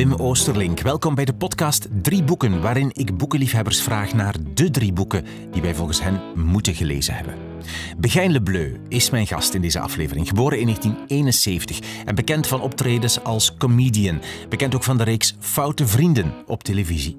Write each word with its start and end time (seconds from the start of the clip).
Wim 0.00 0.14
Oosterlink. 0.14 0.80
Welkom 0.80 1.14
bij 1.14 1.24
de 1.24 1.34
podcast 1.34 1.88
Drie 2.02 2.22
Boeken, 2.22 2.60
waarin 2.60 2.90
ik 2.92 3.16
boekenliefhebbers 3.16 3.82
vraag 3.82 4.12
naar 4.12 4.34
de 4.54 4.70
drie 4.70 4.92
boeken 4.92 5.24
die 5.52 5.62
wij 5.62 5.74
volgens 5.74 6.02
hen 6.02 6.20
moeten 6.34 6.74
gelezen 6.74 7.14
hebben. 7.14 7.34
Begijn 7.98 8.30
Lebleu 8.32 8.80
is 8.88 9.10
mijn 9.10 9.26
gast 9.26 9.54
in 9.54 9.60
deze 9.60 9.80
aflevering, 9.80 10.28
geboren 10.28 10.58
in 10.58 10.64
1971 10.64 11.80
en 12.04 12.14
bekend 12.14 12.46
van 12.46 12.60
optredens 12.60 13.24
als 13.24 13.56
comedian. 13.56 14.20
Bekend 14.48 14.74
ook 14.74 14.84
van 14.84 14.96
de 14.96 15.04
reeks 15.04 15.34
Foute 15.38 15.86
Vrienden 15.86 16.32
op 16.46 16.62
televisie. 16.62 17.16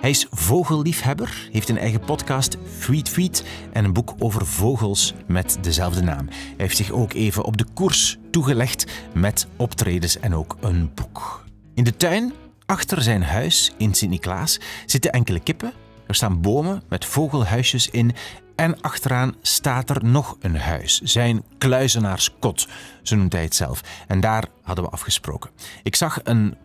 Hij 0.00 0.10
is 0.10 0.26
vogelliefhebber, 0.30 1.48
heeft 1.52 1.68
een 1.68 1.78
eigen 1.78 2.00
podcast, 2.00 2.56
Tweet 2.80 3.04
Tweet, 3.04 3.44
en 3.72 3.84
een 3.84 3.92
boek 3.92 4.14
over 4.18 4.46
vogels 4.46 5.14
met 5.26 5.58
dezelfde 5.60 6.02
naam. 6.02 6.26
Hij 6.28 6.54
heeft 6.56 6.76
zich 6.76 6.90
ook 6.90 7.12
even 7.12 7.44
op 7.44 7.56
de 7.56 7.66
koers 7.74 8.18
toegelegd 8.30 8.86
met 9.12 9.46
optredens 9.56 10.20
en 10.20 10.34
ook 10.34 10.56
een 10.60 10.90
boek. 10.94 11.43
In 11.74 11.84
de 11.84 11.96
tuin, 11.96 12.32
achter 12.66 13.02
zijn 13.02 13.22
huis 13.22 13.72
in 13.76 13.94
Sint-Niklaas, 13.94 14.60
zitten 14.86 15.12
enkele 15.12 15.40
kippen. 15.40 15.72
Er 16.06 16.14
staan 16.14 16.40
bomen 16.40 16.82
met 16.88 17.04
vogelhuisjes 17.04 17.90
in. 17.90 18.12
En 18.56 18.80
achteraan 18.80 19.34
staat 19.42 19.90
er 19.90 20.04
nog 20.04 20.36
een 20.40 20.56
huis. 20.56 21.00
Zijn 21.00 21.44
kluizenaarskot, 21.58 22.68
zo 23.02 23.16
noemt 23.16 23.32
hij 23.32 23.42
het 23.42 23.54
zelf. 23.54 23.80
En 24.06 24.20
daar 24.20 24.44
hadden 24.62 24.84
we 24.84 24.90
afgesproken. 24.90 25.50
Ik 25.82 25.96
zag 25.96 26.20
een 26.22 26.56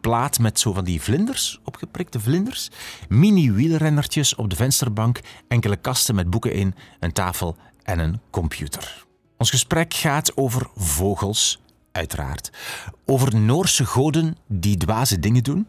plaat 0.00 0.38
met 0.38 0.60
zo 0.60 0.72
van 0.72 0.84
die 0.84 1.02
vlinders, 1.02 1.60
opgeprikte 1.64 2.20
vlinders. 2.20 2.70
Mini-wielrennertjes 3.08 4.34
op 4.34 4.50
de 4.50 4.56
vensterbank, 4.56 5.20
enkele 5.48 5.76
kasten 5.76 6.14
met 6.14 6.30
boeken 6.30 6.52
in, 6.52 6.74
een 7.00 7.12
tafel 7.12 7.56
en 7.82 7.98
een 7.98 8.20
computer. 8.30 9.04
Ons 9.36 9.50
gesprek 9.50 9.94
gaat 9.94 10.36
over 10.36 10.70
vogels, 10.74 11.60
uiteraard. 11.96 12.50
Over 13.04 13.36
Noorse 13.36 13.84
goden 13.86 14.36
die 14.46 14.76
dwaze 14.76 15.18
dingen 15.18 15.42
doen. 15.42 15.68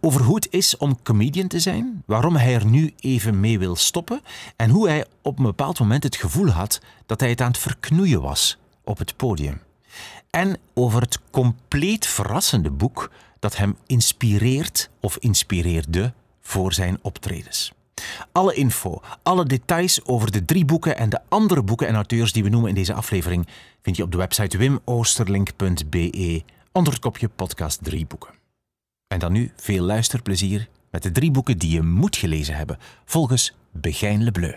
Over 0.00 0.20
hoe 0.22 0.34
het 0.34 0.48
is 0.50 0.76
om 0.76 1.02
comedian 1.02 1.48
te 1.48 1.60
zijn. 1.60 2.02
Waarom 2.06 2.36
hij 2.36 2.54
er 2.54 2.66
nu 2.66 2.92
even 2.98 3.40
mee 3.40 3.58
wil 3.58 3.76
stoppen. 3.76 4.20
En 4.56 4.70
hoe 4.70 4.88
hij 4.88 5.06
op 5.22 5.38
een 5.38 5.44
bepaald 5.44 5.78
moment 5.78 6.02
het 6.02 6.16
gevoel 6.16 6.48
had 6.48 6.80
dat 7.06 7.20
hij 7.20 7.30
het 7.30 7.40
aan 7.40 7.50
het 7.50 7.58
verknoeien 7.58 8.20
was 8.20 8.58
op 8.84 8.98
het 8.98 9.16
podium. 9.16 9.60
En 10.30 10.56
over 10.74 11.00
het 11.00 11.18
compleet 11.30 12.06
verrassende 12.06 12.70
boek 12.70 13.10
dat 13.38 13.56
hem 13.56 13.76
inspireert 13.86 14.90
of 15.00 15.16
inspireerde 15.16 16.12
voor 16.40 16.72
zijn 16.72 16.98
optredens. 17.02 17.72
Alle 18.32 18.54
info, 18.54 19.00
alle 19.22 19.44
details 19.44 20.04
over 20.04 20.32
de 20.32 20.44
drie 20.44 20.64
boeken 20.64 20.96
en 20.96 21.08
de 21.08 21.20
andere 21.28 21.62
boeken 21.62 21.88
en 21.88 21.94
auteurs 21.94 22.32
die 22.32 22.42
we 22.42 22.48
noemen 22.48 22.68
in 22.68 22.74
deze 22.74 22.94
aflevering 22.94 23.46
vind 23.82 23.96
je 23.96 24.02
op 24.02 24.12
de 24.12 24.18
website 24.18 24.58
wimoosterlink.be 24.58 26.42
onder 26.72 26.92
het 26.92 27.02
kopje 27.02 27.28
podcast 27.28 27.78
drie 27.84 28.06
boeken. 28.06 28.30
En 29.08 29.18
dan 29.18 29.32
nu 29.32 29.52
veel 29.56 29.84
luisterplezier 29.84 30.68
met 30.90 31.02
de 31.02 31.12
drie 31.12 31.30
boeken 31.30 31.58
die 31.58 31.70
je 31.70 31.82
moet 31.82 32.16
gelezen 32.16 32.54
hebben, 32.54 32.78
volgens 33.04 33.54
Begijn 33.70 34.24
Lebleu. 34.24 34.54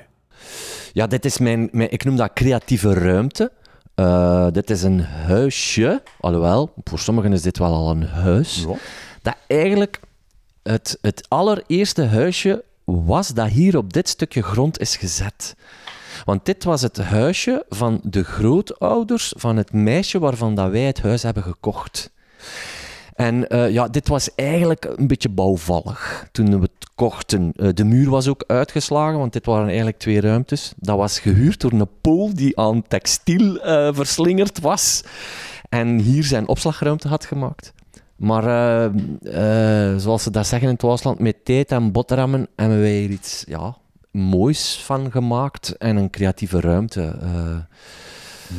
Ja, 0.93 1.07
dit 1.07 1.25
is 1.25 1.37
mijn, 1.37 1.69
mijn 1.71 1.91
ik 1.91 2.03
noem 2.03 2.15
dat 2.15 2.33
creatieve 2.33 2.93
ruimte. 2.93 3.51
Uh, 3.95 4.47
dit 4.51 4.69
is 4.69 4.83
een 4.83 4.99
huisje, 4.99 6.03
alhoewel, 6.19 6.73
voor 6.83 6.99
sommigen 6.99 7.33
is 7.33 7.41
dit 7.41 7.57
wel 7.57 7.73
al 7.73 7.89
een 7.89 8.03
huis, 8.03 8.65
ja. 8.67 8.75
dat 9.21 9.35
eigenlijk 9.47 9.99
het, 10.63 10.97
het 11.01 11.29
allereerste 11.29 12.03
huisje 12.03 12.63
was 12.85 13.27
dat 13.27 13.47
hier 13.47 13.77
op 13.77 13.93
dit 13.93 14.09
stukje 14.09 14.41
grond 14.41 14.79
is 14.79 14.95
gezet. 14.95 15.55
Want 16.25 16.45
dit 16.45 16.63
was 16.63 16.81
het 16.81 16.97
huisje 16.97 17.65
van 17.69 17.99
de 18.03 18.23
grootouders 18.23 19.33
van 19.37 19.57
het 19.57 19.73
meisje 19.73 20.19
waarvan 20.19 20.55
dat 20.55 20.71
wij 20.71 20.81
het 20.81 21.01
huis 21.01 21.23
hebben 21.23 21.43
gekocht. 21.43 22.13
En 23.15 23.45
uh, 23.49 23.69
ja, 23.71 23.87
dit 23.87 24.07
was 24.07 24.35
eigenlijk 24.35 24.85
een 24.95 25.07
beetje 25.07 25.29
bouwvallig 25.29 26.27
toen 26.31 26.49
we 26.49 26.61
het 26.61 26.89
kochten. 26.95 27.51
Uh, 27.55 27.69
de 27.73 27.83
muur 27.83 28.09
was 28.09 28.27
ook 28.27 28.43
uitgeslagen, 28.47 29.19
want 29.19 29.33
dit 29.33 29.45
waren 29.45 29.67
eigenlijk 29.67 29.97
twee 29.97 30.21
ruimtes. 30.21 30.73
Dat 30.77 30.97
was 30.97 31.19
gehuurd 31.19 31.59
door 31.59 31.71
een 31.71 31.87
pool 32.01 32.33
die 32.33 32.59
aan 32.59 32.87
textiel 32.87 33.55
uh, 33.55 33.89
verslingerd 33.93 34.59
was. 34.59 35.03
En 35.69 35.99
hier 35.99 36.23
zijn 36.23 36.47
opslagruimte 36.47 37.07
had 37.07 37.25
gemaakt. 37.25 37.73
Maar 38.15 38.91
zoals 39.99 40.23
ze 40.23 40.31
dat 40.31 40.47
zeggen 40.47 40.67
in 40.67 40.73
het 40.73 40.83
Waasland, 40.83 41.19
met 41.19 41.45
tijd 41.45 41.71
en 41.71 41.91
boterhammen 41.91 42.47
hebben 42.55 42.79
wij 42.79 42.99
hier 42.99 43.09
iets 43.09 43.43
ja, 43.47 43.77
moois 44.11 44.81
van 44.83 45.11
gemaakt 45.11 45.77
en 45.77 45.95
een 45.95 46.09
creatieve 46.09 46.59
ruimte 46.59 47.15
uh, 47.23 47.57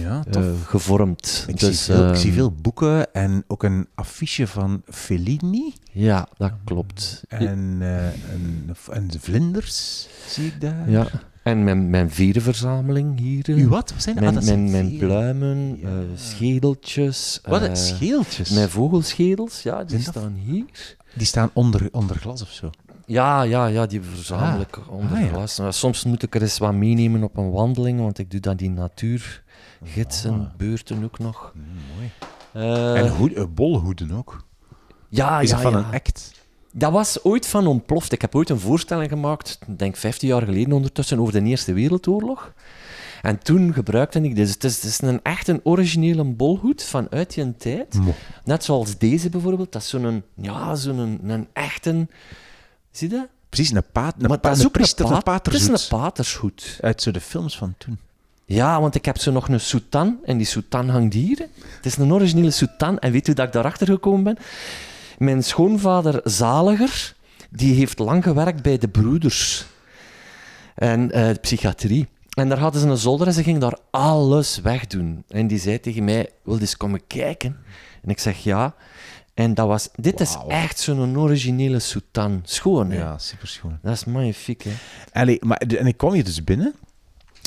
ja, 0.02 0.22
gevormd. 0.64 1.44
Ik, 1.48 1.58
dus, 1.58 1.84
zie 1.84 1.94
veel, 1.94 2.04
uh, 2.04 2.10
ik 2.10 2.16
zie 2.16 2.32
veel 2.32 2.52
boeken 2.52 3.14
en 3.14 3.44
ook 3.46 3.62
een 3.62 3.88
affiche 3.94 4.46
van 4.46 4.82
Fellini. 4.88 5.74
Ja, 5.92 6.28
dat 6.36 6.52
klopt. 6.64 7.24
En, 7.28 7.48
en, 7.80 8.76
en 8.90 9.10
vlinders 9.18 10.08
zie 10.28 10.46
ik 10.46 10.60
daar. 10.60 10.90
Ja. 10.90 11.06
En 11.46 11.64
mijn, 11.64 11.90
mijn 11.90 12.10
vierenverzameling 12.10 13.18
hier. 13.18 13.48
U 13.48 13.68
wat? 13.68 13.92
wat 13.92 14.02
zijn 14.02 14.14
mijn, 14.14 14.36
ah, 14.36 14.44
mijn, 14.44 14.70
mijn 14.70 14.96
pluimen, 14.96 15.78
ja. 15.80 15.88
schedeltjes. 16.14 17.40
Wat? 17.44 17.78
schedeltjes? 17.78 18.50
Mijn 18.50 18.68
vogelschedels, 18.68 19.62
ja, 19.62 19.84
die 19.84 20.00
staan 20.00 20.32
hier. 20.32 20.96
Die 21.14 21.26
staan 21.26 21.50
onder, 21.52 21.88
onder 21.92 22.16
glas 22.16 22.42
of 22.42 22.50
zo? 22.50 22.70
Ja, 23.04 23.42
ja, 23.42 23.66
ja, 23.66 23.86
die 23.86 24.02
verzamel 24.02 24.60
ik 24.60 24.76
ah. 24.76 24.90
onder 24.90 25.18
ah, 25.18 25.28
glas. 25.28 25.56
Ja. 25.56 25.70
Soms 25.70 26.04
moet 26.04 26.22
ik 26.22 26.34
er 26.34 26.42
eens 26.42 26.58
wat 26.58 26.74
meenemen 26.74 27.22
op 27.22 27.36
een 27.36 27.50
wandeling, 27.50 28.00
want 28.00 28.18
ik 28.18 28.30
doe 28.30 28.40
dat 28.40 28.60
in 28.60 28.74
natuurgidsen, 28.74 30.40
ah. 30.40 30.56
beurten 30.56 31.04
ook 31.04 31.18
nog. 31.18 31.52
Mm, 31.54 31.62
mooi. 31.94 32.10
Uh, 32.68 33.00
en 33.00 33.08
hoed, 33.08 33.36
uh, 33.36 33.44
bolhoeden 33.54 34.10
ook. 34.10 34.44
Ja, 35.08 35.40
Is 35.40 35.48
ja, 35.50 35.54
dat 35.54 35.62
van 35.62 35.72
ja. 35.72 35.78
een 35.78 35.94
act? 35.94 36.32
Dat 36.78 36.92
was 36.92 37.24
ooit 37.24 37.46
van 37.46 37.66
ontploft. 37.66 38.12
Ik 38.12 38.20
heb 38.20 38.34
ooit 38.34 38.50
een 38.50 38.60
voorstelling 38.60 39.08
gemaakt, 39.08 39.58
ik 39.68 39.78
denk 39.78 39.96
15 39.96 40.28
jaar 40.28 40.42
geleden 40.42 40.72
ondertussen, 40.72 41.18
over 41.18 41.32
de 41.32 41.42
Eerste 41.42 41.72
Wereldoorlog. 41.72 42.52
En 43.22 43.38
toen 43.38 43.72
gebruikte 43.72 44.20
ik 44.20 44.36
dit. 44.36 44.48
Het 44.48 44.64
is, 44.64 44.74
het 44.74 44.84
is 44.84 45.00
een 45.00 45.20
echt 45.22 45.48
een 45.48 45.60
originele 45.62 46.24
bolhoed 46.24 46.84
vanuit 46.84 47.34
die 47.34 47.56
tijd. 47.56 47.94
Mo. 47.94 48.14
Net 48.44 48.64
zoals 48.64 48.98
deze 48.98 49.28
bijvoorbeeld. 49.28 49.72
Dat 49.72 49.82
is 49.82 49.88
zo'n 49.88 50.22
ja, 50.34 50.74
zo'n 50.74 50.98
een, 50.98 51.20
een 51.22 51.48
echte... 51.52 52.06
Zie 52.90 53.10
je 53.10 53.16
dat? 53.16 53.26
Precies, 53.48 53.70
een, 53.74 53.82
paat, 53.92 54.14
een, 54.18 54.28
maar 54.28 54.38
pa, 54.38 54.48
dat 54.48 54.56
is 54.56 54.58
een 54.58 54.66
ook 54.66 54.72
priester, 54.72 55.06
een, 55.06 55.12
een 55.12 55.22
paat, 55.22 55.34
het 55.34 55.42
patershoed. 55.42 55.74
is 55.74 55.90
een 55.90 55.98
patershoed. 55.98 56.78
Uit 56.80 57.02
zo 57.02 57.10
de 57.10 57.20
films 57.20 57.56
van 57.56 57.74
toen. 57.78 57.98
Ja, 58.44 58.80
want 58.80 58.94
ik 58.94 59.04
heb 59.04 59.18
zo 59.18 59.32
nog 59.32 59.48
een 59.48 59.60
soutan 59.60 60.18
en 60.24 60.36
die 60.36 60.46
soutan 60.46 60.88
hangt 60.88 61.14
hier. 61.14 61.38
Het 61.76 61.86
is 61.86 61.96
een 61.96 62.12
originele 62.12 62.50
soutan 62.50 62.98
en 62.98 63.12
weet 63.12 63.28
u 63.28 63.32
dat 63.34 63.46
ik 63.46 63.52
daarachter 63.52 63.86
gekomen 63.86 64.24
ben? 64.24 64.38
Mijn 65.18 65.44
schoonvader 65.44 66.20
Zaliger, 66.24 67.14
die 67.50 67.74
heeft 67.74 67.98
lang 67.98 68.22
gewerkt 68.22 68.62
bij 68.62 68.78
de 68.78 68.88
broeders 68.88 69.66
en 70.74 71.18
uh, 71.18 71.30
psychiatrie. 71.40 72.06
En 72.30 72.48
daar 72.48 72.58
hadden 72.58 72.80
ze 72.80 72.88
een 72.88 72.96
zolder 72.96 73.26
en 73.26 73.32
ze 73.32 73.42
ging 73.42 73.58
daar 73.58 73.78
alles 73.90 74.60
wegdoen. 74.60 75.24
En 75.28 75.46
die 75.46 75.58
zei 75.58 75.80
tegen 75.80 76.04
mij, 76.04 76.30
wil 76.42 76.54
je 76.54 76.60
eens 76.60 76.76
komen 76.76 77.06
kijken? 77.06 77.56
En 78.02 78.10
ik 78.10 78.18
zeg 78.18 78.38
ja. 78.38 78.74
En 79.34 79.54
dat 79.54 79.66
was, 79.66 79.88
dit 79.94 80.20
is 80.20 80.36
echt 80.48 80.78
zo'n 80.78 81.18
originele 81.18 81.78
soutan. 81.78 82.40
Schoon, 82.44 82.90
hè? 82.90 82.98
Ja, 82.98 83.18
super 83.18 83.48
schoon. 83.48 83.78
Dat 83.82 83.92
is 83.92 84.04
magnifiek, 84.04 84.62
hè? 84.62 84.70
Allee, 85.12 85.38
maar, 85.40 85.56
en 85.56 85.86
ik 85.86 85.96
kwam 85.96 86.12
hier 86.12 86.24
dus 86.24 86.44
binnen 86.44 86.74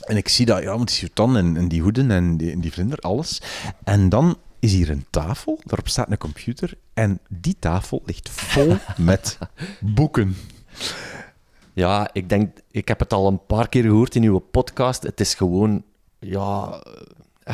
en 0.05 0.17
ik 0.17 0.29
zie 0.29 0.45
dat, 0.45 0.61
ja, 0.61 0.77
met 0.77 0.87
die 0.87 0.95
soutan 0.95 1.37
en, 1.37 1.57
en 1.57 1.67
die 1.67 1.81
hoeden 1.81 2.11
en 2.11 2.37
die, 2.37 2.51
en 2.51 2.61
die 2.61 2.71
vlinder, 2.71 2.97
alles. 2.97 3.41
En 3.83 4.09
dan 4.09 4.37
is 4.59 4.73
hier 4.73 4.89
een 4.89 5.05
tafel, 5.09 5.59
daarop 5.63 5.87
staat 5.87 6.11
een 6.11 6.17
computer 6.17 6.73
en 6.93 7.19
die 7.29 7.55
tafel 7.59 8.01
ligt 8.05 8.29
vol 8.29 8.75
met 8.97 9.37
boeken. 9.79 10.35
Ja, 11.73 12.09
ik 12.13 12.29
denk, 12.29 12.57
ik 12.71 12.87
heb 12.87 12.99
het 12.99 13.13
al 13.13 13.27
een 13.27 13.45
paar 13.45 13.69
keer 13.69 13.83
gehoord 13.83 14.15
in 14.15 14.23
uw 14.23 14.39
podcast. 14.39 15.03
Het 15.03 15.19
is 15.19 15.33
gewoon, 15.33 15.83
ja, 16.19 16.83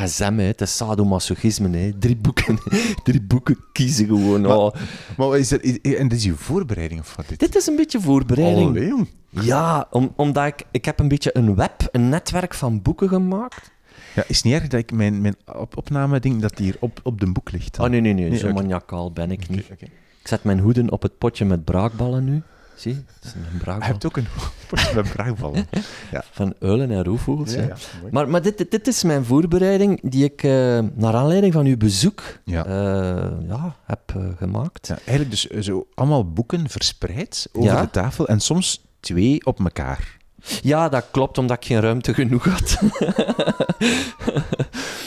SM, 0.04 0.34
hè. 0.36 0.42
het 0.42 0.60
is 0.60 0.76
sadomasochisme. 0.76 1.76
Hè. 1.76 1.92
Drie 1.98 2.16
boeken, 2.16 2.58
drie 3.04 3.22
boeken 3.22 3.58
kiezen 3.72 4.06
gewoon. 4.06 4.40
Maar, 4.40 4.56
oh. 4.56 4.74
maar 5.16 5.38
is 5.38 5.48
dat, 5.48 5.60
en 5.60 6.08
dit 6.08 6.12
is 6.12 6.24
uw 6.24 6.36
voorbereiding 6.36 7.00
of 7.00 7.16
wat? 7.16 7.28
Dit, 7.28 7.38
dit 7.38 7.56
is 7.56 7.66
een 7.66 7.76
beetje 7.76 8.00
voorbereiding. 8.00 8.68
Allee. 8.68 8.92
Ja, 9.30 9.86
om, 9.90 10.12
omdat 10.16 10.46
ik, 10.46 10.64
ik 10.70 10.84
heb 10.84 10.98
een 10.98 11.08
beetje 11.08 11.36
een 11.36 11.54
web, 11.54 11.88
een 11.92 12.08
netwerk 12.08 12.54
van 12.54 12.82
boeken 12.82 13.08
gemaakt. 13.08 13.70
Ja, 14.16 14.24
is 14.26 14.42
niet 14.42 14.54
erg 14.54 14.66
dat 14.66 14.80
ik 14.80 14.92
mijn, 14.92 15.20
mijn 15.20 15.36
op 15.56 15.76
opname 15.76 16.20
ding 16.20 16.40
dat 16.40 16.56
die 16.56 16.66
hier 16.66 16.76
op, 16.80 17.00
op 17.02 17.20
de 17.20 17.32
boek 17.32 17.50
ligt? 17.50 17.78
Oh 17.78 17.88
nee, 17.88 18.00
nee, 18.00 18.12
nee, 18.12 18.28
nee 18.28 18.38
zo 18.38 18.48
okay. 18.48 18.62
maniacaal 18.62 19.12
ben 19.12 19.30
ik 19.30 19.48
niet. 19.48 19.64
Okay. 19.72 19.90
Ik 20.20 20.28
zet 20.28 20.44
mijn 20.44 20.58
hoeden 20.58 20.90
op 20.90 21.02
het 21.02 21.18
potje 21.18 21.44
met 21.44 21.64
braakballen 21.64 22.24
nu. 22.24 22.42
Zie, 22.76 22.94
het 22.94 23.24
is 23.24 23.32
een 23.32 23.58
braakbal. 23.58 23.88
Hebt 23.88 24.06
ook 24.06 24.16
een 24.16 24.26
potje 24.68 24.94
met 24.94 25.12
braakballen. 25.12 25.66
ja. 26.10 26.24
Van 26.30 26.54
uilen 26.60 26.90
en 26.90 27.04
roofvogels. 27.04 27.52
Ja, 27.52 27.76
maar 28.10 28.28
maar 28.28 28.42
dit, 28.42 28.70
dit 28.70 28.86
is 28.86 29.02
mijn 29.02 29.24
voorbereiding 29.24 30.10
die 30.10 30.24
ik 30.24 30.42
uh, 30.42 30.78
naar 30.94 31.14
aanleiding 31.14 31.52
van 31.52 31.66
uw 31.66 31.76
bezoek 31.76 32.22
ja. 32.44 32.66
Uh, 32.66 33.48
ja, 33.48 33.76
heb 33.84 34.12
uh, 34.16 34.26
gemaakt. 34.36 34.86
Ja, 34.86 34.98
eigenlijk 35.04 35.30
dus 35.30 35.66
zo 35.66 35.86
allemaal 35.94 36.32
boeken 36.32 36.68
verspreid 36.68 37.48
over 37.52 37.80
de 37.80 37.90
tafel 37.90 38.28
en 38.28 38.40
soms 38.40 38.84
twee 39.00 39.46
op 39.46 39.60
elkaar. 39.60 40.16
Ja, 40.62 40.88
dat 40.88 41.06
klopt, 41.10 41.38
omdat 41.38 41.56
ik 41.56 41.64
geen 41.64 41.80
ruimte 41.80 42.14
genoeg 42.14 42.44
had. 42.44 42.78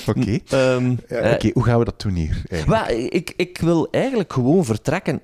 Oké. 0.07 0.19
Okay. 0.19 0.41
Um, 0.75 1.00
ja, 1.07 1.18
okay. 1.33 1.51
Hoe 1.53 1.63
gaan 1.63 1.80
we 1.80 1.86
dat 1.86 2.01
doen 2.01 2.13
hier? 2.13 2.41
Ik, 3.09 3.33
ik 3.36 3.57
wil 3.62 3.88
eigenlijk 3.91 4.33
gewoon 4.33 4.65
vertrekken 4.65 5.21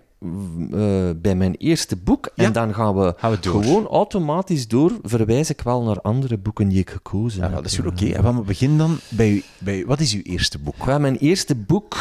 eh, 0.72 1.10
bij 1.16 1.36
mijn 1.36 1.56
eerste 1.56 1.96
boek. 1.96 2.30
Ja. 2.36 2.44
En 2.44 2.52
dan 2.54 2.74
gaan 2.74 2.96
we, 2.96 3.14
Gaan 3.18 3.32
we 3.32 3.40
door. 3.40 3.64
gewoon 3.64 3.88
automatisch 3.88 4.68
door. 4.68 4.92
Verwijs 5.04 5.50
ik 5.50 5.62
wel 5.62 5.84
naar 5.84 6.02
andere 6.02 6.38
boeken 6.38 6.68
die 6.68 6.80
ik 6.80 6.90
gekozen 6.90 7.40
Ja, 7.40 7.46
heb. 7.46 7.56
dat 7.56 7.66
is 7.66 7.78
goed. 7.78 7.86
Oké, 7.86 8.22
we 8.34 8.42
beginnen 8.42 8.78
dan 8.78 8.98
bij, 9.10 9.44
bij... 9.60 9.86
Wat 9.86 10.00
is 10.00 10.14
uw 10.14 10.22
eerste 10.22 10.60
boek? 10.60 10.86
Wel, 10.86 11.00
mijn 11.00 11.18
eerste 11.18 11.56
boek, 11.56 11.98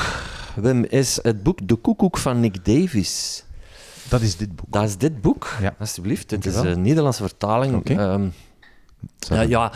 Wim, 0.54 0.84
is 0.84 1.18
het 1.22 1.42
boek 1.42 1.68
De 1.68 1.74
Koekoek 1.74 2.18
van 2.18 2.40
Nick 2.40 2.64
Davies. 2.64 3.43
Dat 4.08 4.20
is 4.20 4.36
dit 4.36 4.56
boek. 4.56 4.66
Dat 4.72 4.82
is 4.84 4.96
dit 4.96 5.20
boek, 5.20 5.56
Ja. 5.60 5.74
alsjeblieft. 5.78 6.28
Dit 6.28 6.46
is 6.46 6.54
een 6.56 6.82
Nederlandse 6.82 7.22
vertaling. 7.22 7.74
Oké. 7.74 7.94
Ehm, 7.94 8.26
ja, 9.18 9.40
ja, 9.40 9.72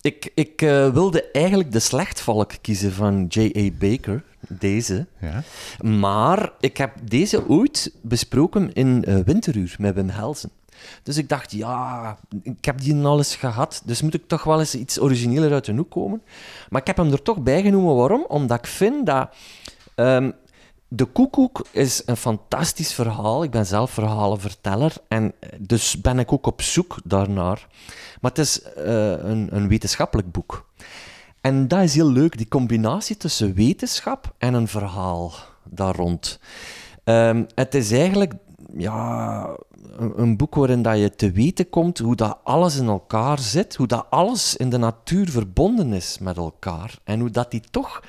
ik, 0.00 0.30
ik 0.34 0.62
eh, 0.62 0.88
wilde 0.92 1.30
eigenlijk 1.30 1.72
De 1.72 1.78
Slechtvalk 1.78 2.52
kiezen 2.60 2.92
van 2.92 3.26
J.A. 3.28 3.70
Baker, 3.78 4.24
deze. 4.48 5.06
Ja. 5.20 5.42
Maar 5.88 6.52
ik 6.60 6.76
heb 6.76 6.92
deze 7.02 7.48
ooit 7.48 7.92
besproken 8.02 8.72
in 8.72 9.04
eh, 9.04 9.16
Winteruur 9.24 9.74
met 9.78 9.94
Wim 9.94 10.08
Helsen. 10.08 10.50
Dus 11.02 11.16
ik 11.16 11.28
dacht, 11.28 11.52
ja, 11.52 12.16
ik 12.42 12.64
heb 12.64 12.80
die 12.80 13.04
al 13.04 13.18
eens 13.18 13.36
gehad, 13.36 13.82
dus 13.84 14.02
moet 14.02 14.14
ik 14.14 14.26
toch 14.26 14.44
wel 14.44 14.58
eens 14.58 14.74
iets 14.74 15.00
origineler 15.00 15.52
uit 15.52 15.64
de 15.64 15.72
hoek 15.72 15.90
komen. 15.90 16.22
Maar 16.68 16.80
ik 16.80 16.86
heb 16.86 16.96
hem 16.96 17.12
er 17.12 17.22
toch 17.22 17.38
bij 17.42 17.62
genomen. 17.62 17.94
Waarom? 17.96 18.24
Omdat 18.28 18.58
ik 18.58 18.66
vind 18.66 19.06
dat... 19.06 19.28
ehm, 19.94 20.30
de 20.88 21.04
Koekoek 21.04 21.66
is 21.70 22.02
een 22.06 22.16
fantastisch 22.16 22.92
verhaal. 22.92 23.42
Ik 23.42 23.50
ben 23.50 23.66
zelf 23.66 23.90
verhalenverteller 23.90 24.92
en 25.08 25.32
eh, 25.40 25.48
dus 25.58 26.00
ben 26.00 26.18
ik 26.18 26.32
ook 26.32 26.46
op 26.46 26.62
zoek 26.62 26.96
daarnaar. 27.04 27.66
Maar 28.20 28.30
het 28.30 28.38
is 28.38 28.62
eh, 28.62 29.10
een, 29.10 29.48
een 29.50 29.68
wetenschappelijk 29.68 30.32
boek. 30.32 30.66
En 31.40 31.68
dat 31.68 31.82
is 31.82 31.94
heel 31.94 32.10
leuk, 32.10 32.36
die 32.36 32.48
combinatie 32.48 33.16
tussen 33.16 33.54
wetenschap 33.54 34.34
en 34.38 34.54
een 34.54 34.68
verhaal 34.68 35.32
daar 35.64 35.96
rond. 35.96 36.40
Ehm, 37.04 37.44
het 37.54 37.74
is 37.74 37.92
eigenlijk 37.92 38.34
ja, 38.76 39.48
een, 39.96 40.12
een 40.16 40.36
boek 40.36 40.54
waarin 40.54 40.82
dat 40.82 40.98
je 40.98 41.10
te 41.10 41.30
weten 41.30 41.70
komt 41.70 41.98
hoe 41.98 42.16
dat 42.16 42.38
alles 42.42 42.76
in 42.76 42.86
elkaar 42.86 43.38
zit, 43.38 43.76
hoe 43.76 43.86
dat 43.86 44.06
alles 44.10 44.56
in 44.56 44.70
de 44.70 44.78
natuur 44.78 45.30
verbonden 45.30 45.92
is 45.92 46.18
met 46.18 46.36
elkaar 46.36 46.98
en 47.04 47.20
hoe 47.20 47.30
dat 47.30 47.50
die 47.50 47.62
toch 47.70 48.02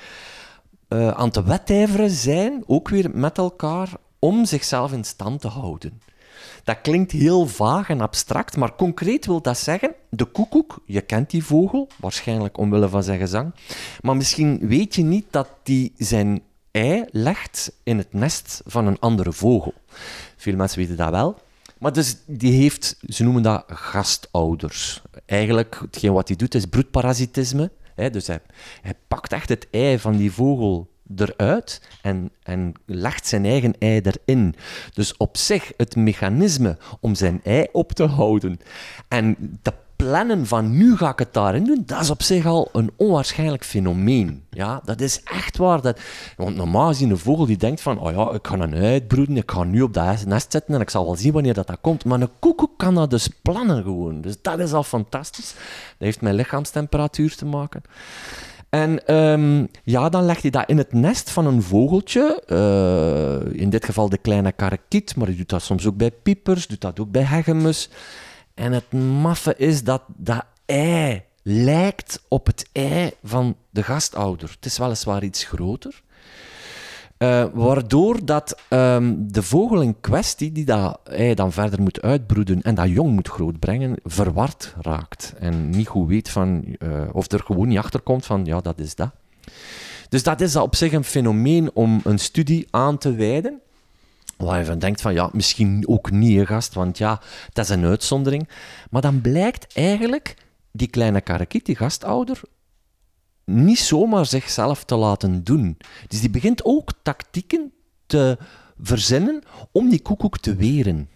eh, 0.90 1.10
aan 1.10 1.32
te 1.32 1.44
wedijveren 1.44 2.10
zijn, 2.10 2.64
ook 2.66 2.90
weer 2.90 3.10
met 3.14 3.38
elkaar, 3.38 3.90
om 4.20 4.46
zichzelf 4.46 4.92
in 4.92 5.04
stand 5.04 5.42
te 5.42 5.48
houden. 5.48 6.02
Dat 6.64 6.82
klinkt 6.82 7.12
heel 7.12 7.48
vaag 7.48 7.90
en 7.90 8.02
abstract, 8.02 8.58
maar 8.58 8.76
concreet 8.76 9.26
wil 9.26 9.42
dat 9.42 9.58
zeggen, 9.58 9.96
de 10.10 10.26
koekoek, 10.26 10.80
je 10.86 11.02
kent 11.02 11.30
die 11.30 11.44
vogel, 11.44 11.88
waarschijnlijk 12.00 12.58
omwille 12.58 12.90
van 12.90 13.04
zijn 13.04 13.20
gezang, 13.20 13.54
maar 14.02 14.16
misschien 14.16 14.68
weet 14.68 14.96
je 14.96 15.04
niet 15.04 15.26
dat 15.30 15.48
die 15.64 15.94
zijn 15.98 16.42
ei 16.72 17.06
legt 17.12 17.72
in 17.84 17.98
het 17.98 18.14
nest 18.14 18.62
van 18.66 18.88
een 18.88 19.00
andere 19.00 19.34
vogel. 19.34 19.74
Veel 20.38 20.56
mensen 20.56 20.80
weten 20.80 20.98
dat 20.98 21.10
wel. 21.10 21.38
Maar 21.80 21.94
dus 21.94 22.18
die 22.26 22.54
heeft, 22.54 22.98
ze 23.08 23.24
noemen 23.24 23.44
dat 23.44 23.64
gastouders. 23.68 25.02
Eigenlijk, 25.26 25.78
hetgeen 25.82 26.14
wat 26.14 26.28
hij 26.28 26.38
doet, 26.38 26.56
is 26.56 26.66
broedparasitisme. 26.66 27.72
Dus 28.08 28.28
hij, 28.28 28.40
pakt 29.08 29.34
echt 29.34 29.50
het 29.50 29.68
ei 29.72 30.00
van 30.00 30.18
die 30.18 30.32
vogel 30.32 30.90
eruit 31.16 31.82
en, 32.02 32.32
en 32.44 32.74
legt 32.86 33.28
zijn 33.28 33.46
eigen 33.46 33.78
ei 33.80 34.02
erin. 34.02 34.56
Dus 34.94 35.18
op 35.18 35.38
zich 35.38 35.72
het 35.78 35.96
mechanisme 35.96 36.78
om 37.00 37.16
zijn 37.16 37.42
ei 37.44 37.68
op 37.72 37.92
te 37.92 38.06
houden 38.06 38.60
en 39.08 39.60
te 39.62 39.74
plannen 40.04 40.48
van 40.48 40.78
nu 40.78 40.98
ga 40.98 41.10
ik 41.10 41.20
het 41.20 41.34
daarin 41.34 41.64
doen, 41.64 41.84
dat 41.86 42.02
is 42.02 42.10
op 42.10 42.22
zich 42.24 42.46
al 42.46 42.70
een 42.72 42.92
onwaarschijnlijk 42.96 43.66
fenomeen. 43.66 44.44
Ja, 44.50 44.82
dat 44.86 45.02
is 45.02 45.22
echt 45.24 45.58
waar. 45.58 45.82
Dat, 45.82 46.00
want 46.38 46.56
normaal 46.56 46.88
gezien 46.88 47.10
een 47.10 47.18
vogel 47.18 47.46
die 47.46 47.58
denkt 47.58 47.82
van, 47.82 48.00
oh 48.00 48.12
ja, 48.12 48.32
ik 48.32 48.48
ga 48.48 48.60
een 48.60 48.76
uitbroeden, 48.76 49.38
ik 49.38 49.52
ga 49.52 49.64
nu 49.64 49.82
op 49.82 49.94
dat 49.94 50.26
nest 50.26 50.52
zitten 50.52 50.76
en 50.76 50.82
ik 50.82 50.90
zal 50.90 51.06
wel 51.06 51.16
zien 51.16 51.34
wanneer 51.34 51.54
dat, 51.54 51.68
dat 51.68 51.78
komt. 51.82 52.06
Maar 52.06 52.22
een 52.22 52.30
koekoek 52.40 52.78
kan 52.78 52.96
dat 52.96 53.10
dus 53.10 53.30
plannen 53.42 53.84
gewoon. 53.84 54.22
Dus 54.22 54.42
dat 54.42 54.60
is 54.60 54.74
al 54.74 54.84
fantastisch. 54.84 55.54
Dat 55.54 55.98
heeft 55.98 56.22
met 56.22 56.34
lichaamstemperatuur 56.34 57.36
te 57.36 57.46
maken. 57.46 57.82
En 58.70 59.06
ehm, 59.06 59.66
ja, 59.84 60.10
dan 60.10 60.26
legt 60.26 60.42
hij 60.42 60.52
dat 60.52 60.70
in 60.70 60.78
het 60.78 60.94
nest 60.94 61.30
van 61.30 61.46
een 61.46 61.62
vogeltje. 61.64 62.42
eh, 62.48 63.62
in 63.62 63.70
dit 63.70 63.86
geval 63.86 64.10
de 64.10 64.18
kleine 64.18 64.52
karakiet, 64.52 65.16
maar 65.16 65.28
hij 65.28 65.36
doet 65.36 65.50
dat 65.50 65.62
soms 65.62 65.88
ook 65.88 65.98
bij 65.98 66.12
piepers, 66.12 66.68
doet 66.68 66.82
dat 66.82 67.00
ook 67.00 67.12
bij 67.12 67.24
hegemus. 67.24 67.90
En 68.60 68.72
het 68.72 68.92
maffe 68.92 69.56
is 69.58 69.84
dat 69.84 70.02
dat 70.08 70.46
ei 70.66 71.24
lijkt 71.44 72.22
op 72.28 72.46
het 72.46 72.70
ei 72.72 73.12
van 73.24 73.56
de 73.70 73.84
gastouder. 73.84 74.50
Het 74.50 74.66
is 74.66 74.78
weliswaar 74.78 75.24
iets 75.24 75.44
groter. 75.44 76.02
Eh, 77.18 77.46
waardoor 77.54 78.26
dat 78.26 78.58
ehm, 78.68 79.14
de 79.18 79.44
vogel 79.44 79.82
in 79.82 80.00
kwestie, 80.02 80.52
die 80.52 80.66
dat 80.66 81.00
ei 81.04 81.34
dan 81.34 81.52
verder 81.52 81.82
moet 81.82 82.02
uitbroeden 82.02 82.62
en 82.62 82.76
dat 82.76 82.90
jong 82.90 83.12
moet 83.12 83.28
grootbrengen, 83.28 83.96
verward 84.04 84.76
raakt. 84.82 85.34
En 85.40 85.70
niet 85.70 85.88
goed 85.88 86.08
weet 86.08 86.30
van, 86.30 86.76
eh, 86.80 87.02
of 87.12 87.32
er 87.32 87.44
gewoon 87.46 87.68
niet 87.68 87.78
achter 87.78 88.02
komt 88.02 88.26
van, 88.26 88.46
ja, 88.46 88.60
dat 88.60 88.80
is 88.80 88.96
dat. 88.96 89.12
Dus 90.10 90.24
dat 90.24 90.42
is 90.42 90.56
op 90.56 90.76
zich 90.76 90.92
een 90.92 91.04
fenomeen 91.04 91.72
om 91.74 92.02
een 92.04 92.20
studie 92.20 92.68
aan 92.70 92.98
te 92.98 93.14
wijden. 93.14 93.62
Waar 94.46 94.60
je 94.60 94.66
van 94.66 94.80
denkt 94.80 95.02
van, 95.02 95.14
ja, 95.14 95.30
misschien 95.34 95.88
ook 95.88 96.12
niet 96.12 96.40
een 96.40 96.48
gast, 96.48 96.74
want 96.74 96.98
ja, 96.98 97.22
dat 97.54 97.66
is 97.66 97.72
een 97.72 97.86
uitzondering. 97.86 98.50
Maar 98.90 99.02
dan 99.02 99.22
blijkt 99.22 99.74
eigenlijk 99.74 100.36
die 100.72 100.88
kleine 100.88 101.22
karakiet, 101.22 101.66
die 101.66 101.76
gastouder, 101.76 102.42
niet 103.46 103.80
zomaar 103.80 104.26
zichzelf 104.26 104.84
te 104.84 104.96
laten 104.96 105.44
doen. 105.44 105.78
Dus 106.08 106.20
die 106.20 106.30
begint 106.30 106.66
ook 106.66 106.92
tactieken 107.04 107.72
te 108.06 108.38
verzinnen 108.82 109.44
om 109.72 109.90
die 109.90 110.02
koekoek 110.02 110.38
te 110.38 110.56
weren. 110.56 111.10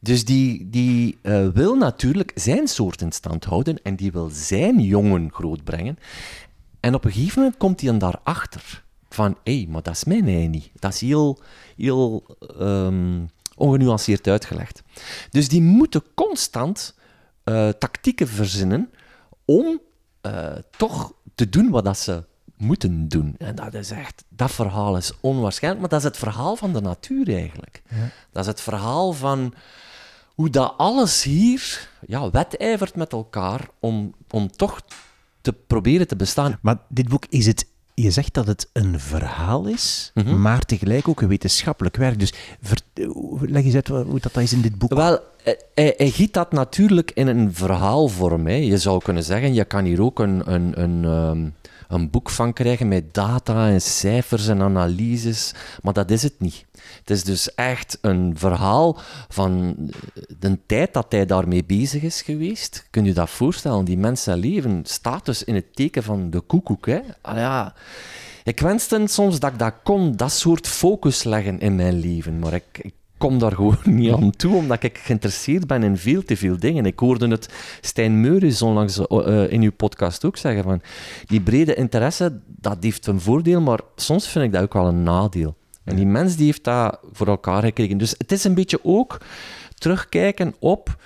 Dus 0.00 0.24
die, 0.24 0.70
die 0.70 1.18
eh, 1.22 1.48
wil 1.48 1.74
natuurlijk 1.74 2.32
zijn 2.34 2.68
soort 2.68 3.00
in 3.00 3.12
stand 3.12 3.44
houden 3.44 3.82
en 3.82 3.96
die 3.96 4.12
wil 4.12 4.28
zijn 4.32 4.80
jongen 4.80 5.32
grootbrengen. 5.32 5.98
En 6.80 6.94
op 6.94 7.04
een 7.04 7.12
gegeven 7.12 7.40
moment 7.40 7.58
komt 7.58 7.80
hij 7.80 7.90
dan 7.90 7.98
daarachter 7.98 8.84
van, 9.14 9.36
hé, 9.44 9.56
hey, 9.56 9.66
maar 9.70 9.82
dat 9.82 9.94
is 9.94 10.04
mijn 10.04 10.26
ei 10.26 10.48
niet. 10.48 10.70
Dat 10.74 10.92
is 10.92 11.00
heel, 11.00 11.38
heel 11.76 12.24
ehm, 12.58 13.24
ongenuanceerd 13.56 14.26
uitgelegd. 14.26 14.82
Dus 15.30 15.48
die 15.48 15.62
moeten 15.62 16.02
constant 16.14 16.94
eh, 17.44 17.68
tactieken 17.68 18.28
verzinnen 18.28 18.90
om 19.44 19.80
eh, 20.20 20.52
toch 20.76 21.12
te 21.34 21.48
doen 21.48 21.70
wat 21.70 21.84
dat 21.84 21.98
ze 21.98 22.24
moeten 22.56 23.08
doen. 23.08 23.34
En 23.38 23.54
dat 23.54 23.74
is 23.74 23.90
echt, 23.90 24.24
dat 24.28 24.50
verhaal 24.50 24.96
is 24.96 25.12
onwaarschijnlijk, 25.20 25.80
maar 25.80 25.90
dat 25.90 25.98
is 25.98 26.06
het 26.06 26.16
verhaal 26.16 26.56
van 26.56 26.72
de 26.72 26.80
natuur 26.80 27.28
eigenlijk. 27.28 27.82
Dat 28.30 28.42
is 28.42 28.48
het 28.48 28.60
verhaal 28.60 29.12
van 29.12 29.54
hoe 30.34 30.50
dat 30.50 30.74
alles 30.76 31.22
hier 31.22 31.88
ja, 32.06 32.30
wedijvert 32.30 32.96
met 32.96 33.12
elkaar 33.12 33.68
om, 33.80 34.14
om 34.30 34.50
toch 34.50 34.80
te 35.40 35.52
proberen 35.52 36.06
te 36.06 36.16
bestaan. 36.16 36.58
Maar 36.62 36.78
dit 36.88 37.08
boek 37.08 37.26
is 37.28 37.46
het... 37.46 37.66
Je 37.94 38.10
zegt 38.10 38.34
dat 38.34 38.46
het 38.46 38.68
een 38.72 39.00
verhaal 39.00 39.66
is, 39.66 40.10
Mhm. 40.14 40.40
maar 40.40 40.60
tegelijk 40.64 41.08
ook 41.08 41.20
een 41.20 41.28
wetenschappelijk 41.28 41.96
werk. 41.96 42.18
Dus 42.18 42.32
leg 43.40 43.64
eens 43.64 43.74
uit 43.74 43.88
hoe 43.88 44.20
dat 44.20 44.36
is 44.36 44.52
in 44.52 44.60
dit 44.60 44.78
boek. 44.78 44.94
Wel, 44.94 45.18
hij, 45.42 45.60
hij- 45.74 45.94
hij 45.96 46.10
giet 46.10 46.32
dat 46.32 46.52
natuurlijk 46.52 47.10
in 47.14 47.26
een 47.26 47.54
verhaalvorm. 47.54 48.46
Hè. 48.46 48.54
Je 48.54 48.78
zou 48.78 49.02
kunnen 49.02 49.24
zeggen, 49.24 49.54
je 49.54 49.64
kan 49.64 49.84
hier 49.84 50.02
ook 50.02 50.18
een, 50.18 50.52
een, 50.52 50.80
een, 50.82 51.04
ehm, 51.04 51.48
een 51.88 52.10
boek 52.10 52.30
van 52.30 52.52
krijgen 52.52 52.88
met 52.88 53.14
data 53.14 53.68
en 53.68 53.80
cijfers 53.80 54.48
en 54.48 54.60
analyses, 54.62 55.54
maar 55.82 55.92
dat 55.92 56.10
is 56.10 56.22
het 56.22 56.34
niet. 56.38 56.64
Het 57.02 57.10
is 57.10 57.24
dus 57.24 57.54
echt 57.54 57.98
een 58.00 58.32
verhaal 58.36 58.98
van 59.28 59.76
de 60.38 60.58
tijd 60.66 60.92
dat 60.92 61.06
hij 61.08 61.26
daarmee 61.26 61.64
bezig 61.64 62.02
is 62.02 62.22
geweest. 62.22 62.86
Kun 62.90 63.04
je 63.04 63.12
dat 63.12 63.30
voorstellen? 63.30 63.84
Die 63.84 63.98
mensen 63.98 64.38
leven 64.38 64.80
staat 64.84 65.24
dus 65.24 65.44
in 65.44 65.54
het 65.54 65.74
teken 65.74 66.02
van 66.02 66.30
de 66.30 66.40
koekoek. 66.40 66.86
Hè? 66.86 67.00
Al 67.20 67.36
ja, 67.36 67.74
ik 68.44 68.60
wenste 68.60 69.02
soms 69.04 69.40
dat 69.40 69.52
ik 69.52 69.58
dat 69.58 69.74
kon, 69.82 70.16
dat 70.16 70.32
soort 70.32 70.66
focus 70.66 71.24
leggen 71.24 71.60
in 71.60 71.74
mijn 71.74 71.98
leven, 71.98 72.38
maar 72.38 72.52
ik, 72.52 72.78
ik 72.82 72.94
kom 73.18 73.38
daar 73.38 73.52
gewoon 73.52 73.78
niet 73.98 74.12
aan 74.12 74.30
toe, 74.30 74.56
omdat 74.56 74.82
ik 74.82 74.98
geïnteresseerd 74.98 75.66
ben 75.66 75.82
in 75.82 75.96
veel 75.96 76.24
te 76.24 76.36
veel 76.36 76.58
dingen. 76.58 76.86
Ik 76.86 76.98
hoorde 76.98 77.28
het 77.28 77.48
Stijn 77.80 78.20
Meuris 78.20 78.62
onlangs 78.62 79.06
eh, 79.06 79.52
in 79.52 79.62
uw 79.62 79.72
podcast 79.72 80.24
ook 80.24 80.36
zeggen, 80.36 80.62
van 80.62 80.82
die 81.26 81.40
brede 81.40 81.74
interesse, 81.74 82.40
dat 82.46 82.76
heeft 82.80 83.06
een 83.06 83.20
voordeel, 83.20 83.60
maar 83.60 83.80
soms 83.96 84.28
vind 84.28 84.44
ik 84.44 84.52
dat 84.52 84.62
ook 84.62 84.72
wel 84.72 84.86
een 84.86 85.02
nadeel. 85.02 85.56
En 85.84 85.96
die 85.96 86.06
mens 86.06 86.36
die 86.36 86.46
heeft 86.46 86.64
dat 86.64 86.98
voor 87.12 87.26
elkaar 87.26 87.62
gekregen. 87.62 87.98
Dus 87.98 88.14
het 88.18 88.32
is 88.32 88.44
een 88.44 88.54
beetje 88.54 88.80
ook 88.82 89.20
terugkijken 89.74 90.54
op 90.58 90.96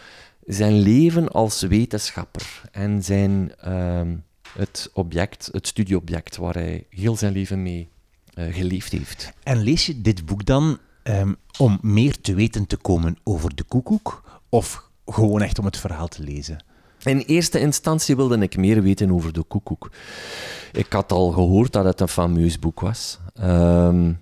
zijn 0.47 0.79
leven 0.79 1.29
als 1.29 1.61
wetenschapper 1.61 2.63
en 2.73 3.03
zijn, 3.05 3.53
ehm, 3.61 4.17
het 4.53 4.91
object, 4.93 5.49
het 5.53 5.67
studieobject 5.67 6.37
waar 6.37 6.55
hij 6.55 6.87
heel 6.91 7.17
zijn 7.17 7.33
leven 7.33 7.63
mee 7.63 7.89
eh, 8.35 8.55
geleefd 8.55 8.93
heeft. 8.93 9.33
En 9.43 9.59
lees 9.59 9.87
je 9.87 10.01
dit 10.01 10.27
boek 10.27 10.45
dan 10.45 10.79
ehm, 11.03 11.33
om 11.59 11.79
meer 11.83 12.21
te 12.21 12.35
weten 12.35 12.67
te 12.67 12.77
komen 12.77 13.17
over 13.23 13.55
de 13.55 13.63
koekoek? 13.63 14.41
Of 14.49 14.91
gewoon 15.07 15.43
echt 15.43 15.59
om 15.59 15.65
het 15.65 15.77
verhaal 15.77 16.09
te 16.09 16.23
lezen? 16.23 16.65
In 17.03 17.19
eerste 17.19 17.61
instantie 17.61 18.17
wilde 18.17 18.39
ik 18.39 18.57
meer 18.57 18.83
weten 18.83 19.11
over 19.11 19.33
de 19.33 19.43
koekoek. 19.43 19.91
Ik 20.73 20.93
had 20.93 21.13
al 21.13 21.31
gehoord 21.31 21.73
dat 21.73 21.85
het 21.85 22.01
een 22.01 22.09
fameus 22.09 22.59
boek 22.59 22.81
was. 22.81 23.19
Ehm, 23.35 24.13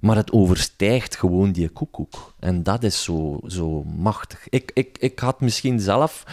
Maar 0.00 0.16
het 0.16 0.32
overstijgt 0.32 1.16
gewoon 1.16 1.52
die 1.52 1.68
koekoek. 1.68 2.34
En 2.38 2.62
dat 2.62 2.82
is 2.82 3.02
zo, 3.02 3.40
zo 3.46 3.84
machtig. 3.84 4.46
Ik, 4.48 4.70
ik, 4.74 4.96
ik 4.98 5.18
had 5.18 5.40
misschien 5.40 5.80
zelf 5.80 6.24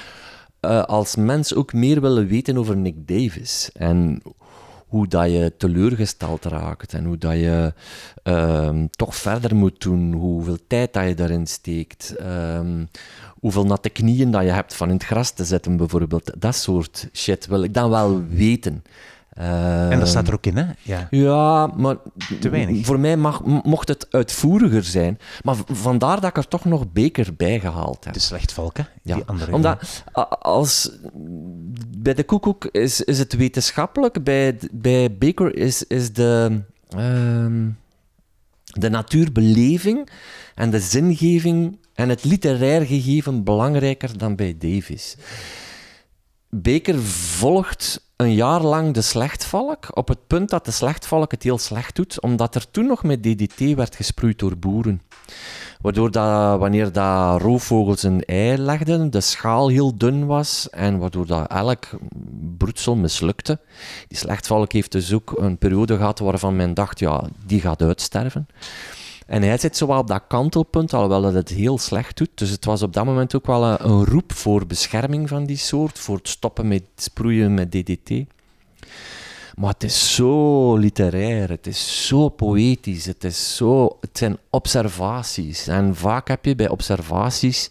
uh, 0.62 0.84
als 0.84 1.16
mens 1.16 1.56
ook 1.56 1.74
meer 1.74 2.02
willen 2.02 2.28
weten 2.28 2.58
over 2.58 2.78
Nick 2.78 3.08
Davis. 3.08 3.70
En 3.74 4.22
hoe 4.94 5.08
dat 5.08 5.32
je 5.32 5.54
teleurgesteld 5.58 6.46
raakt 6.46 6.94
en 6.94 7.06
hoe 7.06 7.18
dat 7.18 7.34
je 7.34 7.74
um, 8.24 8.90
toch 8.90 9.16
verder 9.16 9.56
moet 9.56 9.82
doen, 9.82 10.14
hoeveel 10.14 10.58
tijd 10.68 10.94
dat 10.94 11.08
je 11.08 11.14
daarin 11.14 11.48
steekt, 11.48 12.16
um, 12.22 12.90
hoeveel 13.40 13.66
natte 13.66 13.90
knieën 13.90 14.32
dat 14.32 14.44
je 14.44 14.50
hebt 14.50 14.76
van 14.76 14.88
in 14.88 14.94
het 14.94 15.04
gras 15.04 15.32
te 15.32 15.46
zetten 15.46 15.78
bijvoorbeeld. 15.78 16.32
Dat 16.38 16.56
soort 16.56 17.10
shit 17.14 17.46
wil 17.46 17.64
ik 17.64 17.74
dan 17.74 17.90
wel 17.90 18.24
weten. 18.28 18.84
En 19.34 20.00
dat 20.00 20.08
staat 20.08 20.28
er 20.28 20.34
ook 20.34 20.46
in, 20.46 20.58
hè? 20.58 20.66
Ja, 20.82 21.08
ja 21.10 21.68
maar 21.68 21.96
te 22.40 22.50
weinig. 22.50 22.86
voor 22.86 23.00
mij 23.00 23.18
mag, 23.18 23.44
mocht 23.44 23.88
het 23.88 24.08
uitvoeriger 24.10 24.84
zijn. 24.84 25.20
Maar 25.42 25.56
vandaar 25.66 26.22
dat 26.22 26.30
ik 26.30 26.38
er 26.38 26.48
toch 26.48 26.66
nog 26.66 26.92
Beker 26.92 27.36
bij 27.38 27.60
gehaald 27.60 28.04
heb. 28.04 28.14
De 28.14 28.20
slechtvalken, 28.20 28.88
ja. 29.02 29.16
die 29.16 29.24
andere. 29.26 29.54
Omdat 29.54 30.04
als, 30.40 30.92
bij 31.98 32.14
de 32.14 32.24
koekoek 32.24 32.66
is, 32.66 33.02
is 33.02 33.20
het 33.20 33.36
wetenschappelijk, 33.36 34.24
bij, 34.24 34.60
bij 34.72 35.18
Beker 35.18 35.56
is, 35.56 35.84
is 35.84 36.14
de, 36.14 36.62
uh, 36.98 37.46
de 38.64 38.90
natuurbeleving 38.90 40.10
en 40.56 40.70
de 40.70 40.80
zingeving 40.80 41.78
en 41.94 42.10
het 42.10 42.24
literair 42.24 42.86
gegeven 42.86 43.44
belangrijker 43.44 44.18
dan 44.18 44.36
bij 44.36 44.56
Davis. 44.58 45.16
Beker 46.56 47.00
volgt 47.02 48.12
een 48.16 48.34
jaar 48.34 48.62
lang 48.62 48.94
de 48.94 49.02
slechtvalk, 49.02 49.98
op 49.98 50.08
het 50.08 50.28
punt 50.28 50.50
dat 50.50 50.66
de 50.66 50.72
slechtvalk 50.72 51.32
het 51.32 51.44
heel 51.44 51.58
slecht 51.58 51.96
doet, 51.96 52.22
omdat 52.22 52.56
er 52.56 52.72
toen 52.72 52.86
nog 52.86 53.04
met 53.04 53.24
DDT 53.24 53.76
werd 53.76 53.96
gesproeid 53.96 54.40
door 54.40 54.58
boeren. 54.58 55.02
Waardoor 55.82 56.12
dat, 56.12 56.60
wanneer 56.60 56.92
dat 56.92 57.42
roofvogels 57.42 58.04
een 58.04 58.24
ei 58.26 58.58
legden, 58.58 59.10
de 59.12 59.22
schaal 59.22 59.68
heel 59.68 59.98
dun 59.98 60.26
was 60.26 60.70
en 60.70 60.98
waardoor 60.98 61.26
dat 61.26 61.48
elk 61.52 61.90
broedsel 62.58 62.96
mislukte. 62.96 63.60
Die 64.08 64.18
slechtvalk 64.18 64.72
heeft 64.72 64.92
dus 64.92 65.14
ook 65.14 65.34
een 65.36 65.58
periode 65.58 65.98
gehad 65.98 66.20
waarvan 66.20 66.56
men 66.56 66.74
dacht, 66.74 67.00
ja, 67.00 67.24
die 67.46 67.62
gaat 67.62 67.82
uitsterven. 67.82 68.48
En 69.34 69.42
hij 69.42 69.58
zit 69.58 69.78
zo 69.78 69.88
wel 69.88 69.98
op 69.98 70.08
dat 70.08 70.24
kantelpunt, 70.28 70.94
alhoewel 70.94 71.22
dat 71.22 71.34
het 71.34 71.50
heel 71.50 71.78
slecht 71.78 72.18
doet. 72.18 72.30
Dus 72.36 72.50
het 72.50 72.66
was 72.66 72.82
op 72.82 72.94
dat 72.94 73.06
moment 73.06 73.36
ook 73.36 73.46
wel 73.46 73.64
een, 73.64 73.90
een 73.90 74.06
roep 74.06 74.34
voor 74.34 74.68
bescherming 74.68 75.30
van 75.30 75.46
die 75.46 75.58
soort, 75.58 76.00
voor 76.00 76.18
het 76.18 76.28
stoppen 76.28 76.68
met 76.68 76.84
sproeien 76.96 77.54
met 77.54 77.72
DDT. 77.72 78.10
Maar 79.56 79.74
het 79.74 79.84
is 79.84 80.16
zo 80.16 80.76
literair, 80.76 81.50
het 81.50 81.68
is 81.68 82.08
zo 82.08 82.30
poëtisch, 82.30 83.06
het, 83.06 83.24
is 83.24 83.56
zo, 83.56 83.98
het 84.02 84.18
zijn 84.18 84.38
observaties. 84.50 85.68
En 85.68 85.96
vaak 85.96 86.28
heb 86.28 86.46
je 86.46 86.56
bij 86.56 86.70
observaties 86.70 87.70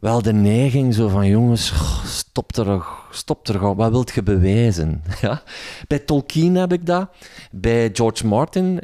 wel 0.00 0.22
de 0.22 0.32
neiging 0.32 0.94
zo 0.94 1.08
van 1.08 1.26
jongens, 1.26 1.72
stop 2.04 2.56
er, 2.56 2.84
stop 3.10 3.48
er, 3.48 3.74
wat 3.74 3.90
wilt 3.90 4.14
je 4.14 4.22
bewijzen? 4.22 5.02
Ja? 5.20 5.42
Bij 5.88 5.98
Tolkien 5.98 6.54
heb 6.54 6.72
ik 6.72 6.86
dat, 6.86 7.08
bij 7.50 7.90
George 7.92 8.26
Martin, 8.26 8.80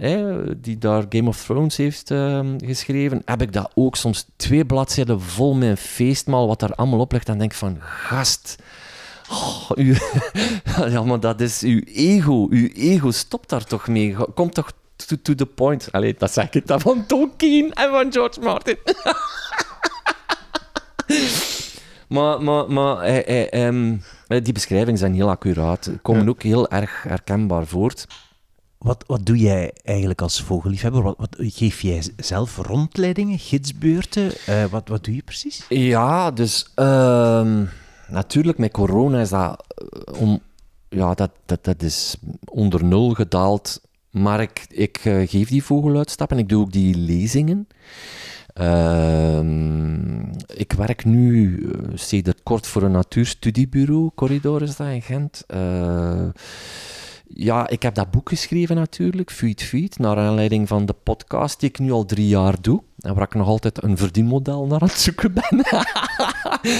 die 0.57 0.79
daar 0.79 1.05
Game 1.09 1.29
of 1.29 1.45
Thrones 1.45 1.77
heeft 1.77 2.11
ehm, 2.11 2.59
geschreven, 2.65 3.23
heb 3.25 3.43
ik 3.43 3.53
dat 3.53 3.71
ook 3.75 3.97
soms 3.97 4.27
twee 4.37 4.65
bladzijden 4.65 5.21
vol 5.21 5.63
een 5.63 5.77
feestmaal, 5.77 6.47
wat 6.47 6.61
daar 6.61 6.75
allemaal 6.75 7.01
op 7.01 7.13
ligt, 7.13 7.29
en 7.29 7.39
denk 7.39 7.55
van, 7.55 7.77
gast, 7.81 8.57
oh, 9.31 9.71
ja, 10.93 11.03
maar 11.03 11.21
dat 11.21 11.41
is 11.41 11.63
uw 11.63 11.81
ego, 11.85 12.47
uw 12.51 12.69
ego, 12.75 13.11
stop 13.11 13.49
daar 13.49 13.65
toch 13.65 13.89
mee, 13.89 14.17
kom 14.35 14.51
toch 14.51 14.73
to, 14.97 15.17
to 15.23 15.35
the 15.35 15.47
point. 15.47 15.89
Allee, 15.93 16.15
dat 16.19 16.33
zeg 16.33 16.51
ik 16.51 16.67
dan 16.67 16.81
van 16.81 17.07
Tolkien 17.07 17.73
en 17.73 17.91
van 17.91 18.13
George 18.13 18.41
Martin. 18.41 18.77
maar 22.15 22.43
maar, 22.43 22.73
maar 22.73 22.99
eh, 23.01 23.53
eh, 23.53 23.67
um, 23.67 24.03
die 24.27 24.53
beschrijvingen 24.53 24.99
zijn 24.99 25.15
heel 25.15 25.29
accuraat. 25.29 25.91
Komen 26.03 26.29
ook 26.29 26.43
heel 26.43 26.71
erg 26.71 27.03
herkenbaar 27.03 27.67
voort. 27.67 28.07
Wat, 28.79 29.05
wat 29.07 29.27
doe 29.27 29.37
jij 29.37 29.73
eigenlijk 29.83 30.23
als 30.23 30.43
vogelliefhebber? 30.43 31.03
Wat, 31.03 31.17
wat 31.19 31.37
geef 31.39 31.81
jij 31.81 32.03
zelf 32.17 32.57
rondleidingen, 32.57 33.39
gidsbeurten? 33.39 34.33
Uh, 34.49 34.65
wat, 34.65 34.89
wat 34.89 35.05
doe 35.05 35.15
je 35.15 35.23
precies? 35.23 35.65
Ja, 35.69 36.31
dus 36.31 36.73
uh, 36.77 37.61
natuurlijk 38.09 38.59
met 38.59 38.73
corona 38.73 39.21
is 39.21 39.29
dat, 39.29 39.65
om, 40.19 40.41
ja, 40.89 41.15
dat, 41.15 41.31
dat, 41.47 41.65
dat 41.65 41.83
is 41.83 42.17
onder 42.45 42.85
nul 42.85 43.11
gedaald. 43.11 43.81
Maar 44.11 44.41
ik, 44.41 44.67
ik 44.69 44.99
geef 45.03 45.49
die 45.49 45.65
vogeluitstappen, 45.65 46.39
ik 46.39 46.49
doe 46.49 46.63
ook 46.63 46.73
die 46.73 46.97
lezingen. 46.97 47.69
Ehm, 48.57 50.21
ik 50.47 50.73
werk 50.73 51.05
nu 51.05 51.59
uh, 52.13 52.33
kort 52.43 52.67
voor 52.67 52.83
een 52.83 52.91
natuurstudiebureau, 52.91 54.11
Corridor 54.15 54.63
is 54.63 54.77
dat 54.77 54.87
in 54.87 55.03
Gent. 55.03 55.45
Uh, 55.55 56.29
ja, 57.29 57.69
ik 57.69 57.83
heb 57.83 57.95
dat 57.95 58.11
boek 58.11 58.29
geschreven 58.29 58.77
natuurlijk, 58.77 59.31
Feed 59.31 59.63
Feed, 59.63 59.99
naar 59.99 60.17
aanleiding 60.17 60.69
van 60.69 60.87
de 60.87 60.93
podcast 60.93 61.61
die 61.61 61.69
ik 61.69 61.79
nu 61.79 61.91
al 61.91 62.05
drie 62.05 62.29
jaar 62.29 62.61
doe. 62.61 62.83
En 63.01 63.15
waar 63.15 63.25
ik 63.25 63.35
nog 63.35 63.47
altijd 63.47 63.83
een 63.83 63.97
verdienmodel 63.97 64.67
naar 64.67 64.81
aan 64.81 64.89
het 64.89 64.99
zoeken 64.99 65.33
ben. 65.33 65.65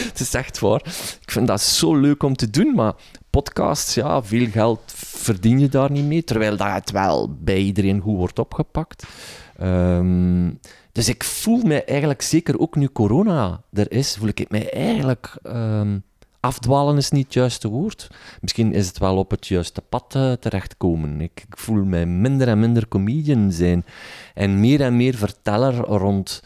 het 0.09 0.21
is 0.21 0.35
echt 0.35 0.59
waar. 0.59 0.81
Ik 1.21 1.31
vind 1.31 1.47
dat 1.47 1.61
zo 1.61 1.97
leuk 1.97 2.23
om 2.23 2.37
te 2.37 2.51
doen, 2.51 2.75
maar 2.75 2.95
podcasts, 3.31 3.95
ja, 3.95 4.23
veel 4.23 4.47
geld 4.51 4.81
verdien 4.97 5.59
je 5.59 5.69
daar 5.69 5.91
niet 5.91 6.05
mee, 6.05 6.25
terwijl 6.25 6.57
dat 6.57 6.73
het 6.73 6.91
wel 6.91 7.37
bij 7.41 7.59
iedereen 7.59 8.01
goed 8.01 8.17
wordt 8.17 8.39
opgepakt. 8.39 9.07
Um, 9.63 10.59
dus 10.97 11.09
ik 11.09 11.25
voel 11.25 11.63
mij 11.63 11.85
eigenlijk, 11.85 12.23
zeker 12.23 12.59
ook 12.59 12.77
nu 12.77 12.89
corona 12.89 13.63
er 13.73 13.93
is, 13.93 14.17
voel 14.17 14.29
ik 14.29 14.51
mij 14.51 14.73
eigenlijk... 14.73 15.39
Um, 15.43 16.05
afdwalen 16.41 16.97
is 16.97 17.11
niet 17.11 17.25
het 17.25 17.35
juiste 17.35 17.69
woord. 17.69 18.11
Misschien 18.41 18.73
is 18.73 18.87
het 18.87 18.99
wel 18.99 19.17
op 19.17 19.31
het 19.31 19.47
juiste 19.47 19.81
pad 19.81 20.15
uh, 20.17 20.33
terechtkomen. 20.33 21.21
Ik, 21.21 21.45
ik, 21.49 21.59
voel 21.59 21.85
mij 21.85 22.07
minder 22.07 22.49
en 22.49 22.61
minder 22.61 22.89
comedian 22.89 23.53
zijn. 23.53 23.85
En 24.35 24.61
meer 24.61 24.81
en 24.81 24.97
meer 24.97 25.15
verteller 25.15 25.75
rond... 25.75 26.43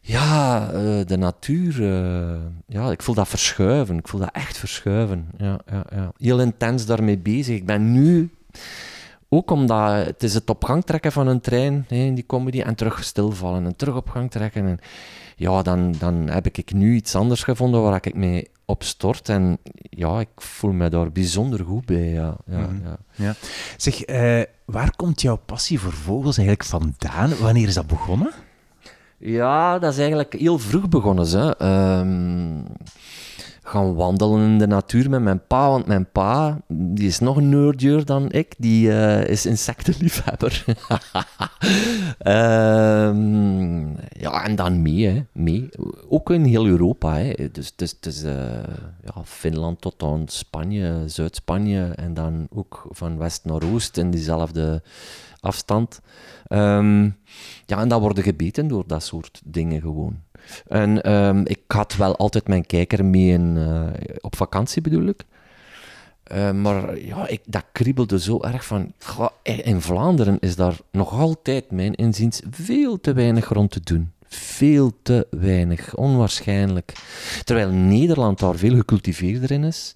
Ja, 0.00 0.70
uh, 0.72 1.06
de 1.06 1.16
natuur. 1.16 1.80
Uh, 1.80 2.40
ja, 2.66 2.90
ik 2.90 3.02
voel 3.02 3.14
dat 3.14 3.28
verschuiven. 3.28 3.98
Ik 3.98 4.08
voel 4.08 4.20
dat 4.20 4.32
echt 4.32 4.56
verschuiven. 4.56 5.28
Ja, 5.38 5.58
ja, 5.70 5.84
ja. 5.94 6.12
Heel 6.18 6.40
intens 6.40 6.86
daarmee 6.86 7.18
bezig. 7.18 7.56
Ik 7.56 7.66
ben 7.66 7.92
nu 7.92 8.30
ook 9.28 9.50
omdat 9.50 10.06
het 10.06 10.22
is 10.22 10.34
het 10.34 10.50
op 10.50 10.64
gang 10.64 10.84
trekken 10.84 11.12
van 11.12 11.26
een 11.26 11.40
trein 11.40 11.84
hè, 11.88 11.96
in 11.96 12.14
die 12.14 12.26
comedy 12.26 12.60
en 12.60 12.74
terug 12.74 13.04
stilvallen 13.04 13.64
en 13.64 13.76
terug 13.76 13.96
op 13.96 14.10
gang 14.10 14.30
trekken. 14.30 14.66
En 14.66 14.78
ja, 15.36 15.62
dan, 15.62 15.94
dan 15.98 16.28
heb 16.28 16.46
ik 16.46 16.72
nu 16.72 16.94
iets 16.94 17.14
anders 17.14 17.42
gevonden 17.42 17.82
waar 17.82 18.00
ik 18.02 18.14
mee 18.14 18.48
op 18.64 18.82
stort. 18.82 19.28
En 19.28 19.58
ja, 19.74 20.20
ik 20.20 20.28
voel 20.36 20.72
me 20.72 20.88
daar 20.88 21.12
bijzonder 21.12 21.64
goed 21.64 21.84
bij. 21.84 22.08
Ja, 22.08 22.36
ja, 22.46 22.58
mhm. 22.58 22.84
ja. 22.84 22.96
ja. 23.12 23.34
Zeg, 23.76 24.08
uh, 24.08 24.42
waar 24.64 24.96
komt 24.96 25.20
jouw 25.20 25.36
passie 25.36 25.80
voor 25.80 25.92
vogels 25.92 26.36
eigenlijk 26.36 26.68
vandaan? 26.68 27.38
Wanneer 27.40 27.68
is 27.68 27.74
dat 27.74 27.86
begonnen? 27.86 28.32
Ja, 29.18 29.78
dat 29.78 29.92
is 29.92 29.98
eigenlijk 29.98 30.32
heel 30.32 30.58
vroeg 30.58 30.88
begonnen. 30.88 31.28
Hè. 31.28 31.98
Um, 31.98 32.66
gaan 33.64 33.94
wandelen 33.94 34.40
in 34.50 34.58
de 34.58 34.66
natuur 34.66 35.10
met 35.10 35.20
mijn 35.22 35.46
pa. 35.46 35.68
Want 35.68 35.86
mijn 35.86 36.10
pa, 36.12 36.60
die 36.68 37.06
is 37.06 37.18
nog 37.18 37.40
nerdier 37.40 38.04
dan 38.04 38.30
ik, 38.30 38.54
die 38.58 38.88
uh, 38.88 39.24
is 39.24 39.46
insectenliefhebber. 39.46 40.64
um, 42.26 43.96
ja, 44.24 44.44
en 44.44 44.54
dan 44.56 44.82
mee, 44.82 45.26
mee. 45.32 45.68
Ook 46.08 46.30
in 46.30 46.44
heel 46.44 46.66
Europa. 46.66 47.14
Hè. 47.16 47.50
Dus, 47.52 47.76
dus, 47.76 48.00
dus 48.00 48.24
uh, 48.24 48.32
ja, 49.04 49.24
Finland 49.24 49.80
tot 49.80 50.02
aan 50.02 50.28
Spanje, 50.28 51.02
Zuid-Spanje 51.06 51.92
en 51.96 52.14
dan 52.14 52.46
ook 52.54 52.86
van 52.90 53.18
west 53.18 53.44
naar 53.44 53.62
oost 53.72 53.96
in 53.96 54.10
diezelfde 54.10 54.82
afstand. 55.40 56.00
Um, 56.48 57.16
ja, 57.66 57.80
en 57.80 57.88
dan 57.88 58.00
worden 58.00 58.24
gebeten 58.24 58.68
door 58.68 58.84
dat 58.86 59.02
soort 59.02 59.40
dingen 59.44 59.80
gewoon. 59.80 60.23
En 60.68 61.12
um, 61.12 61.46
ik 61.46 61.60
had 61.66 61.96
wel 61.96 62.16
altijd 62.16 62.48
mijn 62.48 62.66
kijker 62.66 63.04
mee 63.04 63.38
uh, 63.38 63.82
op 64.20 64.36
vakantie, 64.36 64.82
bedoel 64.82 65.06
ik. 65.06 65.24
Uh, 66.32 66.50
maar 66.50 66.98
ja, 66.98 67.28
ik, 67.28 67.40
dat 67.46 67.64
kriebelde 67.72 68.20
zo 68.20 68.42
erg 68.42 68.64
van... 68.64 68.92
In 69.42 69.80
Vlaanderen 69.80 70.38
is 70.40 70.56
daar 70.56 70.76
nog 70.90 71.12
altijd, 71.12 71.70
mijn 71.70 71.94
inziens, 71.94 72.40
veel 72.50 73.00
te 73.00 73.12
weinig 73.12 73.48
rond 73.48 73.70
te 73.70 73.80
doen. 73.80 74.12
Veel 74.26 74.92
te 75.02 75.26
weinig, 75.30 75.96
onwaarschijnlijk. 75.96 76.92
Terwijl 77.44 77.70
Nederland 77.70 78.38
daar 78.38 78.56
veel 78.56 78.76
gecultiveerder 78.76 79.50
in 79.50 79.64
is. 79.64 79.92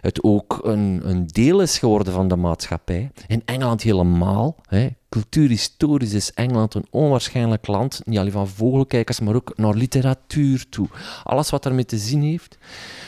Het 0.00 0.22
ook 0.22 0.60
een, 0.62 1.00
een 1.04 1.26
deel 1.26 1.60
is 1.60 1.78
geworden 1.78 2.12
van 2.12 2.28
de 2.28 2.36
maatschappij. 2.36 3.10
In 3.26 3.42
Engeland 3.44 3.82
helemaal. 3.82 4.56
Hè. 4.66 4.88
Cultuurhistorisch 5.12 6.12
is 6.12 6.32
Engeland 6.32 6.74
een 6.74 6.86
onwaarschijnlijk 6.90 7.66
land. 7.66 8.00
Niet 8.04 8.18
alleen 8.18 8.32
van 8.32 8.48
vogelkijkers, 8.48 9.20
maar 9.20 9.34
ook 9.34 9.52
naar 9.56 9.74
literatuur 9.74 10.68
toe. 10.68 10.88
Alles 11.22 11.50
wat 11.50 11.66
ermee 11.66 11.84
te 11.84 11.98
zien 11.98 12.22
heeft. 12.22 12.58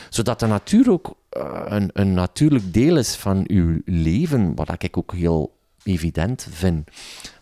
Zodat 0.09 0.39
de 0.39 0.45
natuur 0.45 0.91
ook 0.91 1.15
uh, 1.37 1.61
een, 1.65 1.89
een 1.93 2.13
natuurlijk 2.13 2.73
deel 2.73 2.97
is 2.97 3.15
van 3.15 3.43
uw 3.47 3.81
leven. 3.85 4.55
Wat 4.55 4.83
ik 4.83 4.97
ook 4.97 5.13
heel 5.13 5.55
evident 5.83 6.47
vind. 6.51 6.89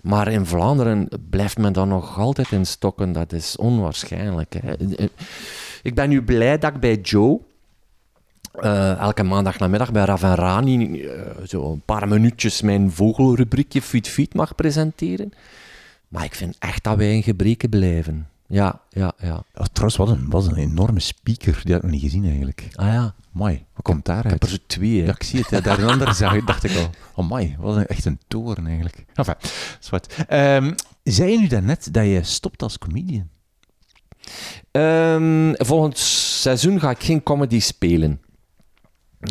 Maar 0.01 0.27
in 0.27 0.45
Vlaanderen 0.45 1.07
blijft 1.29 1.57
men 1.57 1.73
dan 1.73 1.87
nog 1.87 2.19
altijd 2.19 2.51
in 2.51 2.65
stokken. 2.65 3.11
Dat 3.11 3.31
is 3.31 3.55
onwaarschijnlijk. 3.55 4.53
Hè. 4.61 4.73
Ik 5.81 5.95
ben 5.95 6.09
nu 6.09 6.23
blij 6.23 6.57
dat 6.57 6.73
ik 6.73 6.79
bij 6.79 6.95
Joe 6.95 7.39
uh, 8.59 8.97
elke 8.97 9.23
maandag 9.23 9.59
namiddag 9.59 9.91
bij 9.91 10.03
Rav 10.03 10.23
en 10.23 10.35
Rani 10.35 10.77
uh, 10.77 11.11
zo 11.47 11.71
een 11.71 11.81
paar 11.85 12.07
minuutjes 12.07 12.61
mijn 12.61 12.91
vogelrubriekje 12.91 13.81
Fiet 13.81 14.07
Fiet 14.07 14.33
mag 14.33 14.55
presenteren. 14.55 15.31
Maar 16.07 16.23
ik 16.23 16.35
vind 16.35 16.55
echt 16.59 16.83
dat 16.83 16.97
wij 16.97 17.15
in 17.15 17.23
gebreken 17.23 17.69
blijven. 17.69 18.27
Ja, 18.47 18.79
ja, 18.89 19.13
ja. 19.17 19.43
Oh, 19.55 19.65
trouwens, 19.71 19.97
wat 19.97 20.09
een, 20.09 20.29
wat 20.29 20.47
een 20.47 20.55
enorme 20.55 20.99
speaker. 20.99 21.61
Die 21.63 21.73
had 21.73 21.83
ik 21.83 21.89
nog 21.89 21.91
niet 21.91 22.01
gezien 22.01 22.25
eigenlijk. 22.25 22.67
Ah 22.75 22.87
ja. 22.87 23.13
Mooi. 23.31 23.65
Wat 23.73 23.83
komt 23.83 24.05
daaruit? 24.05 24.25
Ik 24.25 24.31
heb 24.31 24.43
er 24.43 24.49
zo 24.49 24.57
twee. 24.67 24.99
Hè. 24.99 25.05
Ja, 25.05 25.11
ik 25.11 25.23
zie 25.23 25.39
het. 25.39 25.49
Hè. 25.49 25.61
Daar 25.61 25.79
een 25.79 25.89
andere 25.89 26.13
zag, 26.13 26.43
dacht 26.43 26.63
ik 26.63 26.77
al. 26.77 26.89
Oh, 27.15 27.29
mooi. 27.29 27.55
Wat 27.59 27.75
een, 27.75 27.87
echt 27.87 28.05
een 28.05 28.19
toren 28.27 28.65
eigenlijk. 28.67 29.05
Enfin, 29.13 29.35
zwart. 29.79 30.15
Um, 30.29 30.75
zei 31.03 31.31
je 31.31 31.39
nu 31.39 31.47
daarnet 31.47 31.93
dat 31.93 32.05
je 32.05 32.23
stopt 32.23 32.61
als 32.61 32.77
comedian? 32.77 33.27
Um, 34.71 35.55
volgend 35.57 35.97
seizoen 35.97 36.79
ga 36.79 36.89
ik 36.89 37.03
geen 37.03 37.23
comedy 37.23 37.59
spelen. 37.59 38.21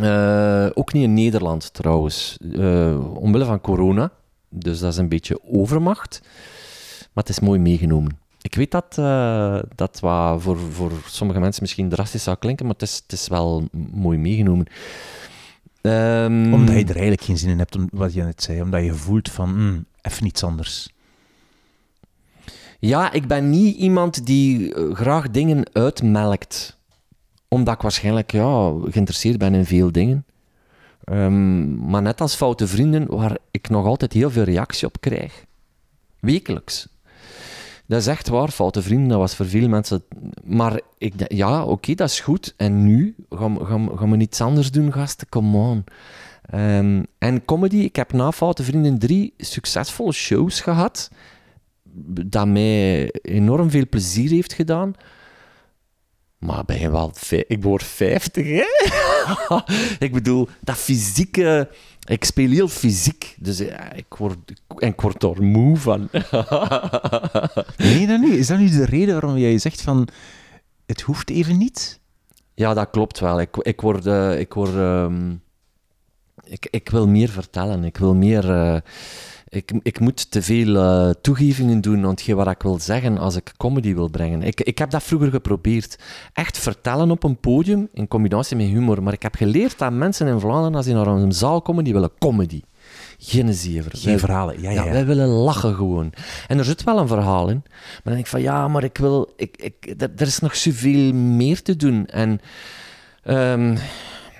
Uh, 0.00 0.66
ook 0.74 0.92
niet 0.92 1.02
in 1.02 1.14
Nederland 1.14 1.74
trouwens. 1.74 2.36
Uh, 2.40 3.16
omwille 3.16 3.44
van 3.44 3.60
corona. 3.60 4.12
Dus 4.48 4.78
dat 4.78 4.92
is 4.92 4.98
een 4.98 5.08
beetje 5.08 5.40
overmacht. 5.44 6.20
Maar 7.12 7.24
het 7.24 7.28
is 7.28 7.40
mooi 7.40 7.58
meegenomen. 7.58 8.20
Ik 8.42 8.54
weet 8.54 8.70
dat 8.70 8.96
uh, 8.98 9.58
dat 9.74 10.00
wat 10.00 10.42
voor, 10.42 10.58
voor 10.58 10.92
sommige 11.06 11.40
mensen 11.40 11.62
misschien 11.62 11.88
drastisch 11.88 12.22
zou 12.22 12.36
klinken, 12.36 12.66
maar 12.66 12.74
het 12.74 12.82
is, 12.82 13.00
het 13.02 13.12
is 13.12 13.28
wel 13.28 13.68
mooi 13.92 14.18
meegenomen. 14.18 14.66
Um, 15.82 16.54
omdat 16.54 16.74
je 16.74 16.84
er 16.84 16.90
eigenlijk 16.90 17.22
geen 17.22 17.38
zin 17.38 17.50
in 17.50 17.58
hebt, 17.58 17.76
om, 17.76 17.88
wat 17.92 18.14
je 18.14 18.22
net 18.22 18.42
zei. 18.42 18.62
Omdat 18.62 18.84
je 18.84 18.94
voelt 18.94 19.30
van, 19.30 19.54
mm, 19.54 19.84
even 20.02 20.26
iets 20.26 20.44
anders. 20.44 20.88
Ja, 22.78 23.12
ik 23.12 23.26
ben 23.26 23.50
niet 23.50 23.76
iemand 23.76 24.26
die 24.26 24.74
graag 24.94 25.30
dingen 25.30 25.64
uitmelkt 25.72 26.78
omdat 27.52 27.74
ik 27.74 27.80
waarschijnlijk 27.80 28.32
ja, 28.32 28.72
geïnteresseerd 28.84 29.38
ben 29.38 29.54
in 29.54 29.64
veel 29.64 29.92
dingen. 29.92 30.24
Um, 31.04 31.90
maar 31.90 32.02
net 32.02 32.20
als 32.20 32.34
foute 32.34 32.66
vrienden, 32.66 33.16
waar 33.16 33.36
ik 33.50 33.68
nog 33.68 33.86
altijd 33.86 34.12
heel 34.12 34.30
veel 34.30 34.42
reactie 34.42 34.86
op 34.86 35.00
krijg. 35.00 35.44
Wekelijks. 36.20 36.88
Dat 37.86 38.00
is 38.00 38.06
echt 38.06 38.28
waar, 38.28 38.48
foute 38.48 38.82
vrienden, 38.82 39.08
dat 39.08 39.18
was 39.18 39.36
voor 39.36 39.46
veel 39.46 39.68
mensen... 39.68 40.02
Maar 40.44 40.80
ik 40.98 41.14
ja, 41.28 41.64
oké, 41.64 41.94
dat 41.94 42.08
is 42.08 42.20
goed. 42.20 42.54
En 42.56 42.84
nu? 42.84 43.14
Gaan, 43.30 44.10
we 44.10 44.16
iets 44.16 44.40
anders 44.40 44.70
doen, 44.70 44.92
gasten? 44.92 45.28
Come 45.28 45.56
on. 45.56 45.84
Um, 46.54 47.06
en 47.18 47.44
comedy, 47.44 47.76
ik 47.76 47.96
heb 47.96 48.12
na 48.12 48.32
Foute 48.32 48.62
Vrienden 48.62 48.98
drie 48.98 49.34
succesvolle 49.36 50.12
shows 50.12 50.60
gehad, 50.60 51.10
dat 52.24 52.46
mij 52.46 53.10
enorm 53.22 53.70
veel 53.70 53.88
plezier 53.88 54.30
heeft 54.30 54.52
gedaan. 54.52 54.94
Maar 56.42 56.64
ben 56.64 56.80
je 56.80 56.90
wel... 56.90 57.12
Ik 57.46 57.62
word 57.62 57.82
50, 57.82 58.46
hè? 58.46 58.64
ik 60.06 60.12
bedoel, 60.12 60.48
dat 60.60 60.76
fysieke... 60.76 61.68
Ik 62.04 62.24
speel 62.24 62.50
heel 62.50 62.68
fysiek, 62.68 63.36
dus 63.38 63.58
ja, 63.58 63.92
ik 63.92 64.14
word, 64.18 64.36
en 64.78 64.88
ik 64.88 65.00
word 65.00 65.22
er 65.22 65.42
moe 65.42 65.76
van. 65.76 66.08
nee, 67.76 68.06
dat 68.06 68.20
niet. 68.20 68.34
Is 68.34 68.46
dat 68.46 68.58
nu 68.58 68.70
de 68.70 68.84
reden 68.84 69.20
waarom 69.20 69.38
jij 69.38 69.58
zegt 69.58 69.82
van... 69.82 70.08
Het 70.86 71.00
hoeft 71.00 71.30
even 71.30 71.58
niet? 71.58 72.00
Ja, 72.54 72.74
dat 72.74 72.90
klopt 72.90 73.18
wel. 73.18 73.40
Ik, 73.40 73.56
ik 73.56 73.80
word... 73.80 74.06
Uh, 74.06 74.38
ik, 74.38 74.54
word 74.54 74.74
um, 74.74 75.42
ik, 76.44 76.68
ik 76.70 76.88
wil 76.88 77.08
meer 77.08 77.28
vertellen. 77.28 77.84
Ik 77.84 77.96
wil 77.96 78.14
meer... 78.14 78.44
Uh, 78.50 78.76
ik, 79.54 79.72
ik 79.82 80.00
moet 80.00 80.30
te 80.30 80.42
veel 80.42 80.74
uh, 80.74 81.10
toegevingen 81.20 81.80
doen 81.80 82.06
aan 82.06 82.34
wat 82.34 82.46
ik 82.46 82.62
wil 82.62 82.78
zeggen 82.80 83.18
als 83.18 83.36
ik 83.36 83.52
comedy 83.56 83.94
wil 83.94 84.08
brengen. 84.10 84.42
Ik, 84.42 84.60
ik 84.60 84.78
heb 84.78 84.90
dat 84.90 85.02
vroeger 85.02 85.30
geprobeerd. 85.30 85.98
Echt 86.32 86.58
vertellen 86.58 87.10
op 87.10 87.22
een 87.22 87.36
podium 87.36 87.88
in 87.92 88.08
combinatie 88.08 88.56
met 88.56 88.66
humor. 88.66 89.02
Maar 89.02 89.12
ik 89.12 89.22
heb 89.22 89.34
geleerd 89.34 89.78
dat 89.78 89.92
mensen 89.92 90.26
in 90.26 90.40
Vlaanderen, 90.40 90.74
als 90.74 90.84
die 90.84 90.94
naar 90.94 91.06
een 91.06 91.32
zaal 91.32 91.62
komen, 91.62 91.84
die 91.84 91.92
willen 91.92 92.10
comedy. 92.18 92.60
Geen 93.18 93.54
zever. 93.54 93.90
Geen 93.94 94.18
verhalen, 94.18 94.60
ja, 94.60 94.70
ja, 94.70 94.84
ja, 94.84 94.92
Wij 94.92 95.06
willen 95.06 95.28
lachen 95.28 95.74
gewoon. 95.74 96.12
En 96.48 96.58
er 96.58 96.64
zit 96.64 96.84
wel 96.84 96.98
een 96.98 97.08
verhaal 97.08 97.48
in. 97.48 97.62
Maar 97.64 98.00
dan 98.02 98.12
denk 98.12 98.24
ik 98.24 98.30
van, 98.30 98.42
ja, 98.42 98.68
maar 98.68 98.84
ik 98.84 98.98
wil... 98.98 99.32
Ik, 99.36 99.56
ik, 99.56 99.94
er 99.98 100.26
is 100.26 100.38
nog 100.38 100.56
zoveel 100.56 101.14
meer 101.14 101.62
te 101.62 101.76
doen. 101.76 102.06
En... 102.06 102.40
Um, 103.24 103.78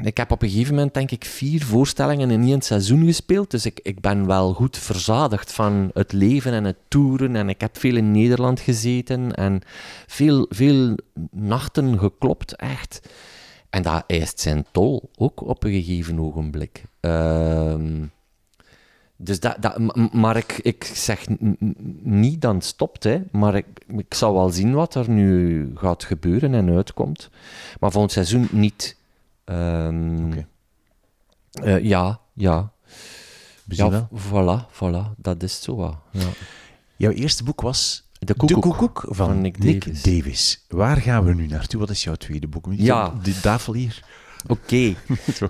ik 0.07 0.17
heb 0.17 0.31
op 0.31 0.43
een 0.43 0.51
gegeven 0.51 0.75
moment, 0.75 0.95
denk 0.95 1.11
ik, 1.11 1.25
vier 1.25 1.65
voorstellingen 1.65 2.31
in 2.31 2.43
één 2.43 2.63
seizoen 2.63 3.05
gespeeld. 3.05 3.51
Dus 3.51 3.67
ik, 3.67 3.81
ik 3.83 4.01
ben 4.01 4.27
wel 4.27 4.53
goed 4.53 4.79
verzadigd 4.79 5.53
van 5.53 5.91
het 5.95 6.13
leven 6.13 6.53
en 6.53 6.65
het 6.65 6.77
toeren. 6.89 7.37
En 7.37 7.49
ik 7.49 7.61
heb 7.61 7.79
veel 7.79 7.97
in 7.97 8.11
Nederland 8.11 8.61
gezeten 8.61 9.35
en 9.35 9.61
veel, 10.07 10.47
veel 10.49 10.97
nachten 11.31 11.99
geklopt, 11.99 12.57
echt. 12.57 13.01
En 13.71 13.83
dat 13.83 14.05
eist 14.07 14.41
zijn 14.41 14.67
tol, 14.71 15.11
ook 15.17 15.41
op 15.41 15.65
een 15.65 15.83
gegeven 15.83 16.21
ogenblik. 16.21 16.85
Ehm, 17.01 18.05
dus 19.17 19.41
dat, 19.41 19.57
dat, 19.61 19.79
maar 20.13 20.37
ik, 20.37 20.59
ik 20.63 20.85
zeg 20.85 21.27
niet 22.03 22.41
dan 22.41 22.61
stopt, 22.61 23.05
hè, 23.05 23.23
maar 23.31 23.55
ik, 23.55 23.67
ik 23.97 24.15
zal 24.15 24.35
wel 24.35 24.51
zien 24.51 24.73
wat 24.73 24.95
er 24.95 25.11
nu 25.11 25.71
gaat 25.75 26.05
gebeuren 26.05 26.55
en 26.55 26.71
uitkomt. 26.71 27.31
Maar 27.81 27.91
volgend 27.91 28.13
seizoen 28.13 28.49
niet. 28.51 28.97
Um, 29.45 30.47
ja, 31.83 32.21
ja. 32.35 32.73
Ja, 33.67 34.09
voilà, 34.13 34.67
voilà, 34.73 35.15
dat 35.17 35.43
is 35.43 35.63
zo. 35.63 35.99
Ja. 36.11 36.29
Jouw 36.97 37.13
eerste 37.13 37.45
boek 37.45 37.61
was 37.61 38.11
De 38.25 38.35
Koekoek, 38.35 39.05
van, 39.09 39.41
Nick, 39.41 40.05
Davis. 40.05 40.65
Waar 40.69 40.97
gaan 40.97 41.25
we 41.25 41.35
nu 41.35 41.47
naartoe? 41.47 41.81
Wat 41.81 41.91
is 41.91 42.05
jouw 42.05 42.15
tweede 42.15 42.47
boek? 42.47 42.67
Ja. 42.71 43.09
De 43.23 43.41
tafel 43.41 43.75
hier. 43.75 44.05
Oké. 44.47 44.95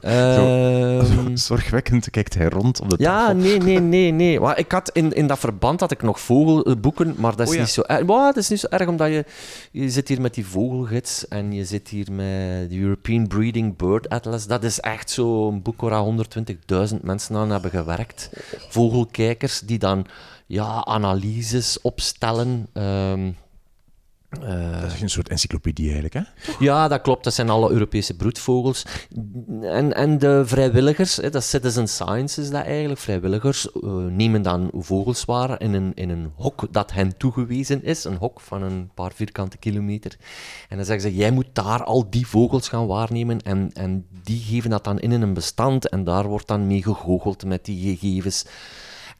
Ehm, 0.00 1.36
zorgwekkend 1.36 2.10
kijkt 2.10 2.34
hij 2.34 2.48
rond 2.48 2.80
op 2.80 2.90
de 2.90 2.96
ja, 2.98 3.26
tafel. 3.26 3.36
Ja, 3.36 3.42
nee, 3.42 3.58
nee, 3.58 3.80
nee, 3.94 4.10
nee. 4.12 4.40
Maar 4.40 4.58
ik 4.58 4.72
had 4.72 4.90
in, 4.92 5.12
in 5.12 5.26
dat 5.26 5.38
verband 5.38 5.80
had 5.80 5.90
ik 5.90 6.02
nog 6.02 6.20
vogelboeken, 6.20 7.14
maar 7.18 7.36
dat 7.36 7.48
is, 7.48 7.54
oh 7.54 7.60
niet, 7.60 7.68
zo 7.68 7.82
erg. 7.82 8.06
dat 8.06 8.36
is 8.36 8.48
niet 8.48 8.60
zo 8.60 8.66
erg, 8.70 8.88
omdat 8.88 9.08
je, 9.08 9.24
je 9.70 9.90
zit 9.90 10.08
hier 10.08 10.20
met 10.20 10.34
die 10.34 10.46
vogelgids 10.46 11.28
en 11.28 11.52
je 11.52 11.64
zit 11.64 11.88
hier 11.88 12.12
met 12.12 12.70
de 12.70 12.78
European 12.78 13.26
Breeding 13.26 13.76
Bird 13.76 14.08
Atlas. 14.08 14.46
Dat 14.46 14.64
is 14.64 14.80
echt 14.80 15.10
zo'n 15.10 15.62
boek 15.62 15.80
waar 15.80 16.04
120.000 16.90 17.00
mensen 17.02 17.36
aan 17.36 17.50
hebben 17.50 17.70
gewerkt. 17.70 18.30
Vogelkijkers 18.68 19.60
die 19.60 19.78
dan 19.78 20.06
ja, 20.46 20.84
analyses 20.84 21.80
opstellen. 21.80 22.66
Um, 22.72 23.36
uh, 24.40 24.80
dat 24.80 24.92
is 24.92 25.00
een 25.00 25.10
soort 25.10 25.28
encyclopedie 25.28 25.84
eigenlijk, 25.84 26.14
hè? 26.14 26.20
Ja, 26.58 26.88
dat 26.88 27.00
klopt. 27.00 27.24
Dat 27.24 27.34
zijn 27.34 27.50
alle 27.50 27.70
Europese 27.70 28.16
broedvogels. 28.16 28.86
En, 29.62 29.94
en 29.94 30.18
de 30.18 30.42
vrijwilligers, 30.46 31.16
hè, 31.16 31.30
dat 31.30 31.44
Citizen 31.44 31.88
Science 31.88 32.40
is 32.40 32.50
dat 32.50 32.64
eigenlijk, 32.64 33.00
vrijwilligers 33.00 33.68
uh, 33.74 33.92
nemen 33.92 34.42
dan 34.42 34.70
vogels 34.74 35.24
waar 35.24 35.60
in 35.60 35.72
een, 35.72 35.92
in 35.94 36.10
een 36.10 36.32
hok 36.34 36.66
dat 36.70 36.92
hen 36.92 37.16
toegewezen 37.16 37.84
is. 37.84 38.04
Een 38.04 38.16
hok 38.16 38.40
van 38.40 38.62
een 38.62 38.90
paar 38.94 39.12
vierkante 39.14 39.56
kilometer. 39.56 40.16
En 40.68 40.76
dan 40.76 40.86
zeggen 40.86 41.10
ze, 41.10 41.16
jij 41.16 41.30
moet 41.30 41.48
daar 41.52 41.84
al 41.84 42.10
die 42.10 42.26
vogels 42.26 42.68
gaan 42.68 42.86
waarnemen. 42.86 43.42
En, 43.42 43.70
en 43.72 44.06
die 44.22 44.40
geven 44.40 44.70
dat 44.70 44.84
dan 44.84 45.00
in 45.00 45.10
een 45.10 45.34
bestand. 45.34 45.88
En 45.88 46.04
daar 46.04 46.26
wordt 46.26 46.46
dan 46.46 46.66
mee 46.66 46.82
gegoocheld 46.82 47.44
met 47.44 47.64
die 47.64 47.96
gegevens. 47.96 48.44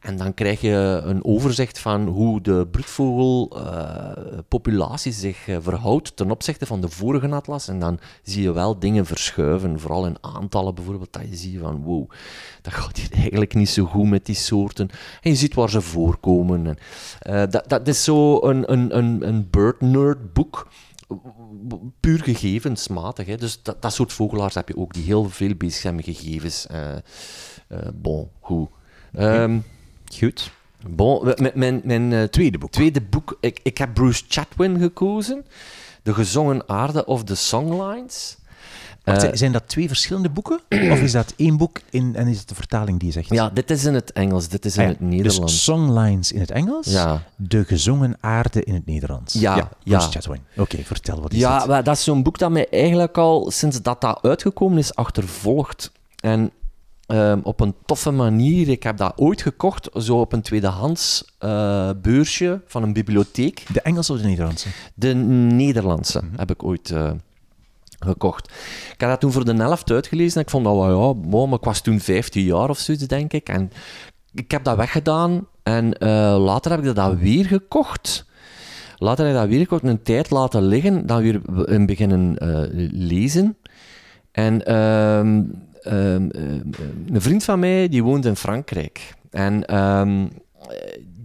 En 0.03 0.17
dan 0.17 0.33
krijg 0.33 0.61
je 0.61 1.01
een 1.03 1.25
overzicht 1.25 1.79
van 1.79 2.07
hoe 2.07 2.41
de 2.41 2.67
broedvogelpopulatie 2.71 5.11
uh, 5.11 5.17
zich 5.17 5.47
uh, 5.47 5.57
verhoudt 5.61 6.15
ten 6.15 6.31
opzichte 6.31 6.65
van 6.65 6.81
de 6.81 6.89
vorige 6.89 7.29
atlas. 7.29 7.67
En 7.67 7.79
dan 7.79 7.99
zie 8.23 8.41
je 8.41 8.51
wel 8.51 8.79
dingen 8.79 9.05
verschuiven, 9.05 9.79
vooral 9.79 10.05
in 10.05 10.17
aantallen 10.21 10.75
bijvoorbeeld, 10.75 11.13
dat 11.13 11.29
je 11.29 11.35
ziet 11.35 11.59
van 11.59 11.83
wow, 11.83 12.09
dat 12.61 12.73
gaat 12.73 12.97
hier 12.97 13.11
eigenlijk 13.11 13.53
niet 13.53 13.69
zo 13.69 13.85
goed 13.85 14.09
met 14.09 14.25
die 14.25 14.35
soorten. 14.35 14.89
En 15.21 15.29
je 15.29 15.35
ziet 15.35 15.53
waar 15.53 15.69
ze 15.69 15.81
voorkomen. 15.81 16.67
En, 16.67 16.77
uh, 17.29 17.43
dat, 17.49 17.69
dat 17.69 17.87
is 17.87 18.03
zo 18.03 18.41
een, 18.41 18.71
een, 18.71 18.97
een, 18.97 19.27
een 19.27 19.49
bird 19.49 19.81
nerd 19.81 20.33
boek 20.33 20.67
puur 21.99 22.23
gegevensmatig. 22.23 23.25
Hè. 23.25 23.35
Dus 23.35 23.63
dat, 23.63 23.81
dat 23.81 23.93
soort 23.93 24.13
vogelaars 24.13 24.55
heb 24.55 24.67
je 24.67 24.77
ook, 24.77 24.93
die 24.93 25.03
heel 25.03 25.29
veel 25.29 25.55
bezig 25.55 25.81
zijn 25.81 25.95
met 25.95 26.05
gegevens. 26.05 26.67
Uh, 26.71 26.77
bon, 27.93 28.29
goed. 28.39 28.69
Um, 29.19 29.63
Goed. 30.19 30.51
Bon, 30.87 31.33
mijn, 31.53 31.81
mijn, 31.83 32.11
uh, 32.11 32.23
tweede 32.23 32.57
boek. 32.57 32.71
Tweede 32.71 33.01
boek. 33.01 33.37
Ik, 33.39 33.59
ik 33.63 33.77
heb 33.77 33.93
Bruce 33.93 34.23
Chatwin 34.27 34.79
gekozen. 34.79 35.45
De 36.03 36.13
gezongen 36.13 36.69
aarde 36.69 37.05
of 37.05 37.23
the 37.23 37.35
songlines. 37.35 38.37
Wacht, 39.03 39.23
uh, 39.23 39.29
zijn 39.33 39.51
dat 39.51 39.67
twee 39.67 39.87
verschillende 39.87 40.29
boeken? 40.29 40.59
of 40.91 41.01
is 41.01 41.11
dat 41.11 41.33
één 41.37 41.57
boek 41.57 41.81
in, 41.89 42.15
en 42.15 42.27
is 42.27 42.39
het 42.39 42.47
de 42.47 42.55
vertaling 42.55 42.99
die 42.99 43.07
je 43.07 43.13
zegt? 43.13 43.29
Ja, 43.29 43.49
dit 43.49 43.69
is 43.69 43.85
in 43.85 43.93
het 43.93 44.11
Engels, 44.11 44.47
dit 44.47 44.65
is 44.65 44.75
in 44.75 44.81
ah, 44.81 44.87
ja, 44.87 44.93
het 44.93 45.01
Nederlands. 45.01 45.51
Dus 45.51 45.63
songlines 45.63 46.31
in 46.31 46.39
het 46.39 46.51
Engels, 46.51 46.87
ja. 46.87 47.23
de 47.35 47.63
gezongen 47.63 48.17
aarde 48.19 48.63
in 48.63 48.73
het 48.73 48.85
Nederlands. 48.85 49.33
Ja, 49.33 49.55
ja. 49.55 49.69
Bruce 49.83 50.11
Chatwin. 50.11 50.41
Oké, 50.57 50.83
vertel, 50.83 51.21
wat 51.21 51.33
is 51.33 51.39
ja, 51.39 51.59
het? 51.59 51.67
Ja, 51.67 51.81
dat 51.81 51.95
is 51.95 52.03
zo'n 52.03 52.23
boek 52.23 52.37
dat 52.37 52.51
mij 52.51 52.67
eigenlijk 52.69 53.17
al, 53.17 53.51
sinds 53.51 53.81
dat 53.81 54.01
dat 54.01 54.19
uitgekomen 54.21 54.77
is, 54.77 54.95
achtervolgt. 54.95 55.91
En 56.19 56.51
ehm, 57.05 57.39
op 57.43 57.59
een 57.59 57.75
toffe 57.85 58.11
manier. 58.11 58.69
Ik 58.69 58.83
heb 58.83 58.97
dat 58.97 59.13
ooit 59.15 59.41
gekocht, 59.41 59.89
zo 59.97 60.19
op 60.19 60.33
een 60.33 60.41
tweedehands 60.41 61.25
uh, 61.39 61.89
beursje 62.01 62.61
van 62.65 62.83
een 62.83 62.93
bibliotheek. 62.93 63.65
De 63.73 63.81
Engelse 63.81 64.13
of 64.13 64.19
de 64.19 64.27
Nederlandse? 64.27 64.67
De 64.95 65.13
Nederlandse 65.13 66.21
mhm. 66.23 66.39
heb 66.39 66.51
ik 66.51 66.63
ooit 66.63 66.89
uh, 66.89 67.11
gekocht. 67.99 68.51
Ik 68.93 69.01
had 69.01 69.09
dat 69.09 69.19
toen 69.19 69.31
voor 69.31 69.45
de 69.45 69.55
helft 69.55 69.91
uitgelezen 69.91 70.35
en 70.35 70.41
ik 70.41 70.49
vond 70.49 70.65
dat 70.65 70.75
wel, 70.75 71.13
ja, 71.31 71.45
maar 71.47 71.59
ik 71.59 71.63
was 71.63 71.81
toen 71.81 71.99
15 71.99 72.43
jaar 72.43 72.69
of 72.69 72.79
zoiets, 72.79 73.07
denk 73.07 73.33
ik. 73.33 73.49
En 73.49 73.71
ik 74.33 74.51
heb 74.51 74.63
dat 74.63 74.77
weggedaan 74.77 75.47
en 75.63 75.85
uh, 75.85 76.09
later 76.39 76.71
heb 76.71 76.85
ik 76.85 76.95
dat 76.95 77.15
weer 77.15 77.45
gekocht. 77.45 78.25
Later 78.97 79.25
heb 79.25 79.33
ik 79.33 79.39
dat 79.41 79.49
weer 79.49 79.59
gekocht, 79.59 79.83
een 79.83 80.03
tijd 80.03 80.29
laten 80.29 80.63
liggen, 80.63 81.05
dan 81.05 81.21
weer 81.21 81.41
beginnen 81.85 82.35
lezen. 82.91 83.57
En 84.31 84.61
um, 85.87 86.29
um, 86.35 86.69
een 87.07 87.21
vriend 87.21 87.43
van 87.43 87.59
mij, 87.59 87.89
die 87.89 88.03
woont 88.03 88.25
in 88.25 88.35
Frankrijk. 88.35 89.13
En 89.29 89.77
um, 89.77 90.29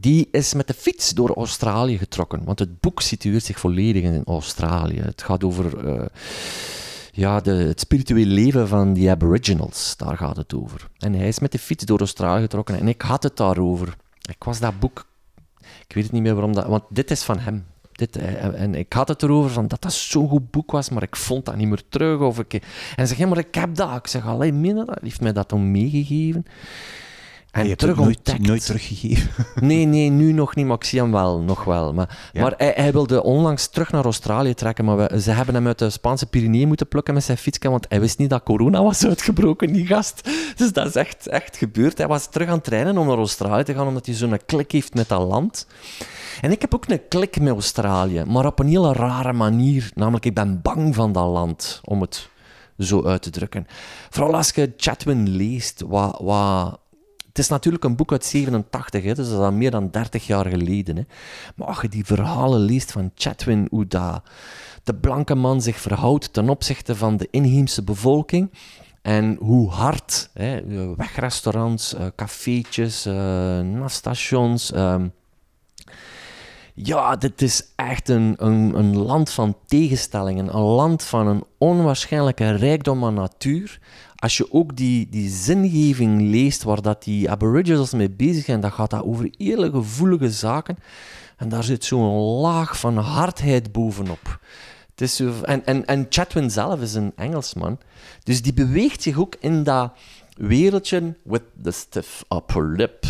die 0.01 0.29
is 0.31 0.55
met 0.55 0.67
de 0.67 0.75
fiets 0.75 1.11
door 1.11 1.37
Australië 1.37 1.99
getrokken. 1.99 2.45
Want 2.45 2.59
het 2.59 2.81
boek 2.81 3.03
situeert 3.03 3.45
zich 3.45 3.61
volledig 3.61 4.03
in 4.03 4.23
Australië. 4.25 5.01
Het 5.01 5.23
gaat 5.23 5.45
over 5.45 5.87
uh, 5.87 6.07
ja, 7.13 7.41
de, 7.41 7.51
het 7.51 7.81
spirituele 7.81 8.27
leven 8.33 8.69
van 8.69 8.93
die 8.93 9.11
Aboriginals. 9.11 9.97
Daar 9.97 10.17
gaat 10.17 10.37
het 10.37 10.55
over. 10.55 10.89
En 10.99 11.15
hij 11.15 11.29
is 11.29 11.39
met 11.39 11.53
de 11.53 11.59
fiets 11.59 11.85
door 11.85 11.99
Australië 11.99 12.43
getrokken. 12.43 12.79
En 12.79 12.89
ik 12.89 13.03
had 13.03 13.23
het 13.23 13.37
daarover. 13.37 13.97
Ik 14.31 14.45
was 14.45 14.59
dat 14.59 14.79
boek... 14.79 15.07
Ik 15.89 15.95
weet 15.95 16.05
het 16.05 16.13
niet 16.13 16.23
meer 16.23 16.35
waarom 16.35 16.55
dat... 16.55 16.67
Want 16.67 16.83
dit 16.89 17.11
is 17.11 17.23
van 17.23 17.39
hem. 17.39 17.67
Dit, 17.99 18.17
eh, 18.17 18.61
en 18.61 18.75
ik 18.75 18.93
had 18.93 19.09
het 19.09 19.23
erover 19.23 19.51
van 19.51 19.69
dat 19.69 19.83
dat 19.83 19.93
zo'n 19.93 20.29
goed 20.29 20.51
boek 20.51 20.71
was, 20.71 20.91
maar 20.91 21.03
ik 21.03 21.17
vond 21.17 21.45
dat 21.45 21.57
niet 21.57 21.69
meer 21.69 21.83
terug. 21.89 22.21
Of 22.21 22.39
ik, 22.39 22.63
en 22.97 23.07
zegt, 23.07 23.21
ja, 23.21 23.27
maar 23.27 23.39
ik 23.39 23.55
heb 23.55 23.75
dat. 23.75 23.97
Ik 23.97 24.07
zeg, 24.07 24.27
alleen 24.27 24.61
minder 24.61 24.87
dat. 24.87 24.99
Heeft 25.03 25.21
mij 25.21 25.33
dat 25.33 25.49
dan 25.49 25.71
meegegeven. 25.71 26.45
En 27.51 27.63
je 27.63 27.69
hebt 27.69 27.81
terug 27.81 27.97
nooit, 27.97 28.39
nooit 28.39 28.65
teruggegeven? 28.65 29.31
Nee, 29.69 29.85
nee, 29.85 30.11
nu 30.11 30.33
nog 30.33 30.55
niet, 30.55 30.67
maar 30.67 30.77
ik 30.77 30.85
zie 30.85 31.01
hem 31.01 31.13
wel, 31.13 31.41
nog 31.41 31.65
wel. 31.65 31.93
Maar, 31.93 32.31
maar 32.33 32.55
hij, 32.57 32.73
hij, 32.77 32.93
wilde 32.93 33.23
onlangs 33.23 33.69
terug 33.69 33.93
naar 33.93 34.05
Australië 34.05 34.55
trekken, 34.55 34.85
maar 34.85 34.97
we, 34.97 35.21
ze 35.21 35.31
hebben 35.31 35.55
hem 35.55 35.67
uit 35.67 35.79
de 35.79 35.91
Spaanse 35.91 36.27
Pyreneeën 36.27 36.69
moeten 36.69 36.89
plukken 36.89 37.15
met 37.15 37.25
zijn 37.25 37.39
fietsje, 37.39 37.71
want 37.71 37.87
hij 37.89 38.01
wist 38.01 38.19
niet 38.19 38.31
dat 38.31 38.43
corona 38.43 38.83
was 38.83 39.07
uitgebroken, 39.07 39.73
die 39.73 39.87
gast. 39.87 40.31
Dus 40.57 40.73
dat 40.73 40.87
is 40.87 40.95
echt, 40.95 41.27
echt 41.27 41.57
gebeurd. 41.57 41.99
Hij 41.99 42.07
was 42.07 42.31
terug 42.31 42.49
aan 42.49 42.55
het 42.55 42.65
trainen 42.65 42.99
om 42.99 43.07
naar 43.07 43.17
Australië 43.17 43.63
te 43.63 43.75
gaan, 43.75 43.87
omdat 43.87 44.07
hij 44.07 44.15
zo'n 44.15 44.39
klik 44.47 44.73
heeft 44.73 44.95
met 44.95 45.09
dat 45.09 45.23
land. 45.23 45.67
En 46.41 46.51
ik 46.51 46.61
heb 46.61 46.75
ook 46.75 46.89
een 46.89 47.09
klik 47.09 47.41
met 47.41 47.53
Australië, 47.53 48.25
maar 48.25 48.47
op 48.47 48.59
een 48.59 48.69
hele 48.69 48.93
rare 48.93 49.33
manier. 49.33 49.91
Namelijk, 49.95 50.25
ik 50.25 50.35
ben 50.35 50.63
bang 50.63 50.95
van 50.95 51.13
dat 51.13 51.27
land, 51.27 51.81
om 51.85 52.01
het 52.01 52.29
zo 52.79 53.05
uit 53.05 53.23
te 53.23 53.31
drukken. 53.31 53.67
Vooral 54.11 54.35
als 54.35 54.51
je 54.51 54.73
Chatwin 54.77 55.29
leest, 55.29 55.81
wat, 55.87 56.21
wat 56.23 56.81
het 57.29 57.39
is 57.39 57.49
natuurlijk 57.49 57.85
een 57.85 57.97
boek 57.97 58.13
uit 58.13 58.25
87, 58.25 59.03
hè, 59.03 59.15
dus 59.15 59.29
dat 59.29 59.39
is 59.39 59.45
al 59.45 59.53
meer 59.53 59.71
dan 59.71 59.91
30 59.91 60.27
jaar 60.27 60.47
geleden. 60.47 60.97
Hè. 60.97 61.03
Maar 61.57 61.67
als 61.69 61.81
je 61.81 61.89
die 61.89 62.05
verhalen 62.05 62.61
leest 62.61 62.93
van 62.93 63.11
Chatwin, 63.15 63.67
hoe 63.71 63.87
dat 63.87 64.23
de 64.83 64.95
blanke 64.95 65.35
man 65.35 65.63
zich 65.63 65.81
verhoudt 65.81 66.33
ten 66.33 66.49
opzichte 66.49 66.97
van 66.97 67.17
de 67.17 67.29
inheemse 67.31 67.85
bevolking. 67.85 68.53
En 69.03 69.37
hoe 69.41 69.71
hard 69.71 70.31
hè, 70.33 70.67
wegrestaurants, 70.97 71.95
uh, 71.95 72.07
cafeetjes. 72.17 73.07
Uh, 73.07 73.61
ja, 76.83 77.17
dit 77.17 77.43
is 77.43 77.73
echt 77.77 78.09
een, 78.09 78.35
een, 78.37 78.75
een, 78.75 78.97
land 78.97 79.31
van 79.31 79.57
tegenstellingen. 79.67 80.55
Een 80.55 80.61
land 80.61 81.03
van 81.03 81.27
een 81.27 81.45
onwaarschijnlijke 81.59 82.51
rijkdom 82.51 83.05
aan 83.05 83.15
natuur 83.15 83.79
als 84.19 84.37
je 84.37 84.53
ook 84.53 84.77
die, 84.77 85.09
die 85.11 85.31
zingeving 85.31 86.21
leest 86.21 86.63
waar 86.63 86.83
dat 86.83 87.03
die 87.03 87.31
aboriginals 87.31 87.93
mee 87.93 88.11
bezig 88.11 88.45
zijn, 88.45 88.61
dan 88.61 88.73
gaat 88.73 88.91
dat 88.91 89.05
over 89.05 89.31
hele 89.37 89.71
gevoelige 89.71 90.31
zaken. 90.31 90.79
En 91.37 91.49
daar 91.49 91.65
zit 91.65 91.85
zo'n 91.85 92.41
laag 92.41 92.79
van 92.79 92.97
hardheid 92.97 93.73
bovenop. 93.73 94.41
Het 94.91 95.01
is 95.01 95.21
en, 95.21 95.67
en, 95.67 95.87
en 95.87 96.07
Chatwin 96.09 96.51
zelf 96.51 96.81
is 96.81 96.95
een 96.95 97.13
Engelsman. 97.17 97.79
Dus 98.23 98.43
die 98.43 98.53
beweegt 98.53 99.03
zich 99.03 99.19
ook 99.19 99.35
in 99.41 99.63
dat 99.63 99.93
wereldje 100.37 101.15
with 101.23 101.43
the 101.63 101.71
stiff 101.71 102.25
upper 102.29 102.69
lip 102.77 103.05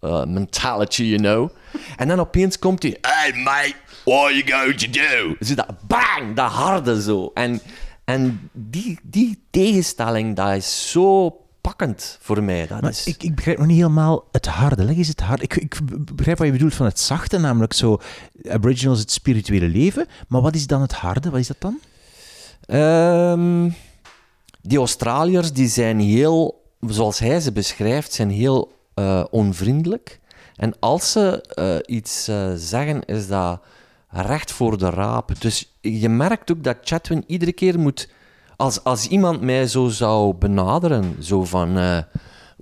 uh, 0.00 0.24
mentality, 0.24 1.02
you 1.02 1.16
know. 1.16 1.50
En 1.96 2.08
dan 2.08 2.20
opeens 2.20 2.58
komt 2.58 2.82
hij, 2.82 2.98
hey 3.00 3.32
mate, 3.42 3.74
what 4.04 4.24
are 4.24 4.34
you 4.34 4.50
going 4.50 4.78
to 4.78 4.90
do? 4.90 5.36
Zo 5.40 5.54
dat 5.54 5.74
bang, 5.86 6.36
dat 6.36 6.50
harde 6.50 7.02
zo. 7.02 7.30
En 7.34 7.60
en 8.04 8.50
die, 8.52 8.98
die 9.02 9.42
tegenstelling, 9.50 10.36
dat 10.36 10.56
is 10.56 10.90
zo 10.90 11.36
pakkend 11.60 12.18
voor 12.20 12.42
mij. 12.42 12.66
Dat 12.66 12.88
is... 12.88 13.06
ik, 13.06 13.22
ik, 13.22 13.34
begrijp 13.34 13.58
nog 13.58 13.66
niet 13.66 13.76
helemaal 13.76 14.24
het 14.32 14.46
harde. 14.46 14.84
Leg 14.84 14.96
eens 14.96 15.08
het 15.08 15.20
harde. 15.20 15.42
Ik, 15.42 15.56
ik, 15.56 15.78
begrijp 16.14 16.38
wat 16.38 16.46
je 16.46 16.52
bedoelt 16.52 16.74
van 16.74 16.86
het 16.86 17.00
zachte, 17.00 17.38
namelijk 17.38 17.72
zo 17.72 18.00
Aboriginals, 18.48 18.98
het 18.98 19.10
spirituele 19.10 19.68
leven. 19.68 20.06
Maar 20.28 20.40
wat 20.40 20.54
is 20.54 20.66
dan 20.66 20.80
het 20.80 20.92
harde? 20.92 21.30
Wat 21.30 21.40
is 21.40 21.46
dat 21.46 21.60
dan? 21.60 21.78
Um, 22.78 23.74
die 24.62 24.78
Australiërs 24.78 25.52
die 25.52 25.68
zijn 25.68 26.00
heel, 26.00 26.62
zoals 26.80 27.18
hij 27.18 27.40
ze 27.40 27.52
beschrijft, 27.52 28.12
zijn 28.12 28.30
heel 28.30 28.72
uh, 29.00 29.24
onvriendelijk. 29.30 30.20
En 30.56 30.74
als 30.78 31.12
ze 31.12 31.44
uh, 31.58 31.96
iets 31.96 32.28
uh, 32.28 32.52
zeggen, 32.54 33.04
is 33.04 33.28
dat 33.28 33.60
recht 34.08 34.52
voor 34.52 34.78
de 34.78 34.90
raap. 34.90 35.40
Dus 35.40 35.72
je 35.80 36.08
merkt 36.08 36.50
ook 36.52 36.64
dat 36.64 36.76
Chatwin 36.82 37.24
iedere 37.26 37.52
keer 37.52 37.78
moet... 37.78 38.08
Als, 38.56 38.84
als 38.84 39.06
iemand 39.06 39.40
mij 39.40 39.66
zo 39.66 39.88
zou 39.88 40.34
benaderen, 40.34 41.16
zo 41.20 41.44
van... 41.44 41.72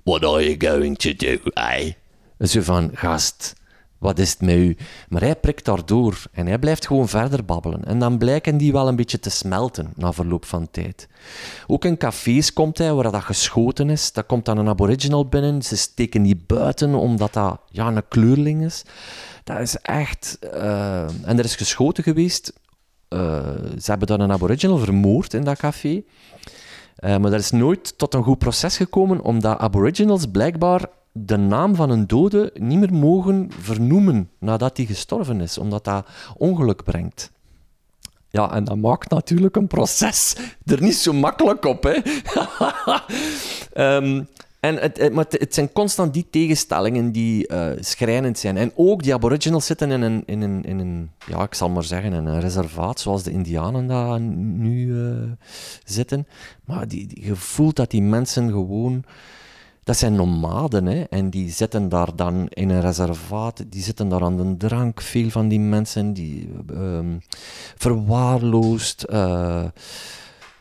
What 0.03 0.25
are 0.25 0.55
you 0.55 0.71
going 0.71 0.97
to 0.97 1.13
do, 1.15 1.37
eh? 1.53 1.93
Zo 2.39 2.61
van, 2.61 2.91
gast, 2.93 3.55
wat 3.99 4.19
is 4.19 4.29
het 4.29 4.41
met 4.41 4.55
u? 4.55 4.77
Maar 5.09 5.21
hij 5.21 5.35
prikt 5.35 5.65
daardoor 5.65 6.23
en 6.31 6.47
hij 6.47 6.59
blijft 6.59 6.87
gewoon 6.87 7.07
verder 7.07 7.45
babbelen. 7.45 7.83
En 7.85 7.99
dan 7.99 8.17
blijken 8.17 8.57
die 8.57 8.71
wel 8.71 8.87
een 8.87 8.95
beetje 8.95 9.19
te 9.19 9.29
smelten 9.29 9.93
na 9.95 10.13
verloop 10.13 10.45
van 10.45 10.71
tijd. 10.71 11.07
Ook 11.67 11.85
in 11.85 11.97
cafés 11.97 12.53
komt 12.53 12.77
hij 12.77 12.93
waar 12.93 13.11
dat 13.11 13.23
geschoten 13.23 13.89
is. 13.89 14.11
Daar 14.11 14.23
komt 14.23 14.45
dan 14.45 14.57
een 14.57 14.67
aboriginal 14.67 15.27
binnen. 15.27 15.61
Ze 15.61 15.77
steken 15.77 16.23
die 16.23 16.43
buiten 16.47 16.95
omdat 16.95 17.33
dat 17.33 17.59
ja, 17.69 17.87
een 17.87 18.07
kleurling 18.07 18.63
is. 18.63 18.83
Dat 19.43 19.59
is 19.59 19.75
echt... 19.75 20.37
Uh, 20.43 21.27
en 21.27 21.37
er 21.37 21.45
is 21.45 21.55
geschoten 21.55 22.03
geweest. 22.03 22.53
Uh, 23.09 23.19
ze 23.79 23.89
hebben 23.89 24.07
dan 24.07 24.19
een 24.19 24.31
aboriginal 24.31 24.77
vermoord 24.77 25.33
in 25.33 25.43
dat 25.43 25.57
café. 25.57 26.03
Uh, 26.99 27.17
maar 27.17 27.31
er 27.31 27.39
is 27.39 27.51
nooit 27.51 27.97
tot 27.97 28.13
een 28.13 28.23
goed 28.23 28.37
proces 28.37 28.77
gekomen, 28.77 29.21
omdat 29.21 29.57
aboriginals 29.57 30.25
blijkbaar 30.25 30.89
de 31.11 31.37
naam 31.37 31.75
van 31.75 31.89
een 31.89 32.07
dode 32.07 32.51
niet 32.53 32.79
meer 32.79 32.93
mogen 32.93 33.49
vernoemen 33.59 34.29
nadat 34.39 34.77
hij 34.77 34.85
gestorven 34.85 35.41
is, 35.41 35.57
omdat 35.57 35.83
dat 35.83 36.07
ongeluk 36.37 36.83
brengt. 36.83 37.31
Ja, 38.29 38.53
en 38.53 38.63
dat 38.63 38.77
maakt 38.77 39.09
natuurlijk 39.09 39.55
een 39.55 39.67
proces 39.67 40.35
er 40.65 40.81
niet 40.81 40.95
zo 40.95 41.13
makkelijk 41.13 41.65
op, 41.65 41.83
hè. 41.83 41.97
um, 43.95 44.27
En 44.59 44.75
het, 44.75 45.13
maar 45.13 45.25
het, 45.29 45.53
zijn 45.53 45.71
constant 45.71 46.13
die 46.13 46.27
tegenstellingen 46.29 47.11
die 47.11 47.51
uh, 47.51 47.69
schrijnend 47.79 48.37
zijn. 48.37 48.57
En 48.57 48.71
ook 48.75 49.03
die 49.03 49.13
aboriginals 49.13 49.65
zitten 49.65 49.91
in 49.91 50.01
een, 50.01 50.23
in, 50.25 50.41
een, 50.41 50.63
in 50.63 50.79
een, 50.79 51.11
ja, 51.27 51.43
ik 51.43 51.53
zal 51.53 51.69
maar 51.69 51.83
zeggen, 51.83 52.13
in 52.13 52.25
een 52.25 52.39
reservaat, 52.39 52.99
zoals 52.99 53.23
de 53.23 53.31
indianen 53.31 53.87
daar 53.87 54.19
nu 54.19 54.85
uh, 54.85 55.31
zitten. 55.83 56.27
Maar 56.65 56.87
die, 56.87 57.25
je 57.25 57.35
voelt 57.35 57.75
dat 57.75 57.91
die 57.91 58.01
mensen 58.01 58.49
gewoon... 58.49 59.03
Dat 59.89 59.97
zijn 59.97 60.15
nomaden, 60.15 60.85
hè. 60.85 61.03
En 61.03 61.29
die 61.29 61.51
zitten 61.51 61.89
daar 61.89 62.15
dan 62.15 62.47
in 62.49 62.69
een 62.69 62.81
reservaat, 62.81 63.63
die 63.67 63.81
zitten 63.81 64.09
daar 64.09 64.23
aan 64.23 64.37
de 64.37 64.57
drank, 64.67 65.01
veel 65.01 65.29
van 65.29 65.47
die 65.47 65.59
mensen, 65.59 66.13
die 66.13 66.49
um, 66.71 67.21
verwaarloosd... 67.77 69.05
Uh, 69.09 69.63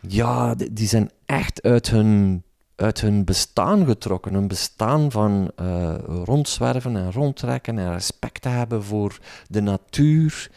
ja, 0.00 0.54
die, 0.54 0.88
zijn 0.88 1.10
echt 1.26 1.62
uit 1.62 1.90
hun 1.90 2.42
uit 2.76 3.00
hun 3.00 3.24
bestaan 3.24 3.86
getrokken. 3.86 4.34
Een 4.34 4.48
bestaan 4.48 5.10
van 5.10 5.50
uh, 5.60 5.94
rondzwerven 6.24 6.96
en 6.96 7.12
rondtrekken 7.12 7.78
en 7.78 7.92
respect 7.92 8.42
te 8.42 8.48
hebben 8.48 8.84
voor 8.84 9.18
de 9.48 9.60
natuur. 9.60 10.50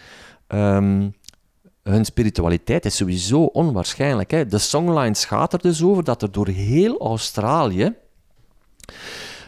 Um, 0.48 1.14
hun 1.84 2.06
spiritualiteit 2.06 2.86
is 2.86 2.96
sowieso 2.96 3.44
onwaarschijnlijk. 3.44 4.32
Hè? 4.32 4.46
De 4.46 4.58
songlines 4.58 5.26
gaat 5.26 5.54
er 5.54 5.60
dus 5.62 5.84
over 5.84 6.04
dat 6.04 6.22
er 6.22 6.32
door 6.32 6.48
heel 6.48 7.00
Australië, 7.00 7.96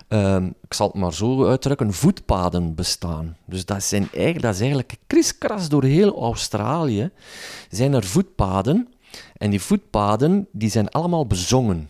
um, 0.09 0.55
ik 0.61 0.73
zal 0.73 0.87
het 0.87 0.95
maar 0.95 1.13
zo 1.13 1.45
uitdrukken, 1.45 1.93
voetpaden 1.93 2.75
bestaan. 2.75 3.37
Dus 3.45 3.65
dat, 3.65 3.83
zijn 3.83 4.07
eigenlijk, 4.11 4.41
dat 4.41 4.53
is 4.53 4.59
eigenlijk 4.59 4.95
kriskras 5.07 5.69
door 5.69 5.83
heel 5.83 6.21
Australië 6.21 7.11
zijn 7.69 7.93
er 7.93 8.03
voetpaden. 8.03 8.87
En 9.37 9.49
die 9.49 9.61
voetpaden 9.61 10.47
die 10.51 10.69
zijn 10.69 10.89
allemaal 10.89 11.27
bezongen. 11.27 11.89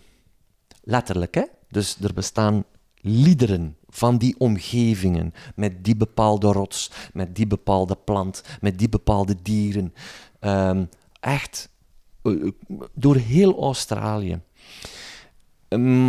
Letterlijk, 0.82 1.34
hè? 1.34 1.44
Dus 1.68 1.96
er 2.00 2.14
bestaan 2.14 2.64
liederen 3.00 3.76
van 3.88 4.18
die 4.18 4.34
omgevingen, 4.38 5.34
met 5.54 5.84
die 5.84 5.96
bepaalde 5.96 6.52
rots, 6.52 6.90
met 7.12 7.36
die 7.36 7.46
bepaalde 7.46 7.96
plant, 8.04 8.42
met 8.60 8.78
die 8.78 8.88
bepaalde 8.88 9.36
dieren. 9.42 9.94
Um, 10.40 10.88
echt, 11.20 11.68
uh, 12.22 12.50
door 12.94 13.16
heel 13.16 13.60
Australië. 13.60 14.40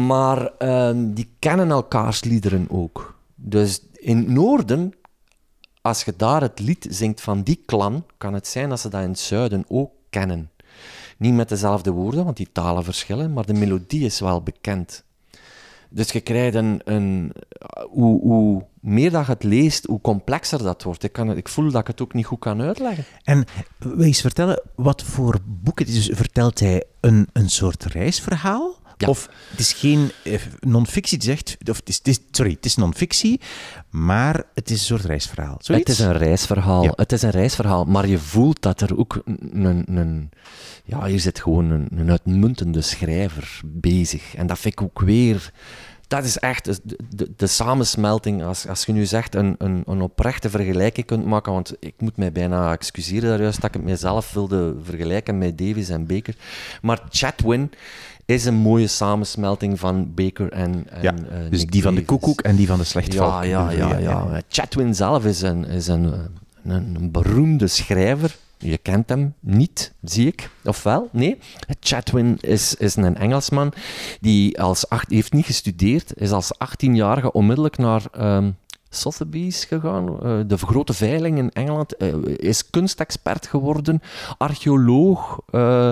Maar 0.08 0.52
ehm, 0.58 1.14
die 1.14 1.30
kennen 1.40 1.70
elkaars 1.70 2.24
liederen 2.24 2.66
ook. 2.70 3.20
Dus 3.36 3.82
in 3.94 4.18
het 4.18 4.28
noorden, 4.28 4.94
als 5.82 6.04
je 6.04 6.14
daar 6.18 6.42
het 6.42 6.60
lied 6.60 6.88
zingt 6.90 7.22
van 7.22 7.42
die 7.42 7.64
klan, 7.66 8.06
kan 8.18 8.34
het 8.34 8.48
zijn 8.48 8.70
dat 8.70 8.80
ze 8.80 8.90
dat 8.90 9.02
in 9.02 9.10
het 9.10 9.20
zuiden 9.20 9.66
ook 9.68 9.92
kennen. 10.10 10.50
Niet 11.18 11.34
met 11.34 11.50
dezelfde 11.50 11.92
woorden, 11.92 12.26
want 12.26 12.38
die 12.38 12.52
talen 12.52 12.84
verschillen, 12.84 13.34
maar 13.34 13.46
de 13.46 13.54
melodie 13.54 14.06
is 14.06 14.20
wel 14.20 14.42
bekend. 14.42 15.04
Dus 15.90 16.12
je 16.12 16.22
krijgt 16.22 16.56
een... 16.56 16.82
een 16.84 17.32
hoe, 17.90 18.22
hoe 18.22 18.66
meer 18.80 19.12
dat 19.12 19.26
je 19.26 19.32
het 19.32 19.44
leest, 19.44 19.86
hoe 19.86 20.02
complexer 20.02 20.64
dat 20.64 20.84
wordt. 20.84 21.04
Ik, 21.04 21.12
kan, 21.12 21.38
ik 21.38 21.50
voel 21.50 21.72
dat 21.72 21.82
ik 21.82 21.88
het 21.88 22.02
ook 22.02 22.14
niet 22.14 22.26
goed 22.26 22.40
kan 22.40 22.62
uitleggen. 22.62 23.06
En 23.24 23.46
wil 23.78 24.00
je 24.00 24.06
eens 24.06 24.22
vertellen 24.22 24.62
wat 24.76 25.04
voor 25.04 25.38
boek 25.46 25.80
het 25.80 25.88
is? 25.88 26.10
Vertelt 26.14 26.60
hij 26.60 26.84
een, 27.00 27.28
een 27.34 27.50
soort 27.50 27.84
reisverhaal? 27.84 28.76
Of 29.06 29.30
het 29.50 29.60
is 29.60 29.74
geen 29.74 30.12
eh, 30.24 30.42
non-fictie, 30.60 31.18
het 31.18 31.28
is 31.28 31.34
echt, 31.34 31.58
of 31.70 31.78
het 31.78 31.90
is, 31.90 31.98
het 31.98 32.08
is, 32.08 32.20
sorry, 32.32 32.52
het 32.52 32.66
is 32.66 32.76
non-fictie, 32.76 33.42
maar 33.90 34.44
het 34.54 34.70
is 34.70 34.80
een 34.80 34.86
soort 34.86 35.06
reisverhaal. 35.06 35.58
Zoiets? 35.60 35.90
Het 35.90 36.00
is 36.00 36.06
een 36.06 36.18
reisverhaal. 36.18 36.94
Het 36.96 37.12
is 37.12 37.22
een 37.22 37.30
reisverhaal, 37.30 37.86
maar 37.86 38.08
je 38.08 38.20
voelt 38.20 38.62
dat 38.62 38.82
er 38.82 38.98
ook 38.98 39.22
een, 39.26 39.98
een 39.98 40.30
ja, 40.84 41.06
hier 41.06 41.20
zit 41.20 41.42
gewoon 41.42 41.72
een, 41.72 41.88
een 41.96 42.12
uitmuntende 42.12 42.82
schrijver 42.82 43.62
bezig. 43.66 44.36
En 44.36 44.48
dat 44.48 44.60
vind 44.60 44.74
ik 44.74 44.82
ook 44.82 45.00
weer 45.00 45.52
dat 46.08 46.24
is 46.24 46.38
echt 46.38 46.66
de, 46.66 46.98
de, 47.10 47.34
de, 47.36 47.48
samensmelting. 47.48 48.44
Als, 48.44 48.68
als 48.68 48.86
je 48.86 48.92
nu 48.92 49.06
zegt 49.06 49.36
een, 49.36 49.56
een, 49.58 49.84
een 49.86 50.02
oprechte 50.02 50.50
vergelijking 50.50 51.06
kunt 51.06 51.26
maken, 51.26 51.52
want 51.52 51.76
ik 51.80 51.94
moet 51.98 52.18
mij 52.18 52.32
bijna 52.32 52.72
excuseren 52.72 53.30
daar 53.30 53.42
juist 53.42 53.62
dat 53.62 53.70
ik 53.70 53.76
het 53.76 53.84
mezelf 53.84 54.34
wilde 54.34 54.76
vergelijken 54.84 55.38
met 55.38 55.58
Davis 55.58 55.90
en 55.90 56.06
Baker. 56.06 56.36
Maar 56.82 57.02
Chatwin 57.10 57.72
is 58.26 58.46
een 58.46 58.56
mooie 58.56 58.88
samensmelting 58.88 59.80
van 59.80 60.14
Baker 60.14 60.52
en, 60.52 60.90
en 60.90 61.02
ja, 61.02 61.14
uh, 61.14 61.50
Dus 61.50 61.66
die 61.66 61.82
van 61.82 61.96
de 61.96 62.06
koekoek 62.06 62.42
en 62.42 62.56
die 62.56 62.68
van 62.68 62.78
de 62.78 62.84
slechtvalk. 62.84 63.44
Ja, 63.44 63.72
ja, 63.72 63.72
ja, 63.72 63.98
ja, 63.98 64.42
Chatwin 64.50 64.96
zelf 64.96 65.26
is 65.26 65.42
een, 65.42 65.66
is 65.66 65.88
een, 65.88 66.14
een, 66.64 66.96
een 66.96 67.12
beroemde 67.12 67.68
schrijver. 67.68 68.36
Je 68.58 68.78
kent 68.78 69.10
hem 69.10 69.34
niet, 69.40 69.94
zie 70.04 70.28
ik. 70.28 70.50
Of 70.64 70.84
wel? 70.84 71.10
Nee. 71.12 71.38
Chatwin 71.80 72.38
is, 72.42 72.76
is 72.76 72.96
een 72.96 73.18
Engelsman 73.18 73.74
die 74.20 74.62
als 74.62 74.90
acht, 74.90 75.10
heeft 75.10 75.34
niet 75.34 75.46
gestudeerd, 75.46 76.14
is 76.18 76.32
als 76.32 76.52
18-jarige 76.54 77.32
onmiddellijk 77.32 77.78
naar 77.78 78.04
um, 78.20 78.58
Sotheby's 78.96 79.66
gegaan, 79.66 80.10
uh, 80.24 80.40
de 80.48 80.58
grote 80.58 80.94
veiling 80.94 81.38
in 81.38 81.52
Engeland, 81.52 81.94
uh, 82.02 82.14
is 82.26 82.70
kunstexpert 82.70 83.48
geworden, 83.48 84.02
archeoloog 84.38 85.40
uh, 85.52 85.88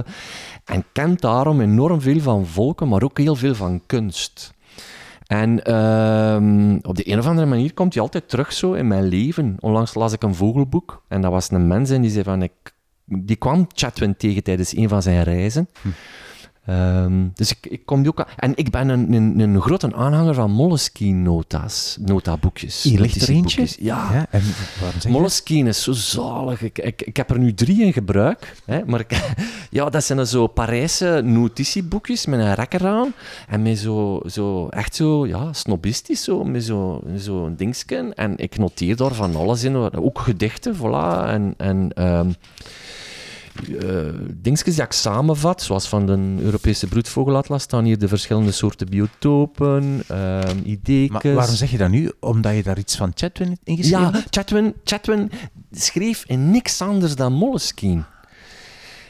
en 0.65 0.85
kent 0.91 1.21
daarom 1.21 1.61
enorm 1.61 2.01
veel 2.01 2.19
van 2.19 2.45
volken, 2.45 2.87
maar 2.87 3.03
ook 3.03 3.17
heel 3.17 3.35
veel 3.35 3.55
van 3.55 3.81
kunst. 3.85 4.53
En 5.27 5.49
uh, 5.49 6.77
op 6.81 6.95
de 6.95 7.11
een 7.11 7.19
of 7.19 7.27
andere 7.27 7.47
manier 7.47 7.73
komt 7.73 7.93
hij 7.93 8.03
altijd 8.03 8.29
terug 8.29 8.53
zo 8.53 8.73
in 8.73 8.87
mijn 8.87 9.07
leven. 9.07 9.55
Onlangs 9.59 9.93
las 9.93 10.13
ik 10.13 10.23
een 10.23 10.35
vogelboek 10.35 11.03
en 11.07 11.21
dat 11.21 11.31
was 11.31 11.51
een 11.51 11.67
mens 11.67 11.89
en 11.89 12.01
die 12.01 12.11
zei 12.11 12.23
van... 12.23 12.41
Ik, 12.41 12.51
die 13.05 13.35
kwam 13.35 13.67
Chatwin 13.73 14.17
tegen 14.17 14.43
tijdens 14.43 14.75
een 14.75 14.89
van 14.89 15.01
zijn 15.01 15.23
reizen. 15.23 15.69
Hm. 15.81 15.87
Um, 16.69 17.31
dus 17.35 17.51
ik, 17.51 17.65
ik 17.71 17.85
kom 17.85 18.01
die 18.01 18.11
ook 18.11 18.19
aan. 18.19 18.27
En 18.35 18.51
ik 18.55 18.69
ben 18.69 18.89
een, 18.89 19.13
een, 19.13 19.39
een 19.39 19.61
grote 19.61 19.95
aanhanger 19.95 20.33
van 20.33 20.51
Moleskine-nota's, 20.51 21.97
notaboekjes. 21.99 22.83
Hier 22.83 22.99
ligt 22.99 23.21
er 23.21 23.29
eentje? 23.29 23.67
Ja. 23.79 24.09
ja 24.13 24.27
en 24.29 24.43
Moleskine 25.09 25.69
is 25.69 25.83
zo 25.83 25.91
zalig. 25.91 26.61
Ik, 26.61 26.77
ik, 26.77 27.01
ik 27.01 27.17
heb 27.17 27.29
er 27.29 27.39
nu 27.39 27.53
drie 27.53 27.83
in 27.83 27.93
gebruik. 27.93 28.55
Hè, 28.65 28.85
maar 28.85 29.05
ja, 29.69 29.89
dat 29.89 30.03
zijn 30.03 30.27
zo 30.27 30.47
Parijse 30.47 31.21
notitieboekjes 31.23 32.25
met 32.25 32.39
een 32.39 32.53
rekker 32.53 32.87
aan. 32.87 33.13
En 33.47 33.61
met 33.61 33.77
zo, 33.77 34.21
zo 34.25 34.67
echt 34.67 34.95
zo, 34.95 35.27
ja, 35.27 35.53
snobistisch 35.53 36.23
zo, 36.23 36.43
met 36.43 36.63
zo'n 36.63 37.01
zo 37.17 37.55
dingetje. 37.55 37.71
En 38.15 38.37
ik 38.37 38.57
noteer 38.57 38.95
daar 38.95 39.13
van 39.13 39.35
alles 39.35 39.63
in. 39.63 39.75
Ook 39.75 40.19
gedichten, 40.19 40.75
voilà. 40.75 41.27
En... 41.27 41.53
en 41.57 42.03
um, 42.03 42.35
uh, 43.69 44.13
dingetjes 44.33 44.75
die 44.75 44.83
ik 44.83 44.91
samenvat, 44.91 45.61
zoals 45.61 45.87
van 45.87 46.05
de 46.05 46.43
Europese 46.43 46.87
broedvogelatlas, 46.87 47.63
staan 47.63 47.85
hier 47.85 47.99
de 47.99 48.07
verschillende 48.07 48.51
soorten 48.51 48.89
biotopen, 48.89 50.03
uh, 50.11 50.39
ideeën. 50.63 51.11
Maar 51.11 51.33
waarom 51.33 51.55
zeg 51.55 51.71
je 51.71 51.77
dat 51.77 51.89
nu? 51.89 52.11
Omdat 52.19 52.55
je 52.55 52.63
daar 52.63 52.77
iets 52.77 52.95
van 52.95 53.11
Chatwin 53.15 53.57
in 53.63 53.77
geschreven 53.77 54.05
ja, 54.05 54.11
hebt? 54.11 54.27
Chatwin, 54.29 54.73
Chatwin 54.83 55.31
schreef 55.71 56.23
in 56.27 56.51
niks 56.51 56.81
anders 56.81 57.15
dan 57.15 57.33
Moleskine. 57.33 58.03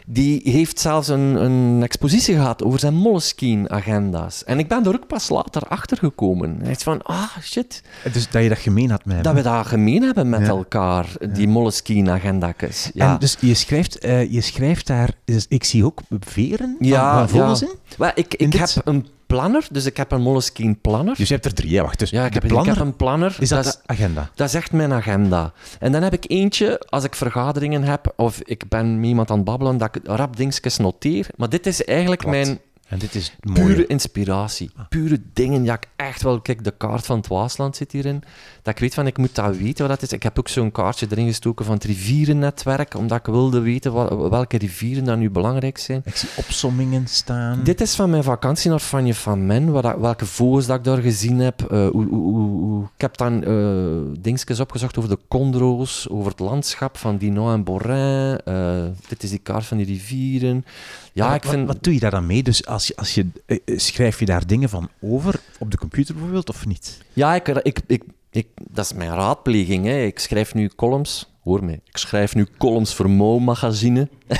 Die 0.07 0.41
heeft 0.43 0.79
zelfs 0.79 1.07
een, 1.07 1.43
een 1.43 1.83
expositie 1.83 2.35
gehad 2.35 2.63
over 2.63 2.79
zijn 2.79 2.93
Moleskine-agenda's. 2.93 4.43
En 4.43 4.59
ik 4.59 4.67
ben 4.67 4.85
er 4.85 4.93
ook 4.93 5.07
pas 5.07 5.29
later 5.29 5.61
achter 5.61 5.97
gekomen. 5.97 6.59
Hij 6.61 6.71
is 6.71 6.83
van, 6.83 7.01
ah, 7.01 7.37
shit. 7.41 7.83
Dus 8.13 8.29
dat 8.29 8.43
je 8.43 8.49
dat 8.49 8.57
gemeen 8.57 8.89
had 8.89 9.05
met 9.05 9.13
hem? 9.15 9.23
Dat 9.23 9.33
we 9.33 9.41
dat 9.41 9.67
gemeen 9.67 10.01
hebben 10.03 10.29
met 10.29 10.47
elkaar, 10.47 11.07
die 11.33 11.47
Moleskine-agenda's. 11.47 12.89
Ja. 12.93 13.13
En 13.13 13.19
dus 13.19 13.37
je 13.39 13.53
schrijft, 13.53 14.05
uh, 14.05 14.31
je 14.31 14.41
schrijft 14.41 14.87
daar, 14.87 15.09
dus 15.25 15.45
ik 15.49 15.63
zie 15.63 15.85
ook 15.85 16.01
veren 16.19 16.75
ja, 16.79 17.17
van 17.17 17.29
vogels 17.29 17.59
ja. 17.59 17.67
in? 18.05 18.11
Ik, 18.15 18.33
ik 18.33 18.53
heb 18.53 18.69
een 18.83 19.07
planner, 19.33 19.67
dus 19.71 19.85
ik 19.85 19.97
heb 19.97 20.11
een 20.11 20.21
Moleskine 20.21 20.75
planner. 20.81 21.15
Dus 21.15 21.27
je 21.27 21.33
hebt 21.33 21.45
er 21.45 21.53
drie, 21.53 21.81
wacht. 21.81 21.99
Dus 21.99 22.09
ja, 22.09 22.25
ik 22.25 22.33
heb, 22.33 22.47
planner, 22.47 22.71
ik 22.71 22.77
heb 22.77 22.87
een 22.87 22.95
planner. 22.95 23.35
Is 23.39 23.49
dat, 23.49 23.63
dat 23.63 23.81
agenda? 23.85 24.29
Dat 24.35 24.47
is 24.47 24.53
echt 24.53 24.71
mijn 24.71 24.93
agenda. 24.93 25.53
En 25.79 25.91
dan 25.91 26.01
heb 26.01 26.13
ik 26.13 26.25
eentje, 26.27 26.81
als 26.89 27.03
ik 27.03 27.15
vergaderingen 27.15 27.83
heb, 27.83 28.13
of 28.15 28.41
ik 28.43 28.69
ben 28.69 28.99
met 28.99 29.09
iemand 29.09 29.29
aan 29.29 29.35
het 29.35 29.45
babbelen, 29.45 29.77
dat 29.77 29.95
ik 29.95 30.01
rap 30.07 30.37
dingetjes 30.37 30.77
noteer. 30.77 31.27
Maar 31.35 31.49
dit 31.49 31.67
is 31.67 31.83
eigenlijk 31.83 32.25
mijn 32.25 32.59
en 32.93 32.99
dit 32.99 33.15
is 33.15 33.35
pure 33.53 33.87
inspiratie. 33.87 34.71
Ah. 34.75 34.87
Pure 34.89 35.21
dingen. 35.33 35.63
Ja, 35.63 35.73
ik 35.73 35.87
echt 35.95 36.21
wel. 36.21 36.41
Kijk, 36.41 36.63
de 36.63 36.73
kaart 36.77 37.05
van 37.05 37.17
het 37.17 37.27
Waasland 37.27 37.75
zit 37.75 37.91
hierin. 37.91 38.23
Dat 38.61 38.73
ik 38.73 38.79
weet 38.79 38.93
van, 38.93 39.07
ik 39.07 39.17
moet 39.17 39.35
dat 39.35 39.57
weten 39.57 39.87
wat 39.87 39.99
dat 39.99 40.09
is. 40.09 40.15
Ik 40.15 40.23
heb 40.23 40.39
ook 40.39 40.47
zo'n 40.47 40.71
kaartje 40.71 41.07
erin 41.09 41.27
gestoken 41.27 41.65
van 41.65 41.73
het 41.73 41.83
rivierennetwerk, 41.83 42.95
omdat 42.95 43.19
ik 43.19 43.25
wilde 43.25 43.59
weten 43.59 43.93
welke 44.29 44.57
rivieren 44.57 45.03
dan 45.03 45.19
nu 45.19 45.29
belangrijk 45.29 45.77
zijn. 45.77 46.01
Ik 46.05 46.15
zie 46.15 46.29
opsommingen 46.35 47.07
staan. 47.07 47.63
Dit 47.63 47.81
is 47.81 47.95
van 47.95 48.09
mijn 48.09 48.23
vakantie 48.23 48.69
naar 48.69 48.79
Fanje 48.79 49.13
van 49.13 49.45
Men, 49.45 49.71
wat, 49.71 49.97
welke 49.99 50.25
vogels 50.25 50.65
dat 50.65 50.77
ik 50.77 50.83
daar 50.83 50.97
gezien 50.97 51.39
heb. 51.39 51.61
Uh, 51.71 51.87
hoe, 51.89 52.07
hoe, 52.07 52.39
hoe, 52.39 52.83
ik 52.83 53.01
heb 53.01 53.17
dan 53.17 53.49
uh, 53.49 54.19
dingetjes 54.19 54.59
opgezocht 54.59 54.97
over 54.97 55.09
de 55.09 55.19
condro's, 55.27 56.07
over 56.09 56.31
het 56.31 56.39
landschap 56.39 56.97
van 56.97 57.17
Dinant 57.17 57.53
en 57.53 57.63
Borin. 57.63 58.39
Uh, 58.47 58.83
dit 59.07 59.23
is 59.23 59.29
die 59.29 59.39
kaart 59.39 59.65
van 59.65 59.77
die 59.77 59.85
rivieren. 59.85 60.65
Ja, 61.13 61.35
ik 61.35 61.43
vind... 61.43 61.67
wat, 61.67 61.83
doe 61.83 61.93
je 61.93 61.99
daar 61.99 62.11
dan 62.11 62.25
mee? 62.25 62.43
Dus 62.43 62.65
als 62.65 62.82
als 62.95 63.15
je, 63.15 63.27
eh, 63.45 63.57
eh, 63.65 63.77
schrijf 63.79 64.19
je 64.19 64.25
daar 64.25 64.47
dingen 64.47 64.69
van 64.69 64.89
over 64.99 65.39
op 65.59 65.71
de 65.71 65.77
computer 65.77 66.13
bijvoorbeeld, 66.13 66.49
of 66.49 66.65
niet? 66.65 66.97
Ja, 67.13 67.35
ik, 67.35 67.47
ik, 67.47 67.79
ik, 67.87 68.03
ik 68.33 68.47
dat 68.71 68.85
is 68.85 68.93
mijn 68.93 69.13
raadpleging. 69.13 69.85
Hè. 69.85 70.01
Ik 70.03 70.19
schrijf 70.19 70.53
nu 70.53 70.69
columns 70.75 71.27
hoor 71.43 71.63
mij, 71.63 71.79
ik 71.85 71.97
schrijf 71.97 72.35
nu 72.35 72.47
columns 72.57 72.95
voor 72.95 73.09
Mo 73.09 73.39
magazine. 73.39 74.09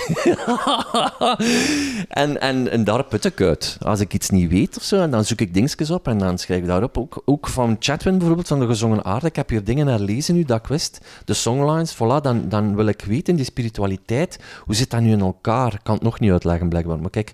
en, 2.08 2.42
en, 2.42 2.72
en 2.72 2.84
daar 2.84 3.04
put 3.04 3.26
ik 3.26 3.42
uit. 3.42 3.78
Als 3.82 4.00
ik 4.00 4.14
iets 4.14 4.30
niet 4.30 4.50
weet 4.50 4.78
of 4.78 4.84
zo, 4.84 5.02
en 5.02 5.12
dan 5.12 5.26
zoek 5.26 5.42
ik 5.42 5.54
dingetjes 5.54 5.92
op 5.92 6.08
en 6.08 6.18
dan 6.18 6.38
schrijf 6.38 6.62
ik 6.62 6.68
daarop. 6.68 6.98
Ook, 6.98 7.22
ook 7.26 7.48
van 7.48 7.76
Chatwin 7.80 8.18
bijvoorbeeld, 8.18 8.48
van 8.48 8.60
de 8.60 8.66
gezongen 8.66 9.04
aarde. 9.06 9.28
Ik 9.28 9.36
heb 9.36 9.50
hier 9.50 9.64
dingen 9.64 9.88
herlezen 9.88 10.36
nu 10.36 10.44
dat 10.44 10.60
ik 10.60 10.68
wist. 10.68 11.06
De 11.26 11.34
songlines, 11.34 11.96
voilà, 11.96 12.22
dan, 12.22 12.50
dan 12.50 12.76
wil 12.76 12.88
ik 12.88 13.02
weten, 13.02 13.36
die 13.36 13.46
spiritualiteit, 13.46 14.40
hoe 14.66 14.76
zit 14.76 14.90
dat 14.90 15.02
nu 15.02 15.12
in 15.12 15.22
elkaar? 15.22 15.74
Ik 15.74 15.80
kan 15.84 15.94
het 15.94 16.04
nog 16.04 16.20
niet 16.20 16.32
uitleggen, 16.32 16.70
blijkbaar. 16.70 17.00
Maar 17.00 17.10
kijk, 17.10 17.34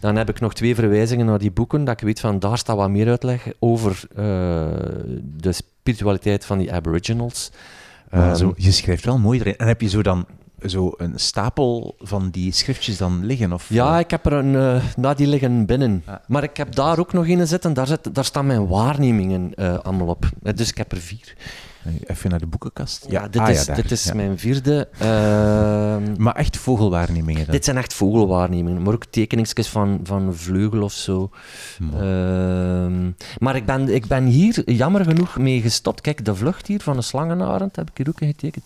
dan 0.00 0.16
heb 0.16 0.28
ik 0.28 0.40
nog 0.40 0.54
twee 0.54 0.74
verwijzingen 0.74 1.26
naar 1.26 1.38
die 1.38 1.50
boeken, 1.50 1.84
dat 1.84 2.00
ik 2.00 2.06
weet 2.06 2.20
van, 2.20 2.38
daar 2.38 2.58
staat 2.58 2.76
wat 2.76 2.90
meer 2.90 3.08
uitleg 3.08 3.46
over 3.58 4.02
uh, 4.10 4.16
de 5.22 5.52
spiritualiteit 5.52 5.78
van 6.38 6.58
die 6.58 6.72
aboriginals. 6.72 7.50
Um, 8.14 8.36
zo, 8.36 8.52
je 8.56 8.72
schrijft 8.72 9.04
wel 9.04 9.18
mooi 9.18 9.40
erin. 9.40 9.56
En 9.56 9.66
heb 9.66 9.80
je 9.80 9.88
zo 9.88 10.02
dan 10.02 10.26
zo 10.66 10.92
een 10.96 11.12
stapel 11.18 11.94
van 11.98 12.30
die 12.30 12.52
schriftjes 12.52 12.96
dan 12.96 13.26
liggen? 13.26 13.52
Of, 13.52 13.66
ja, 13.68 13.98
ik 13.98 14.10
heb 14.10 14.26
er 14.26 14.32
een... 14.32 14.54
Uh, 14.54 14.82
nou, 14.96 15.16
die 15.16 15.26
liggen 15.26 15.66
binnen. 15.66 16.04
Maar 16.26 16.42
ik 16.42 16.56
heb 16.56 16.74
daar 16.74 16.98
ook 16.98 17.12
nog 17.12 17.26
in 17.26 17.46
zitten. 17.46 17.74
Daar, 17.74 17.86
zit, 17.86 18.14
daar 18.14 18.24
staan 18.24 18.46
mijn 18.46 18.66
waarnemingen 18.66 19.52
uh, 19.54 19.78
allemaal 19.78 20.08
op. 20.08 20.28
Dus 20.54 20.68
ik 20.68 20.76
heb 20.76 20.92
er 20.92 20.98
vier. 20.98 21.34
Even 22.06 22.30
naar 22.30 22.38
de 22.38 22.46
boekenkast. 22.46 23.06
Ja, 23.08 23.28
dit 23.28 23.40
ah, 23.40 23.50
is, 23.50 23.64
dit 23.64 23.90
is 23.90 24.12
mijn 24.12 24.38
vierde. 24.38 24.88
Uh, 25.02 25.06
maar 26.24 26.34
echt 26.34 26.56
vogelwaarnemingen 26.56 27.44
dan? 27.44 27.54
Dit 27.54 27.64
zijn 27.64 27.76
echt 27.76 27.94
vogelwaarnemingen, 27.94 28.82
maar 28.82 28.94
ook 28.94 29.04
tekeningsjes 29.04 29.68
van, 29.68 30.00
van 30.02 30.34
vleugel 30.34 30.82
of 30.82 30.92
zo. 30.92 31.30
Uh, 31.94 32.86
maar 33.38 33.56
ik 33.56 33.66
ben, 33.66 33.94
ik 33.94 34.06
ben 34.06 34.24
hier 34.24 34.70
jammer 34.70 35.04
genoeg 35.04 35.36
mee 35.36 35.60
gestopt. 35.60 36.00
Kijk, 36.00 36.24
de 36.24 36.34
vlucht 36.34 36.66
hier 36.66 36.80
van 36.80 36.96
de 36.96 37.02
slangenarend 37.02 37.76
heb 37.76 37.90
ik 37.90 37.96
hier 37.96 38.08
ook 38.08 38.18
getekend. 38.18 38.64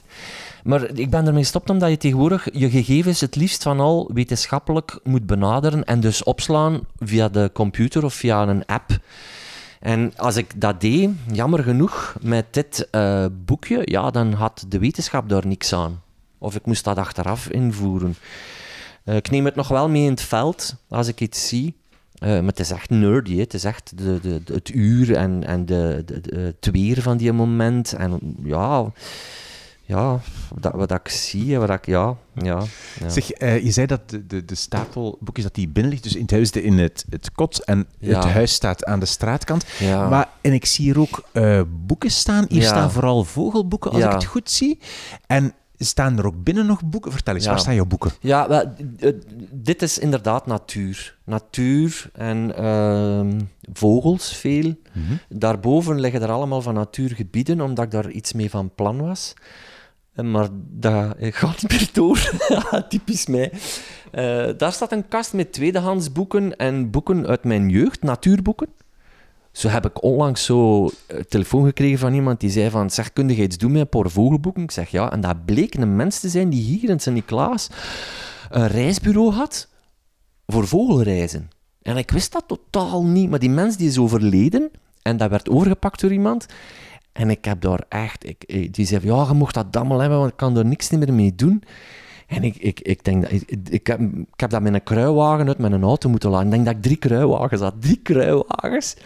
Maar 0.64 0.90
ik 0.94 1.10
ben 1.10 1.26
ermee 1.26 1.42
gestopt 1.42 1.70
omdat 1.70 1.90
je 1.90 1.96
tegenwoordig 1.96 2.48
je 2.52 2.70
gegevens 2.70 3.20
het 3.20 3.36
liefst 3.36 3.62
van 3.62 3.80
al 3.80 4.10
wetenschappelijk 4.14 5.00
moet 5.02 5.26
benaderen 5.26 5.84
en 5.84 6.00
dus 6.00 6.22
opslaan 6.22 6.80
via 6.98 7.28
de 7.28 7.50
computer 7.52 8.04
of 8.04 8.14
via 8.14 8.42
een 8.42 8.66
app. 8.66 8.98
En 9.84 10.12
als 10.16 10.36
ik 10.36 10.60
dat 10.60 10.80
deed, 10.80 11.10
jammer 11.32 11.62
genoeg, 11.62 12.16
met 12.20 12.46
dit 12.50 12.88
uh, 12.92 13.26
boekje, 13.44 13.82
ja, 13.84 14.10
dan 14.10 14.32
had 14.32 14.64
de 14.68 14.78
wetenschap 14.78 15.28
daar 15.28 15.46
niks 15.46 15.72
aan. 15.72 16.02
Of 16.38 16.54
ik 16.54 16.66
moest 16.66 16.84
dat 16.84 16.96
achteraf 16.96 17.48
invoeren. 17.48 18.16
Uh, 19.04 19.16
ik 19.16 19.30
neem 19.30 19.44
het 19.44 19.54
nog 19.54 19.68
wel 19.68 19.88
mee 19.88 20.02
in 20.02 20.10
het 20.10 20.20
veld, 20.20 20.76
als 20.88 21.08
ik 21.08 21.20
iets 21.20 21.48
zie. 21.48 21.74
Uh, 22.22 22.28
maar 22.28 22.44
het 22.44 22.60
is 22.60 22.70
echt 22.70 22.90
nerdy, 22.90 23.38
het 23.38 23.54
is 23.54 23.64
echt 23.64 23.98
de, 23.98 24.20
de, 24.20 24.40
het 24.52 24.68
uur 24.74 25.16
en, 25.16 25.44
en 25.46 25.66
de, 25.66 26.02
de, 26.06 26.54
het 26.60 26.70
weer 26.72 27.02
van 27.02 27.16
die 27.16 27.32
moment. 27.32 27.92
En 27.92 28.36
ja, 28.44 28.92
ja, 29.86 30.20
wat, 30.60 30.72
wat 30.74 30.90
ik 30.90 31.08
zie, 31.08 31.58
wat 31.58 31.70
ik, 31.70 31.86
ja, 31.86 32.16
ja, 32.34 32.62
ja. 33.00 33.08
Zeg, 33.08 33.40
uh, 33.40 33.64
je 33.64 33.70
zei 33.70 33.86
dat 33.86 34.10
de, 34.10 34.26
de, 34.26 34.44
de 34.44 34.54
stapel 34.54 35.18
boekjes 35.20 35.44
dat 35.44 35.54
die 35.54 35.68
binnen 35.68 35.90
ligt, 35.92 36.02
dus 36.04 36.14
in 36.14 36.22
het 36.22 36.30
huis 36.30 36.50
de, 36.50 36.62
in 36.62 36.78
het, 36.78 37.04
het 37.10 37.32
kot 37.32 37.64
en 37.64 37.86
Ja. 37.98 38.16
het 38.16 38.32
huis 38.32 38.52
staat 38.52 38.84
aan 38.84 39.00
de 39.00 39.06
straatkant. 39.06 39.64
ja. 39.78 40.08
Maar, 40.08 40.28
en 40.40 40.52
ik 40.52 40.64
zie 40.66 40.84
hier 40.84 40.98
ook 41.00 41.24
eh, 41.32 41.60
boeken 41.86 42.10
staan. 42.10 42.44
Hier 42.48 42.62
staan 42.62 42.90
vooral 42.90 43.24
vogelboeken, 43.24 43.90
als 43.90 44.04
ik 44.04 44.10
het 44.12 44.24
goed 44.24 44.50
zie. 44.50 44.78
En 45.26 45.54
staan 45.84 46.18
er 46.18 46.26
ook 46.26 46.42
binnen 46.44 46.66
nog 46.66 46.84
boeken? 46.84 47.12
Vertel 47.12 47.34
eens, 47.34 47.44
Ja. 47.44 47.50
waar 47.50 47.58
staan 47.60 47.74
jouw 47.74 47.84
boeken? 47.84 48.10
Ja, 48.20 48.48
wel, 48.48 48.72
d- 48.96 49.12
dit 49.52 49.82
is 49.82 49.98
inderdaad 49.98 50.46
natuur. 50.46 51.16
Natuur 51.24 52.10
en 52.12 52.56
ehm, 52.56 53.40
vogels, 53.72 54.36
veel. 54.36 54.74
Daarboven 55.28 56.00
liggen 56.00 56.22
er 56.22 56.30
allemaal 56.30 56.62
van 56.62 56.74
natuurgebieden, 56.74 57.60
omdat 57.60 57.84
ik 57.84 57.90
daar 57.90 58.10
iets 58.10 58.32
mee 58.32 58.50
van 58.50 58.70
plan 58.74 59.00
was. 59.00 59.34
Eh, 60.12 60.24
Maar 60.24 60.48
dat 60.70 61.16
eh, 61.16 61.32
gaat 61.40 61.62
niet 61.62 61.70
meer 61.70 61.88
door. 61.92 62.30
Typisch 62.88 63.26
mij. 63.26 63.52
Eh, 64.10 64.48
daar 64.56 64.72
staat 64.72 64.92
een 64.92 65.08
kast 65.08 65.32
met 65.32 65.52
tweedehands 65.52 66.12
boeken 66.12 66.56
en 66.56 66.90
boeken 66.90 67.26
uit 67.26 67.44
mijn 67.44 67.68
jeugd, 67.68 68.02
natuurboeken. 68.02 68.68
Zo 69.54 69.68
heb 69.68 69.86
ik 69.86 70.02
onlangs 70.02 70.44
zo 70.44 70.90
een 71.06 71.26
telefoon 71.28 71.64
gekregen 71.64 71.98
van 71.98 72.14
iemand 72.14 72.40
die 72.40 72.50
zei 72.50 72.70
van, 72.70 72.90
zeg, 72.90 73.12
kun 73.12 73.28
je 73.28 73.42
iets 73.42 73.58
doen 73.58 73.72
met 73.72 73.86
vogelboeken? 73.90 74.62
Ik 74.62 74.70
zeg 74.70 74.88
ja, 74.90 75.12
en 75.12 75.20
dat 75.20 75.44
bleek 75.44 75.74
een 75.74 75.96
mens 75.96 76.20
te 76.20 76.28
zijn 76.28 76.50
die 76.50 76.62
hier 76.62 76.90
in 76.90 77.00
Sint-Niklaas 77.00 77.68
een 78.50 78.66
reisbureau 78.66 79.32
had 79.32 79.68
voor 80.46 80.66
vogelreizen. 80.66 81.50
En 81.82 81.96
ik 81.96 82.10
wist 82.10 82.32
dat 82.32 82.44
totaal 82.46 83.04
niet, 83.04 83.30
maar 83.30 83.38
die 83.38 83.50
mens 83.50 83.76
die 83.76 83.88
is 83.88 83.98
overleden 83.98 84.70
en 85.02 85.16
dat 85.16 85.30
werd 85.30 85.48
overgepakt 85.48 86.00
door 86.00 86.12
iemand. 86.12 86.46
En 87.12 87.30
ik 87.30 87.44
heb 87.44 87.60
daar 87.60 87.84
echt, 87.88 88.28
ik, 88.28 88.74
die 88.74 88.86
zei 88.86 89.00
van, 89.00 89.16
ja, 89.16 89.26
je 89.28 89.34
mocht 89.34 89.54
dat 89.54 89.76
allemaal 89.76 90.00
hebben, 90.00 90.18
want 90.18 90.30
ik 90.30 90.36
kan 90.36 90.56
er 90.56 90.66
niks 90.66 90.90
meer 90.90 91.12
mee 91.12 91.34
doen. 91.34 91.62
En 92.26 92.42
ik, 92.42 92.56
ik, 92.56 92.80
ik 92.80 93.04
denk 93.04 93.22
dat, 93.22 93.32
ik, 93.32 93.50
ik, 93.70 93.86
heb, 93.86 94.00
ik 94.00 94.40
heb 94.40 94.50
dat 94.50 94.62
met 94.62 94.74
een 94.74 94.82
kruiwagen 94.82 95.48
uit 95.48 95.58
mijn 95.58 95.82
auto 95.82 96.08
moeten 96.08 96.30
laten. 96.30 96.46
Ik 96.46 96.52
denk 96.52 96.64
dat 96.64 96.74
ik 96.74 96.82
drie 96.82 96.96
kruiwagens 96.96 97.60
had. 97.60 97.74
Drie 97.80 98.00
kruiwagens. 98.02 98.96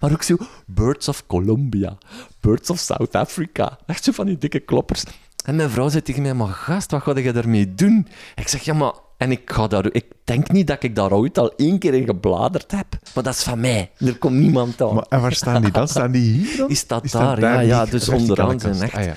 Maar 0.00 0.12
ook 0.12 0.22
zo, 0.22 0.36
Birds 0.66 1.08
of 1.08 1.26
Colombia, 1.26 1.98
Birds 2.40 2.70
of 2.70 2.78
South 2.78 3.14
Africa. 3.14 3.78
Echt 3.86 4.04
zo 4.04 4.12
van 4.12 4.26
die 4.26 4.38
dikke 4.38 4.60
kloppers. 4.60 5.04
En 5.44 5.56
mijn 5.56 5.70
vrouw 5.70 5.88
zei 5.88 6.02
tegen 6.02 6.22
mij, 6.22 6.34
maar 6.34 6.48
gast, 6.48 6.90
wat 6.90 7.02
ga 7.02 7.18
je 7.18 7.32
daarmee 7.32 7.74
doen? 7.74 8.06
Ik 8.34 8.48
zeg, 8.48 8.62
ja, 8.62 8.74
maar... 8.74 8.92
En 9.16 9.30
ik, 9.30 9.50
ga 9.50 9.66
daar, 9.66 9.86
ik 9.92 10.04
denk 10.24 10.50
niet 10.50 10.66
dat 10.66 10.82
ik 10.82 10.96
daar 10.96 11.12
ooit 11.12 11.38
al 11.38 11.52
één 11.56 11.78
keer 11.78 11.94
in 11.94 12.04
gebladerd 12.04 12.70
heb. 12.70 12.86
Maar 13.14 13.24
dat 13.24 13.34
is 13.34 13.42
van 13.42 13.60
mij. 13.60 13.90
Er 13.98 14.18
komt 14.18 14.34
niemand 14.34 14.82
aan. 14.82 14.94
Maar, 14.94 15.06
en 15.08 15.20
waar 15.20 15.32
staan 15.32 15.62
die 15.62 15.70
dan? 15.70 15.88
Staan 15.88 16.10
die 16.10 16.32
hier 16.32 16.56
dan? 16.56 16.68
Die 16.68 16.76
staat 16.76 17.02
Die 17.02 17.10
daar, 17.10 17.40
ja, 17.40 17.60
ja. 17.60 17.84
Dus 17.84 18.08
onderaan 18.08 18.60
zijn 18.60 18.80
echt... 18.80 18.94
Ah, 18.94 19.04
ja. 19.04 19.14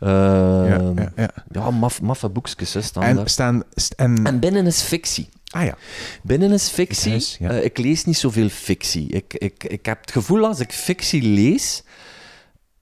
Ehm, 0.00 0.64
Ja, 0.64 0.92
ja, 0.96 1.12
ja. 1.16 1.30
ja, 1.50 1.70
maf, 1.70 2.02
maffe 2.02 2.28
boekjes, 2.28 2.74
hè, 2.74 2.82
staan 2.82 3.02
En 3.02 3.16
daar. 3.16 3.28
staan... 3.28 3.62
st- 3.74 3.92
En, 3.92 4.26
En 4.26 4.38
binnen 4.38 4.66
is 4.66 4.80
fictie. 4.80 5.28
ah 5.50 5.64
ja. 5.64 5.74
Binnen 6.22 6.52
is 6.52 6.68
fictie. 6.68 7.12
Het 7.12 7.20
huis, 7.20 7.36
ja. 7.40 7.50
Eh, 7.50 7.64
ik 7.64 7.78
lees 7.78 8.04
niet 8.04 8.16
zoveel 8.16 8.48
fictie. 8.48 9.08
Ik, 9.08 9.34
ik, 9.34 9.64
ik 9.64 9.86
heb 9.86 10.00
het 10.00 10.10
gevoel 10.12 10.46
als 10.46 10.60
ik 10.60 10.72
fictie 10.72 11.22
lees, 11.22 11.82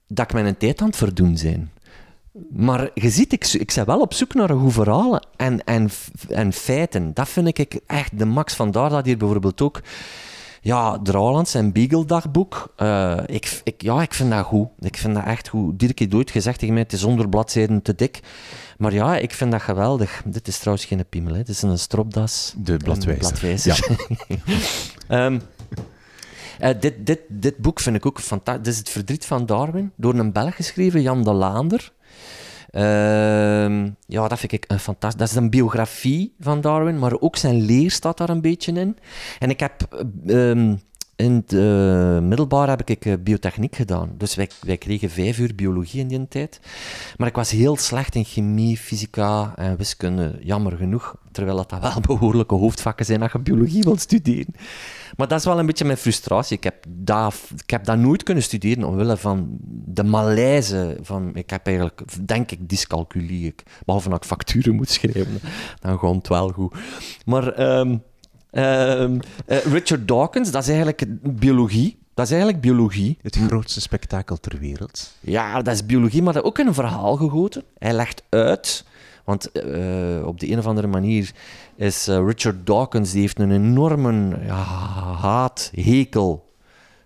dat 0.07 0.25
ik 0.25 0.33
mijn 0.33 0.57
tijd 0.57 0.81
aan 0.81 0.87
het 0.87 0.95
verdoen 0.95 1.37
zijn. 1.37 1.71
Maar 2.49 2.89
je 2.93 3.09
ziet, 3.09 3.33
ik, 3.33 3.45
ik 3.47 3.71
ben 3.75 3.85
wel 3.85 4.01
op 4.01 4.13
zoek 4.13 4.33
naar 4.33 4.49
een 4.49 4.59
goed 4.59 4.73
verhaal 4.73 5.19
en, 5.35 5.63
en, 5.63 5.89
en 6.29 6.53
feiten. 6.53 7.13
Dat 7.13 7.29
vind 7.29 7.47
ik 7.57 7.79
echt 7.87 8.19
de 8.19 8.25
max. 8.25 8.53
Vandaar 8.53 8.89
dat 8.89 9.05
hier 9.05 9.17
bijvoorbeeld 9.17 9.61
ook... 9.61 9.81
Ja, 10.61 10.99
Drouwlands 11.03 11.53
en 11.53 11.71
Beagle-dagboek. 11.71 12.73
eh, 12.75 13.17
ik, 13.25 13.61
ik, 13.63 13.81
ja, 13.81 14.01
ik 14.01 14.13
vind 14.13 14.31
dat 14.31 14.45
goed. 14.45 14.67
Ik 14.79 14.97
vind 14.97 15.15
dat 15.15 15.25
echt 15.25 15.47
goed. 15.47 15.79
Dirk 15.79 15.99
heeft 15.99 16.13
ooit 16.13 16.31
gezegd 16.31 16.59
tegen 16.59 16.73
mij, 16.73 16.83
het 16.83 16.93
is 16.93 17.01
100 17.01 17.29
bladzijden 17.29 17.81
te 17.81 17.95
dik. 17.95 18.19
Maar 18.77 18.93
ja, 18.93 19.17
ik 19.17 19.33
vind 19.33 19.51
dat 19.51 19.61
geweldig. 19.61 20.21
Dit 20.25 20.47
is 20.47 20.57
trouwens 20.59 20.85
geen 20.87 21.05
piemel, 21.09 21.31
hè. 21.31 21.37
dit 21.37 21.49
is 21.49 21.61
een 21.61 21.79
stropdas. 21.79 22.53
De 22.57 22.77
bladwijzer. 22.77 23.29
bladwijzer. 23.29 23.85
Ehm, 25.07 25.39
eh, 26.59 26.75
dit, 26.79 26.93
dit, 27.05 27.19
dit 27.27 27.57
boek 27.57 27.79
vind 27.79 27.95
ik 27.95 28.05
ook 28.05 28.19
fantastisch. 28.19 28.63
Dit 28.63 28.73
is 28.73 28.79
Het 28.79 28.89
Verdriet 28.89 29.25
van 29.25 29.45
Darwin, 29.45 29.91
door 29.95 30.13
een 30.13 30.31
Belg 30.31 30.55
geschreven, 30.55 31.01
Jan 31.01 31.23
de 31.23 31.31
Laander. 31.33 31.91
Ehm, 32.77 33.89
ja, 34.05 34.27
dat 34.27 34.39
vind 34.39 34.51
ik 34.51 34.65
een 34.67 34.79
fantastisch. 34.79 35.19
Dat 35.19 35.29
is 35.29 35.35
een 35.35 35.49
biografie 35.49 36.33
van 36.39 36.61
Darwin, 36.61 36.99
maar 36.99 37.19
ook 37.19 37.35
zijn 37.35 37.61
leer 37.61 37.91
staat 37.91 38.17
daar 38.17 38.29
een 38.29 38.41
beetje 38.41 38.71
in. 38.71 38.97
En 39.39 39.49
ik 39.49 39.59
heb 39.59 39.73
eh, 40.25 40.49
ehm, 40.49 40.75
in 41.17 41.33
het 41.33 41.53
eh, 41.53 42.19
middelbaar 42.19 42.69
heb 42.69 42.89
ik 42.89 43.05
eh, 43.05 43.13
biotechniek 43.19 43.75
gedaan. 43.75 44.11
Dus 44.17 44.35
wij, 44.35 44.49
wij 44.61 44.77
kregen 44.77 45.09
vijf 45.09 45.39
uur 45.39 45.55
biologie 45.55 45.99
in 45.99 46.07
die 46.07 46.27
tijd. 46.27 46.59
Maar 47.17 47.27
ik 47.27 47.35
was 47.35 47.51
heel 47.51 47.77
slecht 47.77 48.15
in 48.15 48.25
chemie, 48.25 48.77
fysica 48.77 49.53
en 49.55 49.77
wiskunde, 49.77 50.39
jammer 50.41 50.77
genoeg. 50.77 51.15
Terwijl 51.31 51.57
dat, 51.57 51.79
wel 51.81 52.01
behoorlijke 52.17 52.55
hoofdvakken 52.55 53.05
zijn 53.05 53.21
als 53.21 53.31
je 53.31 53.39
biologie 53.39 53.83
wilt 53.83 54.01
studeren. 54.01 54.53
Maar 55.15 55.27
dat 55.27 55.39
is 55.39 55.45
wel 55.45 55.59
een 55.59 55.65
beetje 55.65 55.85
mijn 55.85 55.97
frustratie. 55.97 56.57
Ik 56.57 56.63
heb 56.63 56.85
dat, 56.87 57.35
ik 57.63 57.69
heb 57.69 57.85
dat 57.85 57.97
nooit 57.97 58.23
kunnen 58.23 58.43
studeren 58.43 58.83
omwille 58.83 59.17
van 59.17 59.57
de 59.85 60.03
malaise. 60.03 60.97
Van, 61.01 61.35
ik 61.35 61.49
heb 61.49 61.67
eigenlijk, 61.67 62.01
denk 62.27 62.51
ik, 62.51 62.69
dyscalculie. 62.69 63.55
Behalve 63.85 64.09
dat 64.09 64.17
ik 64.17 64.29
facturen 64.29 64.75
moet 64.75 64.89
schrijven, 64.89 65.39
dan 65.79 65.99
gaat 65.99 66.15
het 66.15 66.27
wel 66.27 66.49
goed. 66.49 66.75
Maar 67.25 67.53
ehm, 67.53 67.97
ehm, 68.51 69.19
eh, 69.45 69.57
Richard 69.57 70.07
Dawkins, 70.07 70.51
dat 70.51 70.61
is 70.61 70.67
eigenlijk 70.67 71.03
biologie. 71.39 71.97
Dat 72.13 72.25
is 72.25 72.31
eigenlijk 72.31 72.61
biologie. 72.61 73.17
Het 73.21 73.35
grootste 73.47 73.81
spektakel 73.81 74.39
ter 74.39 74.59
wereld. 74.59 75.13
Ja, 75.19 75.61
dat 75.61 75.73
is 75.73 75.85
biologie, 75.85 76.21
maar 76.21 76.33
dat 76.33 76.43
ook 76.43 76.59
in 76.59 76.67
een 76.67 76.73
verhaal 76.73 77.15
gegoten. 77.15 77.63
Hij 77.77 77.93
legt 77.93 78.23
uit, 78.29 78.85
want 79.23 79.51
eh, 79.51 80.25
op 80.25 80.39
de 80.39 80.51
een 80.51 80.57
of 80.57 80.65
andere 80.65 80.87
manier 80.87 81.31
is 81.75 82.07
eh, 82.07 82.25
Richard 82.25 82.65
Dawkins, 82.65 83.11
die 83.11 83.21
heeft 83.21 83.39
een 83.39 83.51
enorme 83.51 84.37
ja, 84.45 84.63
haat, 85.19 85.71
hekel 85.75 86.46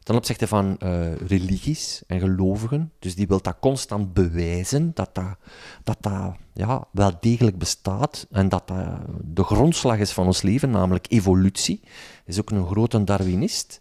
ten 0.04 0.16
opzichte 0.16 0.48
van 0.48 0.78
eh, 0.78 1.16
religies 1.16 2.04
en 2.08 2.20
gelovigen. 2.20 2.92
Dus 3.00 3.16
die 3.16 3.28
wil 3.28 3.42
dat 3.42 3.60
constant 3.60 4.14
bewijzen, 4.14 4.92
dat 4.94 5.16
dat, 5.16 5.38
dat, 5.84 5.98
dat 6.00 6.36
ja, 6.54 6.88
wel 6.92 7.18
degelijk 7.20 7.58
bestaat 7.58 8.28
en 8.32 8.50
dat 8.50 8.68
dat 8.68 8.98
de 9.24 9.44
grondslag 9.44 9.98
is 9.98 10.12
van 10.12 10.26
ons 10.26 10.42
leven, 10.42 10.70
namelijk 10.70 11.06
evolutie. 11.10 11.82
Is 12.26 12.40
ook 12.40 12.50
een 12.52 12.68
grote 12.68 13.04
Darwinist. 13.04 13.81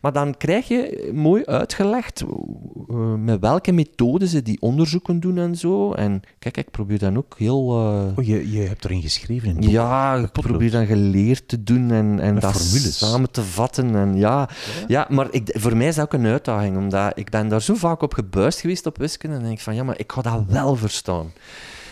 Maar 0.00 0.12
dan 0.12 0.36
krijg 0.36 0.68
je 0.68 1.10
mooi 1.14 1.44
uitgelegd 1.44 2.20
eh, 2.20 2.96
met 3.14 3.40
welke 3.40 3.72
methode 3.72 4.28
ze 4.28 4.42
die 4.42 4.60
onderzoeken 4.60 5.20
doen 5.20 5.38
en 5.38 5.56
zo. 5.56 5.92
En 5.92 6.20
kijk, 6.38 6.56
ik 6.56 6.70
probeer 6.70 6.98
dan 6.98 7.16
ook 7.16 7.34
heel... 7.38 7.70
eh, 7.70 8.18
Oh, 8.18 8.24
je, 8.24 8.50
je 8.52 8.60
hebt 8.60 8.84
erin 8.84 9.02
geschreven 9.02 9.48
in 9.56 9.70
ja, 9.70 10.14
ik 10.14 10.32
probeer 10.32 10.70
dan 10.70 10.86
geleerd 10.86 11.48
te 11.48 11.62
doen 11.62 11.90
en, 11.90 12.20
en 12.20 12.32
Met 12.34 12.42
dat 12.42 12.52
formules. 12.52 12.98
samen 12.98 13.30
te 13.30 13.42
vatten. 13.42 13.96
En 13.96 14.16
ja, 14.16 14.48
ja. 14.88 15.06
maar 15.10 15.26
ik, 15.30 15.56
voor 15.58 15.76
mij 15.76 15.86
is 15.86 15.94
dat 15.94 16.04
ook 16.04 16.12
een 16.12 16.26
uitdaging, 16.26 16.76
omdat 16.76 17.12
ik 17.18 17.30
ben 17.30 17.48
daar 17.48 17.62
zo 17.62 17.74
vaak 17.74 18.02
op 18.02 18.14
gebuist 18.14 18.60
geweest 18.60 18.86
op 18.86 18.98
wiskunde. 18.98 19.36
En 19.36 19.42
denk 19.42 19.54
ik 19.54 19.60
van, 19.60 19.74
ja, 19.74 19.82
maar 19.84 19.98
ik 19.98 20.12
ga 20.12 20.22
dat 20.22 20.44
wel 20.48 20.76
verstaan. 20.76 21.32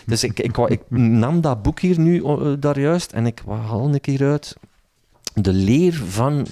Dus 0.05 0.23
ik, 0.23 0.39
ik, 0.39 0.57
ik 0.57 0.81
nam 1.23 1.41
dat 1.41 1.61
boek 1.61 1.79
hier 1.79 1.99
nu 1.99 2.23
eh, 2.23 2.47
daar 2.59 2.79
juist 2.79 3.11
en 3.11 3.25
ik 3.25 3.41
haal 3.47 3.93
een 3.93 4.01
keer 4.01 4.23
uit 4.29 4.55
de 5.33 5.53
leer 5.53 5.93
van, 5.93 6.47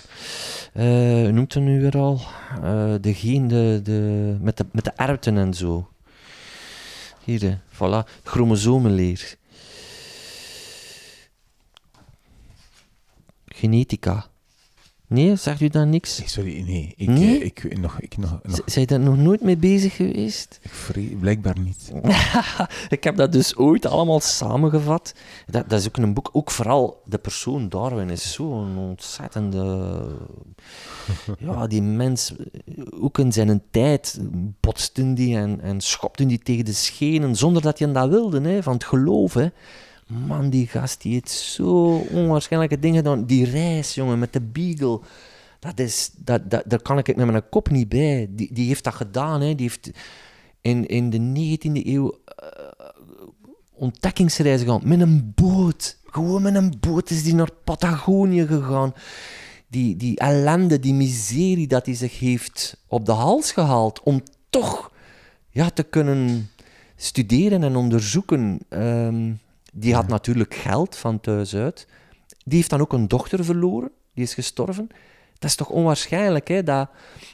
hoe 0.73 1.31
noemt 1.31 1.53
het 1.53 1.63
nu 1.63 1.81
weer 1.81 1.97
al? 1.97 2.21
Eh 2.63 2.93
de 3.01 3.13
geen, 3.13 3.47
de, 3.47 3.79
de, 3.83 4.37
met, 4.41 4.57
de, 4.57 4.65
met 4.71 4.83
de 4.83 4.91
erwten 4.95 5.37
en 5.37 5.53
zo. 5.53 5.89
Hier, 7.23 7.59
voilà, 7.73 8.21
chromosomenleer. 8.23 9.37
Genetica. 13.45 14.28
Nee, 15.09 15.35
zegt 15.35 15.61
u 15.61 15.67
dan 15.67 15.89
niks? 15.89 16.19
Nee, 16.19 16.27
sorry, 16.27 16.61
nee. 16.61 16.93
Ik, 16.97 17.07
Nee? 17.07 17.39
eh, 17.39 17.45
ik, 17.45 17.79
nog, 17.79 17.99
ik, 17.99 18.17
nog, 18.17 18.39
nog, 18.43 18.61
Zijn 18.65 18.85
daar 18.85 18.99
nog 18.99 19.17
nooit 19.17 19.41
mee 19.41 19.57
bezig 19.57 19.95
geweest? 19.95 20.59
ik 20.93 21.19
blijkbaar 21.19 21.59
niet. 21.59 21.91
ik 22.89 23.03
heb 23.03 23.15
dat 23.15 23.31
dus 23.31 23.55
ooit 23.55 23.85
allemaal 23.85 24.19
samengevat. 24.19 25.13
Dat, 25.47 25.69
dat 25.69 25.79
is 25.79 25.87
ook 25.87 25.97
een 25.97 26.13
boek, 26.13 26.29
ook 26.31 26.51
vooral 26.51 27.01
de 27.05 27.17
persoon 27.17 27.69
Darwin 27.69 28.09
is 28.09 28.31
zo'n 28.31 28.77
ontzettende... 28.77 30.05
ja, 31.39 31.67
die 31.67 31.81
mens, 31.81 32.33
ook 33.01 33.17
in 33.17 33.31
zijn 33.31 33.61
tijd 33.71 34.19
botste 34.59 35.13
die 35.13 35.37
en, 35.37 35.61
en 35.61 35.81
schopte 35.81 36.25
die 36.25 36.39
tegen 36.39 36.65
de 36.65 36.73
schenen, 36.73 37.35
zonder 37.35 37.61
dat 37.61 37.79
hij 37.79 37.91
dat 37.91 38.09
wilde, 38.09 38.41
hè, 38.41 38.63
van 38.63 38.73
het 38.73 38.83
geloof. 38.83 39.33
Hè. 39.33 39.47
Man, 40.09 40.49
die 40.49 40.67
gast 40.67 41.01
die 41.01 41.13
heeft 41.13 41.29
zo 41.29 41.97
onwaarschijnlijke 41.97 42.79
dingen 42.79 42.97
gedaan. 42.97 43.25
Die 43.25 43.45
reis, 43.45 43.95
jongen, 43.95 44.19
met 44.19 44.33
de 44.33 44.41
Beagle. 44.41 44.99
Dat 45.59 45.79
is, 45.79 46.11
dat, 46.15 46.51
dat, 46.51 46.63
daar 46.65 46.81
kan 46.81 46.97
ik 46.97 47.15
met 47.15 47.25
mijn 47.25 47.49
kop 47.49 47.69
niet 47.69 47.89
bij. 47.89 48.27
Die, 48.29 48.53
die 48.53 48.67
heeft 48.67 48.83
dat 48.83 48.93
gedaan. 48.93 49.41
Hè. 49.41 49.55
Die 49.55 49.69
heeft 49.69 49.89
in, 50.61 50.85
in 50.87 51.09
de 51.09 51.57
19e 51.57 51.85
eeuw 51.85 52.19
eh, 52.25 52.87
ontdekkingsreizen 53.73 54.67
gedaan. 54.67 54.87
Met 54.87 54.99
een 54.99 55.31
boot. 55.35 55.97
Gewoon 56.05 56.41
met 56.41 56.55
een 56.55 56.73
boot 56.79 57.09
is 57.09 57.23
die 57.23 57.35
naar 57.35 57.51
Patagonië 57.63 58.47
gegaan. 58.47 58.93
die, 59.67 59.95
die 59.95 60.17
ellende, 60.19 60.79
die 60.79 60.93
miserie 60.93 61.67
dat 61.67 61.85
hij 61.85 61.95
zich 61.95 62.19
heeft 62.19 62.83
op 62.87 63.05
de 63.05 63.11
hals 63.11 63.51
gehaald 63.51 64.03
om 64.03 64.21
toch 64.49 64.91
ja, 65.49 65.69
te 65.69 65.83
kunnen 65.83 66.49
studeren 66.95 67.63
en 67.63 67.75
onderzoeken. 67.75 68.59
Ehm, 68.69 69.31
die 69.73 69.93
had 69.93 70.07
natuurlijk 70.07 70.53
geld 70.53 70.95
van 70.95 71.19
thuis 71.19 71.55
uit. 71.55 71.87
Die 72.45 72.57
heeft 72.57 72.69
dan 72.69 72.81
ook 72.81 72.93
een 72.93 73.07
dochter 73.07 73.45
verloren, 73.45 73.91
die 74.13 74.23
is 74.23 74.33
gestorven. 74.33 74.87
Dat 75.39 75.49
is 75.49 75.55
toch 75.55 75.69
onwaarschijnlijk, 75.69 76.47
hè, 76.47 76.63
dat 76.63 76.89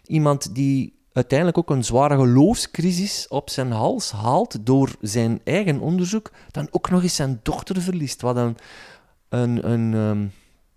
iemand 0.06 0.56
die 0.56 0.96
uiteindelijk 1.14 1.58
ook 1.58 1.70
een 1.70 1.84
zware 1.84 2.16
geloofscrisis 2.16 3.28
op 3.28 3.50
zijn 3.50 3.72
hals 3.72 4.12
haalt 4.12 4.66
door 4.66 4.96
zijn 5.02 5.42
eigen 5.44 5.80
onderzoek, 5.80 6.32
dan 6.52 6.68
ook 6.72 6.90
nog 6.90 7.04
eens 7.04 7.16
zijn 7.16 7.40
dochter 7.44 7.82
verliest. 7.82 8.22
Wat 8.22 8.36
een, 8.36 8.58
een, 9.30 9.72
een 9.72 9.94
ehm, 9.94 10.28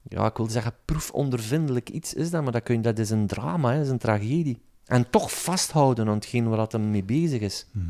ja, 0.03 0.27
ik 0.27 0.37
wil 0.37 0.51
zeggen, 0.51 0.75
proefondervindelijk 0.85 1.91
iets 1.91 2.15
is 2.15 2.31
dat, 2.31 2.43
maar 2.43 2.53
dat, 2.53 2.63
kun 2.63 2.75
je, 2.75 2.81
dat 2.81 2.99
is 2.99 3.11
een 3.11 3.27
drama, 3.27 3.71
hè, 3.71 3.77
dat 3.77 3.87
is 3.87 3.93
een 3.93 3.99
tragedie. 3.99 4.63
En 4.85 5.11
toch 5.11 5.43
vasthouden 5.43 6.09
aan 6.09 6.15
hetgeen 6.15 6.49
waar 6.49 6.67
hij 6.69 6.81
mee 6.81 7.05
bezig 7.05 7.41
is. 7.41 7.67
Mhm. 7.73 7.87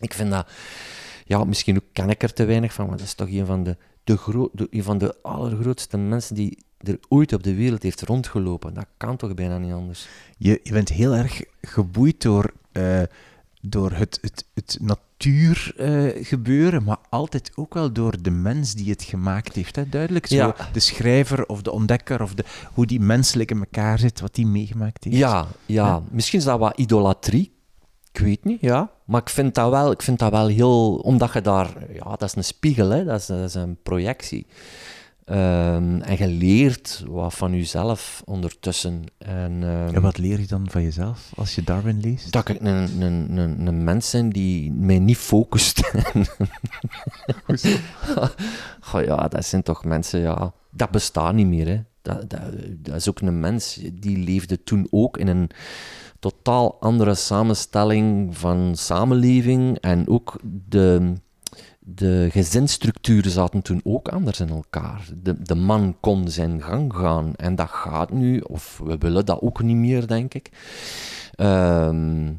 Ik 0.00 0.12
vind 0.12 0.30
dat, 0.30 0.48
ja, 1.26 1.44
misschien 1.44 1.76
ook 1.76 1.84
ken 1.92 2.10
ik 2.10 2.22
er 2.22 2.32
te 2.32 2.44
weinig 2.44 2.72
van, 2.72 2.86
maar 2.86 2.96
dat 2.96 3.06
is 3.06 3.14
toch 3.14 3.28
een 3.28 3.46
van 3.46 3.62
de, 3.62 3.76
de, 4.04 4.16
gro 4.16 4.50
de, 4.52 4.66
een 4.70 4.82
van 4.82 4.98
de 4.98 5.22
allergrootste 5.22 5.96
mensen 5.96 6.34
die 6.34 6.64
er 6.78 6.98
ooit 7.08 7.32
op 7.32 7.42
de 7.42 7.54
wereld 7.54 7.82
heeft 7.82 8.02
rondgelopen. 8.02 8.74
Dat 8.74 8.86
kan 8.96 9.16
toch 9.16 9.34
bijna 9.34 9.58
niet 9.58 9.72
anders. 9.72 10.08
Je, 10.38 10.60
je 10.62 10.72
bent 10.72 10.88
heel 10.88 11.14
erg 11.14 11.42
geboeid 11.60 12.22
door, 12.22 12.52
uh, 12.72 13.02
door 13.60 13.92
het, 13.92 14.18
het, 14.20 14.44
het 14.54 14.78
natuurgebeuren, 14.80 16.80
uh, 16.80 16.86
maar 16.86 16.98
altijd 17.08 17.52
ook 17.54 17.74
wel 17.74 17.92
door 17.92 18.22
de 18.22 18.30
mens 18.30 18.74
die 18.74 18.90
het 18.90 19.02
gemaakt 19.02 19.54
heeft. 19.54 19.76
Hè? 19.76 19.88
Duidelijk, 19.88 20.26
zo 20.26 20.54
de 20.72 20.80
schrijver 20.80 21.46
of 21.46 21.62
de 21.62 21.72
ontdekker, 21.72 22.22
of 22.22 22.34
de, 22.34 22.44
hoe 22.72 22.86
die 22.86 23.00
menselijk 23.00 23.50
in 23.50 23.58
elkaar 23.58 23.98
zit, 23.98 24.20
wat 24.20 24.34
die 24.34 24.46
meegemaakt 24.46 25.04
heeft. 25.04 25.16
Ja, 25.16 25.46
ja. 25.66 26.02
misschien 26.10 26.38
is 26.38 26.44
dat 26.44 26.58
wat 26.58 26.78
idolatrie. 26.78 27.54
Ik 28.16 28.22
weet 28.22 28.44
niet, 28.44 28.60
ja. 28.60 28.90
Maar 29.04 29.20
ik 29.20 29.28
vind 29.28 29.54
dat 29.54 29.70
wel, 29.70 29.90
ik 29.90 30.02
vind 30.02 30.18
dat 30.18 30.30
wel 30.30 30.46
heel... 30.46 30.94
Omdat 30.94 31.32
je 31.32 31.40
daar... 31.40 31.68
Ja, 31.92 32.10
dat 32.10 32.22
is 32.22 32.34
een 32.34 32.44
spiegel, 32.44 32.90
hè. 32.90 33.04
Dat, 33.04 33.20
is, 33.20 33.26
dat 33.26 33.38
is 33.38 33.54
een 33.54 33.78
projectie. 33.82 34.46
Um, 35.30 36.00
en 36.00 36.16
je 36.18 36.28
leert 36.28 37.04
wat 37.08 37.34
van 37.34 37.52
jezelf 37.52 38.22
ondertussen. 38.24 39.04
En, 39.18 39.62
um, 39.62 40.00
wat 40.00 40.18
leer 40.18 40.40
je 40.40 40.46
dan 40.46 40.70
van 40.70 40.82
jezelf 40.82 41.32
als 41.34 41.54
je 41.54 41.62
Darwin 41.62 42.00
leest? 42.00 42.32
Dat 42.32 42.48
ik 42.48 42.60
een, 42.60 43.02
een, 43.02 43.38
een, 43.38 43.66
een 43.66 43.84
mens 43.84 44.10
ben 44.10 44.30
die 44.30 44.72
mij 44.72 44.98
niet 44.98 45.16
focust. 45.16 45.90
oh, 48.92 49.02
ja, 49.02 49.28
dat 49.28 49.44
zijn 49.44 49.62
toch 49.62 49.84
mensen, 49.84 50.20
ja. 50.20 50.52
Dat 50.70 50.90
bestaat 50.90 51.34
niet 51.34 51.46
meer, 51.46 51.66
hè. 51.66 51.80
Dat, 52.02 52.30
dat, 52.30 52.40
dat 52.78 52.94
is 52.94 53.08
ook 53.08 53.20
een 53.20 53.40
mens 53.40 53.80
die 53.92 54.18
leefde 54.18 54.62
toen 54.62 54.86
ook 54.90 55.18
in 55.18 55.28
een 55.28 55.50
totaal 56.18 56.76
andere 56.80 57.14
samenstelling 57.14 58.36
van 58.36 58.76
samenleving 58.76 59.78
en 59.78 60.08
ook 60.08 60.40
de 60.68 61.14
de 61.88 62.28
gezinsstructuren 62.30 63.30
zaten 63.30 63.62
toen 63.62 63.80
ook 63.84 64.08
anders 64.08 64.40
in 64.40 64.48
elkaar. 64.48 65.08
De, 65.22 65.42
de 65.42 65.54
man 65.54 65.96
kon 66.00 66.28
zijn 66.28 66.62
gang 66.62 66.94
gaan 66.94 67.34
en 67.34 67.54
dat 67.54 67.68
gaat 67.70 68.12
nu, 68.12 68.40
of 68.40 68.80
we 68.84 68.98
willen 68.98 69.26
dat 69.26 69.40
ook 69.40 69.62
niet 69.62 69.76
meer, 69.76 70.06
denk 70.06 70.34
ik. 70.34 70.50
Ehm, 71.34 72.32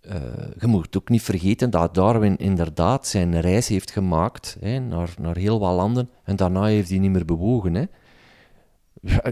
eh, 0.00 0.20
je 0.58 0.66
moet 0.66 0.96
ook 0.96 1.08
niet 1.08 1.22
vergeten 1.22 1.70
dat 1.70 1.94
Darwin 1.94 2.36
inderdaad 2.36 3.06
zijn 3.06 3.40
reis 3.40 3.68
heeft 3.68 3.90
gemaakt 3.90 4.56
hè, 4.60 4.78
naar, 4.78 5.14
naar 5.20 5.36
heel 5.36 5.58
wat 5.60 5.74
landen 5.74 6.10
en 6.24 6.36
daarna 6.36 6.64
heeft 6.64 6.88
hij 6.88 6.98
niet 6.98 7.10
meer 7.10 7.24
bewogen. 7.24 7.74
Hè. 7.74 7.84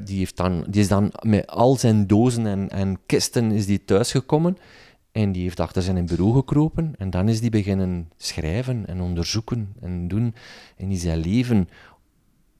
Die, 0.04 0.18
heeft 0.18 0.36
dan, 0.36 0.64
die 0.68 0.80
is 0.80 0.88
dan 0.88 1.12
met 1.20 1.46
al 1.46 1.76
zijn 1.76 2.06
dozen 2.06 2.46
en, 2.46 2.68
en 2.68 2.98
kisten 3.06 3.52
is 3.52 3.66
die 3.66 3.84
thuisgekomen 3.84 4.58
en 5.12 5.32
die 5.32 5.42
heeft 5.42 5.60
achter 5.60 5.82
zijn 5.82 6.06
bureau 6.06 6.34
gekropen 6.34 6.94
en 6.98 7.10
dan 7.10 7.28
is 7.28 7.40
die 7.40 7.50
beginnen 7.50 8.10
schrijven 8.16 8.86
en 8.86 9.00
onderzoeken 9.00 9.74
en 9.80 10.08
doen. 10.08 10.34
En 10.76 10.88
die 10.88 10.98
zijn 10.98 11.18
leven 11.18 11.68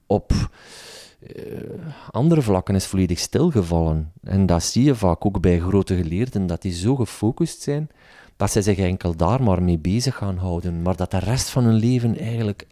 op 0.06 0.32
uh, 0.32 1.52
andere 2.10 2.42
vlakken 2.42 2.74
is 2.74 2.86
volledig 2.86 3.18
stilgevallen. 3.18 4.12
En 4.22 4.46
dat 4.46 4.62
zie 4.62 4.84
je 4.84 4.94
vaak 4.94 5.26
ook 5.26 5.40
bij 5.40 5.60
grote 5.60 5.96
geleerden, 5.96 6.46
dat 6.46 6.62
die 6.62 6.72
zo 6.72 6.96
gefocust 6.96 7.62
zijn 7.62 7.90
dat 8.36 8.50
zij 8.50 8.62
zich 8.62 8.78
enkel 8.78 9.16
daar 9.16 9.42
maar 9.42 9.62
mee 9.62 9.78
bezig 9.78 10.16
gaan 10.16 10.36
houden, 10.36 10.82
maar 10.82 10.96
dat 10.96 11.10
de 11.10 11.18
rest 11.18 11.50
van 11.50 11.64
hun 11.64 11.74
leven 11.74 12.18
eigenlijk 12.18 12.66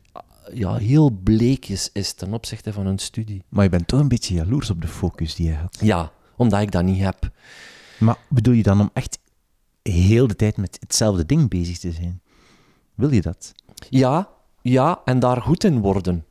ja, 0.55 0.75
heel 0.75 1.11
bleekjes 1.11 1.91
is 1.93 2.13
ten 2.13 2.33
opzichte 2.33 2.73
van 2.73 2.87
hun 2.87 2.99
studie. 2.99 3.43
Maar 3.49 3.65
je 3.65 3.71
bent 3.71 3.87
toch 3.87 4.01
een 4.01 4.09
beetje 4.09 4.35
jaloers 4.35 4.71
op 4.71 4.81
de 4.81 4.89
focus 4.89 5.35
die 5.35 5.47
je 5.47 5.53
hebt. 5.53 5.79
Ja, 5.81 6.13
omdat 6.37 6.61
ik 6.61 6.71
dat 6.71 6.85
niet 6.85 7.01
heb. 7.01 7.31
Maar 7.99 8.17
bedoel 8.29 8.55
je 8.55 8.63
dan 8.63 8.81
om 8.81 8.91
echt 8.93 9.19
heel 9.83 10.27
de 10.27 10.37
tijd 10.37 10.57
met 10.57 10.77
hetzelfde 10.81 11.27
ding 11.27 11.49
bezig 11.49 11.79
te 11.79 11.93
zijn. 11.93 12.21
Wil 12.95 13.13
je 13.13 13.21
dat? 13.21 13.53
Ja, 13.89 14.29
ja, 14.63 15.01
en 15.05 15.19
daar 15.19 15.43
goed 15.43 15.65
in 15.65 15.81
worden. 15.81 16.25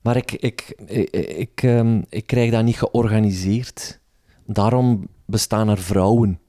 Maar 0.00 0.16
ik, 0.16 0.32
ik, 0.32 0.74
ik, 0.86 1.10
ik, 1.16 1.62
ehm, 1.62 2.02
ik 2.08 2.26
krijg 2.26 2.50
dat 2.50 2.64
niet 2.64 2.78
georganiseerd. 2.78 4.00
Daarom 4.46 5.08
bestaan 5.24 5.68
er 5.68 5.78
vrouwen. 5.78 6.40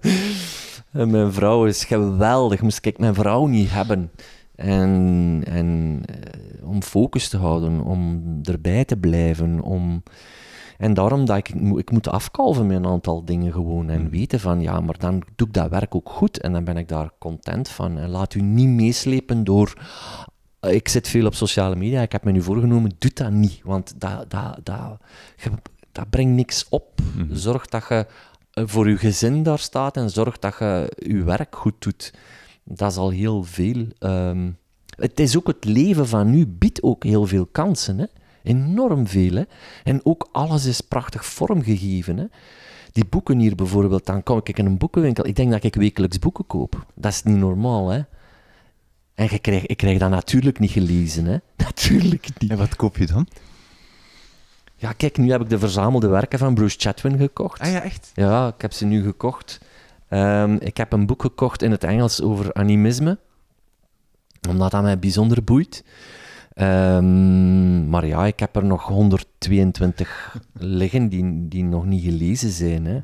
en 0.94 1.10
mijn 1.10 1.32
vrouw 1.32 1.66
is 1.66 1.84
geweldig. 1.84 2.60
Moest 2.60 2.86
ik 2.86 2.98
mijn 2.98 3.14
vrouw 3.14 3.46
niet 3.46 3.70
hebben. 3.70 4.10
En, 4.54 5.42
en 5.46 6.00
eh, 6.04 6.68
om 6.68 6.82
focus 6.82 7.28
te 7.28 7.36
houden, 7.36 7.80
om 7.80 8.22
erbij 8.42 8.84
te 8.84 8.96
blijven, 8.96 9.60
om 9.60 10.02
en 10.78 10.94
daarom 10.94 11.24
dat 11.24 11.36
ik, 11.36 11.48
ik 11.76 11.90
moet 11.90 12.08
afkalven 12.08 12.66
met 12.66 12.76
een 12.76 12.86
aantal 12.86 13.24
dingen 13.24 13.52
gewoon 13.52 13.88
en 13.88 14.00
hmm. 14.00 14.10
weten 14.10 14.40
van, 14.40 14.60
ja, 14.60 14.80
maar 14.80 14.98
dan 14.98 15.22
doe 15.36 15.46
ik 15.46 15.52
dat 15.52 15.70
werk 15.70 15.94
ook 15.94 16.10
goed 16.10 16.40
en 16.40 16.52
dan 16.52 16.64
ben 16.64 16.76
ik 16.76 16.88
daar 16.88 17.10
content 17.18 17.68
van. 17.68 17.98
En 17.98 18.08
laat 18.08 18.34
u 18.34 18.40
niet 18.40 18.68
meeslepen 18.68 19.44
door, 19.44 19.72
eh, 20.60 20.72
ik 20.72 20.88
zit 20.88 21.08
veel 21.08 21.26
op 21.26 21.34
sociale 21.34 21.76
media, 21.76 22.02
ik 22.02 22.12
heb 22.12 22.24
me 22.24 22.32
nu 22.32 22.42
voorgenomen, 22.42 22.92
doe 22.98 23.10
dat 23.14 23.30
niet, 23.30 23.60
want 23.62 24.00
dat, 24.00 24.30
dat, 24.30 24.60
dat, 24.62 24.98
dat 25.92 26.10
brengt 26.10 26.34
niks 26.34 26.66
op. 26.68 27.00
Hmm. 27.14 27.28
Zorg 27.30 27.66
dat 27.66 27.84
je 27.88 28.06
voor 28.54 28.88
je 28.88 28.96
gezin 28.96 29.42
daar 29.42 29.58
staat 29.58 29.96
en 29.96 30.10
zorg 30.10 30.38
dat 30.38 30.56
je 30.58 30.92
je 30.96 31.22
werk 31.22 31.56
goed 31.56 31.74
doet. 31.78 32.12
Dat 32.64 32.90
is 32.90 32.96
al 32.96 33.10
heel 33.10 33.44
veel. 33.44 33.86
Ehm, 33.98 34.50
het 34.96 35.20
is 35.20 35.36
ook 35.36 35.46
het 35.46 35.64
leven 35.64 36.08
van 36.08 36.30
nu 36.30 36.46
biedt 36.46 36.82
ook 36.82 37.04
heel 37.04 37.26
veel 37.26 37.46
kansen. 37.46 37.98
Hè? 37.98 38.06
Enorm 38.42 39.06
veel. 39.06 39.44
En 39.84 40.00
ook 40.02 40.28
alles 40.32 40.64
is 40.64 40.80
prachtig 40.80 41.24
vormgegeven. 41.26 42.16
Hè? 42.16 42.24
Die 42.92 43.04
boeken 43.04 43.38
hier 43.38 43.54
bijvoorbeeld, 43.54 44.06
dan 44.06 44.22
kom 44.22 44.40
ik 44.42 44.58
in 44.58 44.66
een 44.66 44.78
boekenwinkel. 44.78 45.26
Ik 45.26 45.36
denk 45.36 45.50
dat 45.50 45.64
ik 45.64 45.74
wekelijks 45.74 46.18
boeken 46.18 46.46
koop. 46.46 46.86
Dat 46.94 47.12
is 47.12 47.22
niet 47.22 47.36
normaal, 47.36 47.88
hè? 47.88 48.00
En 49.14 49.28
je 49.30 49.38
krijg, 49.38 49.66
ik 49.66 49.76
krijg 49.76 49.98
dat 49.98 50.10
natuurlijk 50.10 50.58
niet 50.58 50.70
gelezen, 50.70 51.24
hè? 51.24 51.36
Natuurlijk 51.56 52.28
niet. 52.38 52.50
En 52.50 52.58
wat 52.58 52.76
koop 52.76 52.96
je 52.96 53.06
dan? 53.06 53.28
Ja, 54.76 54.92
kijk, 54.92 55.18
nu 55.18 55.30
heb 55.30 55.40
ik 55.40 55.48
de 55.48 55.58
verzamelde 55.58 56.08
werken 56.08 56.38
van 56.38 56.54
Bruce 56.54 56.76
Chatwin 56.78 57.18
gekocht. 57.18 57.60
Ah 57.60 57.70
ja, 57.70 57.82
echt? 57.82 58.10
Ja, 58.14 58.48
ik 58.48 58.62
heb 58.62 58.72
ze 58.72 58.84
nu 58.84 59.02
gekocht. 59.02 59.60
Um, 60.10 60.60
ik 60.60 60.76
heb 60.76 60.92
een 60.92 61.06
boek 61.06 61.22
gekocht 61.22 61.62
in 61.62 61.70
het 61.70 61.84
Engels 61.84 62.22
over 62.22 62.54
animisme, 62.54 63.18
omdat 64.48 64.70
dat 64.70 64.82
mij 64.82 64.98
bijzonder 64.98 65.44
boeit. 65.44 65.84
Um, 66.56 67.88
maar 67.88 68.06
ja, 68.06 68.26
ik 68.26 68.40
heb 68.40 68.56
er 68.56 68.64
nog 68.64 68.82
122 68.82 70.36
liggen 70.52 71.08
die, 71.08 71.48
die 71.48 71.64
nog 71.64 71.86
niet 71.86 72.02
gelezen 72.02 72.50
zijn. 72.50 72.86
Hè. 72.86 73.02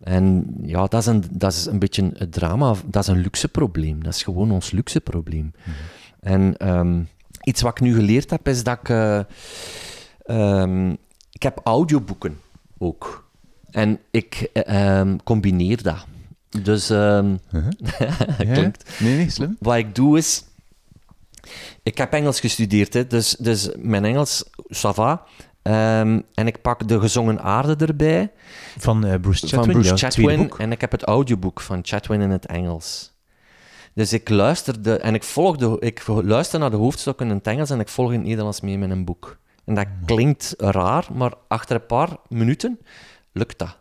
En 0.00 0.54
ja, 0.62 0.86
dat 0.86 1.00
is, 1.00 1.06
een, 1.06 1.24
dat 1.30 1.52
is 1.52 1.66
een 1.66 1.78
beetje 1.78 2.10
een 2.12 2.30
drama, 2.30 2.74
dat 2.86 3.02
is 3.02 3.08
een 3.08 3.20
luxe 3.20 3.48
probleem. 3.48 4.02
Dat 4.02 4.14
is 4.14 4.22
gewoon 4.22 4.50
ons 4.50 4.70
luxe 4.70 5.00
probleem. 5.00 5.52
Mhm. 5.64 5.76
En 6.20 6.68
um, 6.78 7.08
iets 7.42 7.62
wat 7.62 7.70
ik 7.70 7.80
nu 7.80 7.94
geleerd 7.94 8.30
heb, 8.30 8.48
is 8.48 8.62
dat 8.64 8.78
ik... 8.80 8.88
Uh, 8.88 9.20
um, 10.30 10.90
ik 11.32 11.42
heb 11.42 11.60
audioboeken 11.64 12.40
ook. 12.78 13.30
En 13.70 14.00
ik 14.10 14.50
uh, 14.68 15.14
combineer 15.24 15.82
dat. 15.82 16.06
Dus... 16.62 16.90
Um, 16.90 17.38
uh 17.52 17.66
-huh. 17.80 18.10
klinkt. 18.38 19.00
Nee, 19.00 19.16
nee, 19.16 19.30
slim. 19.30 19.56
Wat 19.60 19.76
ik 19.76 19.94
doe 19.94 20.18
is... 20.18 20.44
Ik 21.82 21.98
heb 21.98 22.12
Engels 22.12 22.40
gestudeerd, 22.40 22.94
hè, 22.94 23.06
dus, 23.06 23.36
dus 23.38 23.68
mijn 23.76 24.04
Engels, 24.04 24.44
ça 24.74 24.90
va. 24.94 25.22
Um, 25.62 26.22
en 26.34 26.46
ik 26.46 26.62
pak 26.62 26.88
de 26.88 27.00
gezongen 27.00 27.42
aarde 27.42 27.86
erbij. 27.86 28.32
Van 28.78 29.06
uh, 29.06 29.14
Bruce 29.20 29.46
Chatwin, 29.46 29.72
Van 29.72 29.82
Bruce 29.82 29.96
Chatwin. 29.96 30.50
En 30.58 30.72
ik 30.72 30.80
heb 30.80 30.90
het 30.90 31.02
audioboek 31.02 31.60
van 31.60 31.80
Chatwin 31.82 32.20
in 32.20 32.30
het 32.30 32.46
Engels. 32.46 33.12
Dus 33.94 34.12
ik 34.12 34.28
luisterde 34.28 34.98
en 34.98 35.14
ik 35.14 35.22
volgde, 35.22 35.76
ik 35.80 36.06
luister 36.06 36.58
naar 36.58 36.70
de 36.70 36.76
hoofdstukken 36.76 37.28
in 37.28 37.34
het 37.34 37.46
Engels 37.46 37.70
en 37.70 37.80
ik 37.80 37.88
volg 37.88 38.12
in 38.12 38.18
het 38.18 38.26
Nederlands 38.26 38.60
mee 38.60 38.78
met 38.78 38.90
een 38.90 39.04
boek. 39.04 39.38
En 39.68 39.74
dat 39.74 39.86
klinkt 40.04 40.54
raar, 40.56 41.06
maar 41.12 41.32
achter 41.48 41.76
een 41.76 41.86
paar 41.86 42.16
minuten 42.28 42.78
lukt 43.32 43.58
dat. 43.58 43.76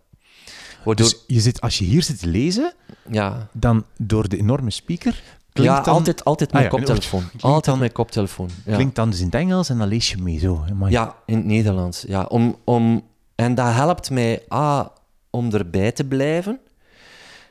Waardoor... 0.83 1.05
Dus 1.05 1.23
je 1.27 1.39
zit, 1.39 1.61
als 1.61 1.77
je 1.77 1.85
hier 1.85 2.03
zit 2.03 2.19
te 2.19 2.27
lezen, 2.27 2.73
ja. 3.09 3.47
dan 3.51 3.85
door 3.97 4.29
de 4.29 4.37
enorme 4.37 4.71
speaker 4.71 5.21
Klinkt 5.53 5.77
ja, 5.77 5.83
dan- 5.83 5.93
altijd, 5.93 6.23
altijd 6.25 6.51
mijn 6.51 6.65
Ah 6.65 6.71
ja, 6.71 6.77
koptelefoon. 6.77 7.23
Altijd 7.39 7.65
dan- 7.65 7.79
mijn 7.79 7.91
koptelefoon. 7.91 8.49
Ja. 8.65 8.73
Klinkt 8.75 8.95
dan 8.95 9.09
dus 9.09 9.19
in 9.19 9.25
het 9.25 9.35
Engels 9.35 9.69
en 9.69 9.77
dan 9.77 9.87
lees 9.87 10.09
je 10.09 10.17
mee 10.17 10.39
zo. 10.39 10.65
Amai. 10.69 10.91
Ja, 10.91 11.15
in 11.25 11.35
het 11.35 11.45
Nederlands. 11.45 12.01
Ja, 12.07 12.23
om, 12.23 12.55
om, 12.63 13.03
en 13.35 13.55
dat 13.55 13.73
helpt 13.73 14.09
mij 14.09 14.43
A, 14.53 14.91
om 15.29 15.53
erbij 15.53 15.91
te 15.91 16.03
blijven. 16.03 16.59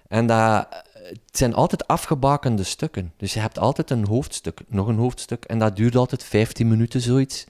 En 0.09 0.27
dat, 0.27 0.67
het 0.93 1.21
zijn 1.33 1.55
altijd 1.55 1.87
afgebakende 1.87 2.63
stukken. 2.63 3.13
Dus 3.17 3.35
je 3.35 3.41
hebt 3.41 3.59
altijd 3.59 3.91
een 3.91 4.07
hoofdstuk, 4.07 4.61
nog 4.69 4.87
een 4.87 4.99
hoofdstuk. 4.99 5.45
En 5.45 5.59
dat 5.59 5.77
duurt 5.77 5.97
altijd 5.97 6.25
15 6.25 6.69
minuten, 6.69 7.01
zoiets. 7.01 7.45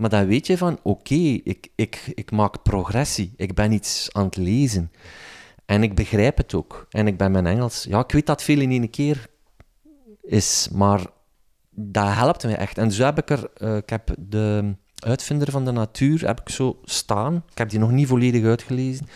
Maar 0.00 0.10
dan 0.10 0.26
weet 0.26 0.46
je 0.46 0.58
van, 0.58 0.78
oké, 0.82 1.14
ik, 1.44 1.68
ik, 1.74 2.12
ik 2.14 2.30
maak 2.30 2.62
progressie. 2.62 3.32
Ik 3.36 3.54
ben 3.54 3.72
iets 3.72 4.08
aan 4.12 4.24
het 4.24 4.36
lezen. 4.36 4.92
En 5.66 5.82
ik 5.82 5.94
begrijp 5.94 6.36
het 6.36 6.54
ook. 6.54 6.86
En 6.90 7.06
ik 7.06 7.16
ben 7.16 7.30
mijn 7.32 7.46
Engels... 7.46 7.84
Ja, 7.88 7.98
ik 7.98 8.12
weet 8.12 8.26
dat 8.26 8.42
veel 8.42 8.60
in 8.60 8.70
één 8.70 8.90
keer 8.90 9.26
is, 10.22 10.68
maar 10.72 11.06
dat 11.70 12.14
helpt 12.14 12.44
mij 12.44 12.56
echt. 12.56 12.78
En 12.78 12.92
zo 12.92 13.04
heb 13.04 13.18
ik 13.18 13.30
er... 13.30 13.50
eh, 13.56 13.76
ik 13.76 13.90
heb 13.90 14.14
de 14.18 14.74
uitvinder 14.98 15.50
van 15.50 15.64
de 15.64 15.72
natuur 15.72 16.26
heb 16.26 16.40
ik 16.40 16.48
zo 16.48 16.80
staan. 16.84 17.34
Ik 17.50 17.58
heb 17.58 17.70
die 17.70 17.78
nog 17.78 17.90
niet 17.90 18.08
volledig 18.08 18.44
uitgelezen. 18.44 19.06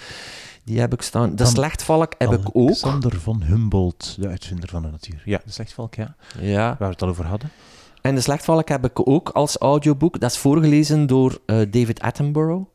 Die 0.65 0.81
heb 0.81 0.93
ik 0.93 1.03
staan. 1.03 1.37
De 1.37 1.47
slechtvalk 1.47 2.15
heb 2.19 2.33
ik 2.33 2.49
ook. 2.53 2.67
Alexander 2.67 3.21
van 3.21 3.43
Humboldt, 3.43 4.17
de 4.21 4.29
uitvinder 4.29 4.69
van 4.69 4.83
de 4.83 4.91
natuur. 4.91 5.23
Ja, 5.25 5.41
de 5.45 5.53
slechtvalk, 5.53 5.95
ja. 5.95 6.17
Ja. 6.41 6.67
Waar 6.67 6.89
we 6.89 6.95
het 6.95 7.03
al 7.03 7.09
over 7.09 7.27
hadden. 7.27 7.51
En 8.05 8.15
de 8.15 8.21
slechtvalk 8.21 8.69
heb 8.69 8.85
ik 8.85 9.09
ook 9.09 9.29
als 9.29 9.57
audioboek. 9.57 10.21
Dat 10.21 10.31
is 10.31 10.39
voorgelezen 10.39 11.07
door 11.07 11.39
eh, 11.47 11.57
David 11.71 12.01
Attenborough. 12.01 12.69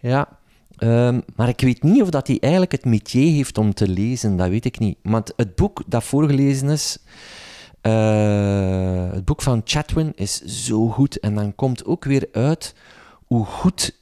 Ja. 0.00 0.38
Ehm, 0.76 1.20
maar 1.36 1.48
ik 1.48 1.60
weet 1.60 1.82
niet 1.82 2.02
of 2.02 2.10
dat 2.10 2.26
hij 2.26 2.38
eigenlijk 2.40 2.72
het 2.72 2.84
métier 2.84 3.32
heeft 3.32 3.58
om 3.58 3.74
te 3.74 3.88
lezen. 3.88 4.36
Dat 4.36 4.48
weet 4.48 4.64
ik 4.64 4.78
niet. 4.78 4.98
Want 5.02 5.32
het 5.36 5.54
boek 5.54 5.82
dat 5.86 6.04
voorgelezen 6.04 6.68
is... 6.68 6.98
eh, 7.80 9.10
het 9.10 9.24
boek 9.24 9.42
van 9.42 9.60
Chatwin 9.64 10.12
is 10.14 10.40
zo 10.40 10.88
goed. 10.88 11.20
En 11.20 11.34
dan 11.34 11.54
komt 11.54 11.84
ook 11.84 12.04
weer 12.04 12.28
uit 12.32 12.74
hoe 13.26 13.44
goed 13.44 14.00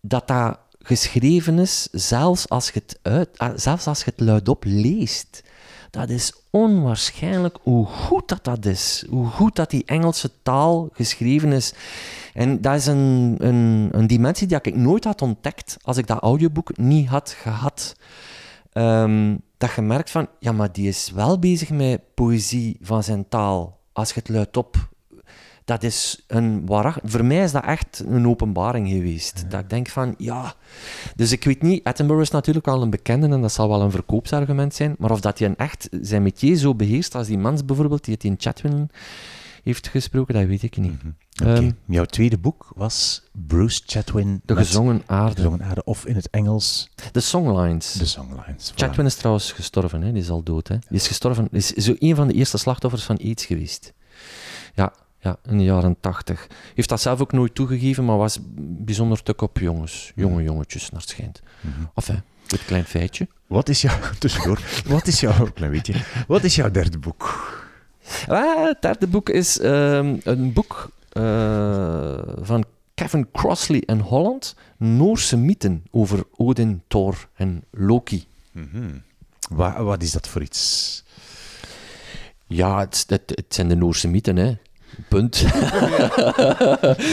dat 0.00 0.28
dat 0.28 0.58
geschreven 0.78 1.58
is, 1.58 1.88
zelfs 1.92 2.48
als 2.48 2.70
je 2.70 2.82
het, 3.02 3.28
ah, 3.36 3.52
zelfs 3.56 3.86
als 3.86 4.04
je 4.04 4.10
het 4.10 4.20
luidop 4.20 4.64
leest. 4.66 5.42
Dat 5.90 6.08
is 6.08 6.32
onwaarschijnlijk 6.50 7.58
hoe 7.62 7.86
goed 7.86 8.28
dat, 8.28 8.44
dat 8.44 8.64
is. 8.64 9.04
Hoe 9.08 9.26
goed 9.26 9.56
dat 9.56 9.70
die 9.70 9.84
Engelse 9.84 10.30
taal 10.42 10.88
geschreven 10.92 11.52
is. 11.52 11.74
En 12.34 12.60
dat 12.60 12.74
is 12.74 12.86
een, 12.86 13.34
een, 13.38 13.88
een 13.92 14.06
dimensie 14.06 14.46
die 14.46 14.58
ik 14.62 14.76
nooit 14.76 15.04
had 15.04 15.22
ontdekt 15.22 15.76
als 15.82 15.96
ik 15.96 16.06
dat 16.06 16.22
audioboek 16.22 16.76
niet 16.76 17.08
had 17.08 17.30
gehad. 17.30 17.96
Ehm, 18.72 19.36
dat 19.56 19.72
je 19.74 19.82
merkt 19.82 20.10
van, 20.10 20.28
ja, 20.38 20.52
maar 20.52 20.72
die 20.72 20.88
is 20.88 21.10
wel 21.10 21.38
bezig 21.38 21.70
met 21.70 22.14
poëzie 22.14 22.76
van 22.80 23.02
zijn 23.02 23.28
taal. 23.28 23.78
Als 23.92 24.08
je 24.08 24.14
het 24.14 24.28
luidop 24.28 24.88
dat 25.68 25.82
is 25.82 26.24
een 26.26 26.66
waarach- 26.66 26.98
Voor 27.04 27.24
mij 27.24 27.42
is 27.42 27.52
dat 27.52 27.64
echt 27.64 28.02
een 28.06 28.26
openbaring 28.28 28.88
geweest. 28.88 29.44
Dat 29.50 29.60
ik 29.60 29.70
denk 29.70 29.88
van, 29.88 30.14
ja... 30.18 30.54
Dus 31.16 31.32
ik 31.32 31.44
weet 31.44 31.62
niet, 31.62 31.84
Attenborough 31.84 32.26
is 32.26 32.32
natuurlijk 32.32 32.66
wel 32.66 32.82
een 32.82 32.90
bekende 32.90 33.28
en 33.28 33.40
dat 33.40 33.52
zal 33.52 33.68
wel 33.68 33.80
een 33.82 33.90
verkoopsargument 33.90 34.74
zijn, 34.74 34.94
maar 34.98 35.10
of 35.10 35.20
dat 35.20 35.38
hij 35.38 35.54
echt 35.56 35.88
zijn 36.02 36.22
métier 36.22 36.56
zo 36.56 36.74
beheerst 36.74 37.14
als 37.14 37.26
die 37.26 37.38
mens 37.38 37.64
bijvoorbeeld, 37.64 38.04
die 38.04 38.14
het 38.14 38.24
in 38.24 38.34
Chatwin 38.38 38.90
heeft 39.62 39.88
gesproken, 39.88 40.34
dat 40.34 40.44
weet 40.46 40.62
ik 40.62 40.76
niet. 40.76 41.00
Ehm, 41.32 41.70
Jouw 41.86 42.04
tweede 42.04 42.38
boek 42.38 42.72
was 42.74 43.22
Bruce 43.32 43.80
Chatwin. 43.86 44.40
de 44.44 44.56
gezongen 44.56 44.96
De 44.96 45.02
aarde. 45.06 45.34
gezongen 45.34 45.62
aarde, 45.62 45.84
of 45.84 46.06
in 46.06 46.14
het 46.14 46.30
Engels 46.30 46.88
De 47.12 47.20
songlines. 47.20 47.92
de 47.92 48.04
songlines. 48.06 48.72
Voilà. 48.72 48.74
Chatwin 48.74 49.06
is 49.06 49.14
trouwens 49.14 49.52
gestorven, 49.52 50.02
hè? 50.02 50.12
die 50.12 50.22
is 50.22 50.30
al 50.30 50.42
dood. 50.42 50.68
Hè? 50.68 50.74
Die 50.88 50.96
is 50.98 51.06
gestorven, 51.06 51.48
is 51.50 51.66
zo 51.72 51.94
een 51.98 52.14
van 52.16 52.26
de 52.28 52.34
eerste 52.34 52.58
slachtoffers 52.58 53.02
van 53.02 53.18
AIDS 53.18 53.44
geweest. 53.44 53.92
Ja, 54.74 54.92
ja, 55.20 55.38
in 55.48 55.58
de 55.58 55.64
jaren 55.64 55.96
tachtig. 56.00 56.46
Heeft 56.74 56.88
dat 56.88 57.00
zelf 57.00 57.20
ook 57.20 57.32
nooit 57.32 57.54
toegegeven, 57.54 58.04
maar 58.04 58.16
was 58.16 58.38
bijzonder 58.58 59.22
tuk 59.22 59.40
op 59.40 59.58
jongens. 59.58 60.12
Jonge 60.14 60.42
jongetjes, 60.42 60.90
naar 60.90 61.00
het 61.00 61.10
schijnt. 61.10 61.42
Mhm. 61.60 61.80
Enfin, 61.94 62.22
goed 62.48 62.64
klein 62.64 62.84
feitje. 62.84 63.28
Wat 63.46 63.68
is 63.68 63.80
jouw... 63.82 63.98
Tussendoor. 64.18 64.60
Wat 64.86 65.06
is 65.06 65.20
jouw... 65.20 65.50
Klein 65.54 65.70
beetje. 65.72 65.94
Wat 66.26 66.44
is 66.44 66.54
jouw 66.54 66.70
derde 66.70 66.98
boek? 66.98 67.56
Ah, 68.28 68.64
het 68.66 68.82
derde 68.82 69.06
boek 69.06 69.28
is 69.28 69.58
ehm, 69.58 70.16
een 70.22 70.52
boek 70.52 70.90
eh, 71.12 72.18
van 72.40 72.64
Kevin 72.94 73.28
Crossley 73.32 73.82
en 73.86 74.00
Holland. 74.00 74.54
Noorse 74.76 75.36
mythen 75.36 75.84
over 75.90 76.24
Odin, 76.36 76.82
Thor 76.88 77.28
en 77.34 77.64
Loki. 77.70 78.26
Wa- 79.50 79.82
wat 79.82 80.02
is 80.02 80.12
dat 80.12 80.28
voor 80.28 80.42
iets? 80.42 81.04
Ja, 82.46 82.78
het, 82.78 83.04
het, 83.06 83.22
het 83.34 83.44
zijn 83.48 83.68
de 83.68 83.76
Noorse 83.76 84.08
mythen, 84.08 84.36
hè. 84.36 84.56
Punt. 85.08 85.38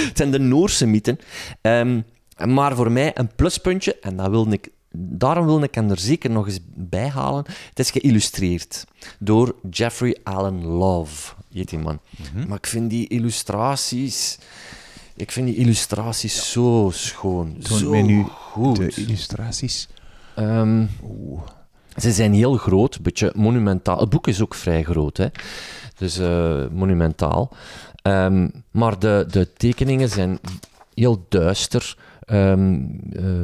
het 0.08 0.18
zijn 0.18 0.32
de 0.32 0.40
Noorse 0.40 0.86
mythen. 0.86 1.20
Ehm, 1.62 2.02
maar 2.46 2.76
voor 2.76 2.92
mij 2.92 3.12
een 3.14 3.36
pluspuntje, 3.36 4.00
en 4.00 4.16
dat 4.16 4.30
wil 4.30 4.52
ik, 4.52 4.70
daarom 4.92 5.46
wil 5.46 5.64
ik 5.64 5.76
hem 5.76 5.90
er 5.90 6.00
zeker 6.00 6.30
nog 6.30 6.48
eens 6.48 6.60
bij 6.74 7.10
halen. 7.10 7.46
Het 7.70 7.80
is 7.80 7.92
geïllustreerd 7.92 8.86
door 9.20 9.56
Jeffrey 9.70 10.18
Allen 10.24 10.66
Love, 10.66 11.34
heet 11.54 11.70
die 11.70 11.80
man. 11.80 12.00
Maar 12.48 12.58
ik 12.58 12.68
vind 12.68 12.90
die 12.90 13.08
illustraties... 13.08 14.38
Ik 15.18 15.32
vind 15.32 15.48
die 15.48 15.56
illustraties 15.56 16.52
zo 16.52 16.90
schoon, 16.94 17.58
Toon 17.58 17.78
zo 17.78 17.90
mij 17.90 18.02
nu 18.02 18.24
goed. 18.24 18.76
De 18.76 19.02
illustraties. 19.02 19.88
Ehm, 20.36 20.86
ze 21.98 22.12
zijn 22.12 22.34
heel 22.34 22.58
groot, 22.58 22.96
een 22.96 23.04
beetje 23.04 23.32
monumentaal. 23.36 24.00
Het 24.00 24.10
boek 24.10 24.28
is 24.28 24.42
ook 24.42 24.54
vrij 24.54 24.84
groot, 24.84 25.18
hè. 25.18 25.28
Dus 25.98 26.18
eh, 26.18 26.66
monumentaal. 26.72 27.50
Ehm, 28.02 28.50
maar 28.72 29.00
de, 29.00 29.26
de 29.32 29.54
tekeningen 29.54 30.10
zijn 30.10 30.40
heel 30.94 31.26
duister, 31.30 31.98
eh, 32.26 32.54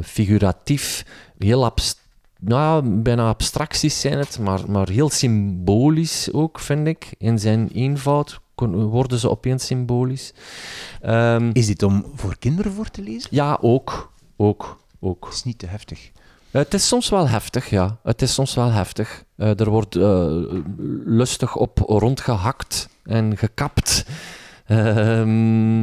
figuratief, 0.02 1.04
heel 1.38 1.64
abstract. 1.64 2.00
Nou, 2.44 2.88
bijna 2.88 3.28
abstracties 3.28 4.00
zijn 4.00 4.18
het, 4.18 4.38
maar, 4.38 4.70
maar 4.70 4.88
heel 4.88 5.10
symbolisch 5.10 6.32
ook, 6.32 6.58
vind 6.58 6.86
ik. 6.86 7.14
In 7.18 7.38
zijn 7.38 7.68
eenvoud 7.74 8.40
worden 8.70 9.18
ze 9.18 9.30
opeens 9.30 9.66
symbolisch. 9.66 10.32
Ehm, 11.00 11.50
Is 11.52 11.66
dit 11.66 11.82
om 11.82 12.06
voor 12.14 12.36
kinderen 12.38 12.72
voor 12.72 12.90
te 12.90 13.02
lezen? 13.02 13.28
ja, 13.32 13.58
ook. 13.60 14.12
Ook. 14.36 14.78
Ook. 15.00 15.24
Het 15.24 15.34
is 15.34 15.42
niet 15.42 15.58
te 15.58 15.66
heftig. 15.66 16.10
Het 16.52 16.74
is 16.74 16.88
soms 16.88 17.08
wel 17.08 17.28
heftig, 17.28 17.70
ja. 17.70 17.98
Het 18.02 18.22
is 18.22 18.34
soms 18.34 18.54
wel 18.54 18.70
heftig. 18.70 19.24
Eh, 19.36 19.60
er 19.60 19.70
wordt 19.70 19.96
eh, 19.96 20.26
lustig 21.04 21.56
op 21.56 21.78
rondgehakt 21.78 22.88
en 23.04 23.36
gekapt. 23.36 24.04
Ehm, 24.66 25.82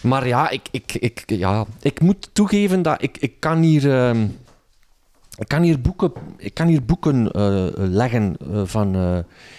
maar 0.00 0.26
ja 0.26 0.50
ik, 0.50 0.68
ik, 0.70 0.94
ik, 0.94 1.22
ja, 1.26 1.64
ik 1.80 2.00
moet 2.00 2.30
toegeven 2.32 2.82
dat 2.82 3.02
ik, 3.02 3.16
ik 3.18 3.40
kan 3.40 3.58
hier... 3.58 4.06
ehm, 4.06 4.26
ik 5.38 5.48
kan 5.48 5.62
hier 5.62 5.80
boeken, 5.80 6.12
ik 6.36 6.54
kan 6.54 6.66
hier 6.66 6.84
boeken 6.84 7.30
eh, 7.32 7.66
leggen 7.74 8.36
eh, 8.52 8.62
van 8.64 8.94
eh 8.94 9.18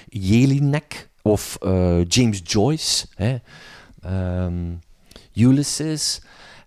Jelinek 0.09 1.09
of 1.21 1.57
eh, 1.61 2.05
James 2.07 2.41
Joyce, 2.43 3.05
hè. 3.15 3.37
Ehm, 4.01 4.73
Ulysses. 5.33 6.21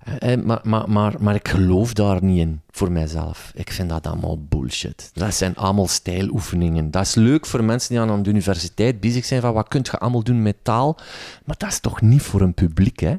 Eh, 0.08 0.32
eh, 0.32 0.44
maar, 0.44 0.60
maar, 0.62 0.90
maar, 0.90 1.14
maar 1.18 1.34
ik 1.34 1.48
geloof 1.48 1.92
daar 1.92 2.24
niet 2.24 2.38
in, 2.38 2.60
voor 2.70 2.92
mijzelf. 2.92 3.52
Ik 3.54 3.72
vind 3.72 3.88
dat 3.88 4.06
allemaal 4.06 4.38
bullshit. 4.48 5.10
Dat 5.12 5.34
zijn 5.34 5.56
allemaal 5.56 5.88
stijloefeningen. 5.88 6.90
Dat 6.90 7.02
is 7.02 7.14
leuk 7.14 7.46
voor 7.46 7.64
mensen 7.64 7.90
die 7.90 8.00
aan 8.00 8.22
de 8.22 8.30
universiteit 8.30 9.00
bezig 9.00 9.24
zijn 9.24 9.40
van 9.40 9.52
wat 9.52 9.68
kun 9.68 9.80
je 9.82 9.98
allemaal 9.98 10.22
doen 10.22 10.42
met 10.42 10.56
taal. 10.62 10.96
Maar 11.44 11.56
dat 11.58 11.68
is 11.68 11.80
toch 11.80 12.00
niet 12.00 12.22
voor 12.22 12.40
een 12.40 12.54
publiek, 12.54 13.00
hè? 13.00 13.16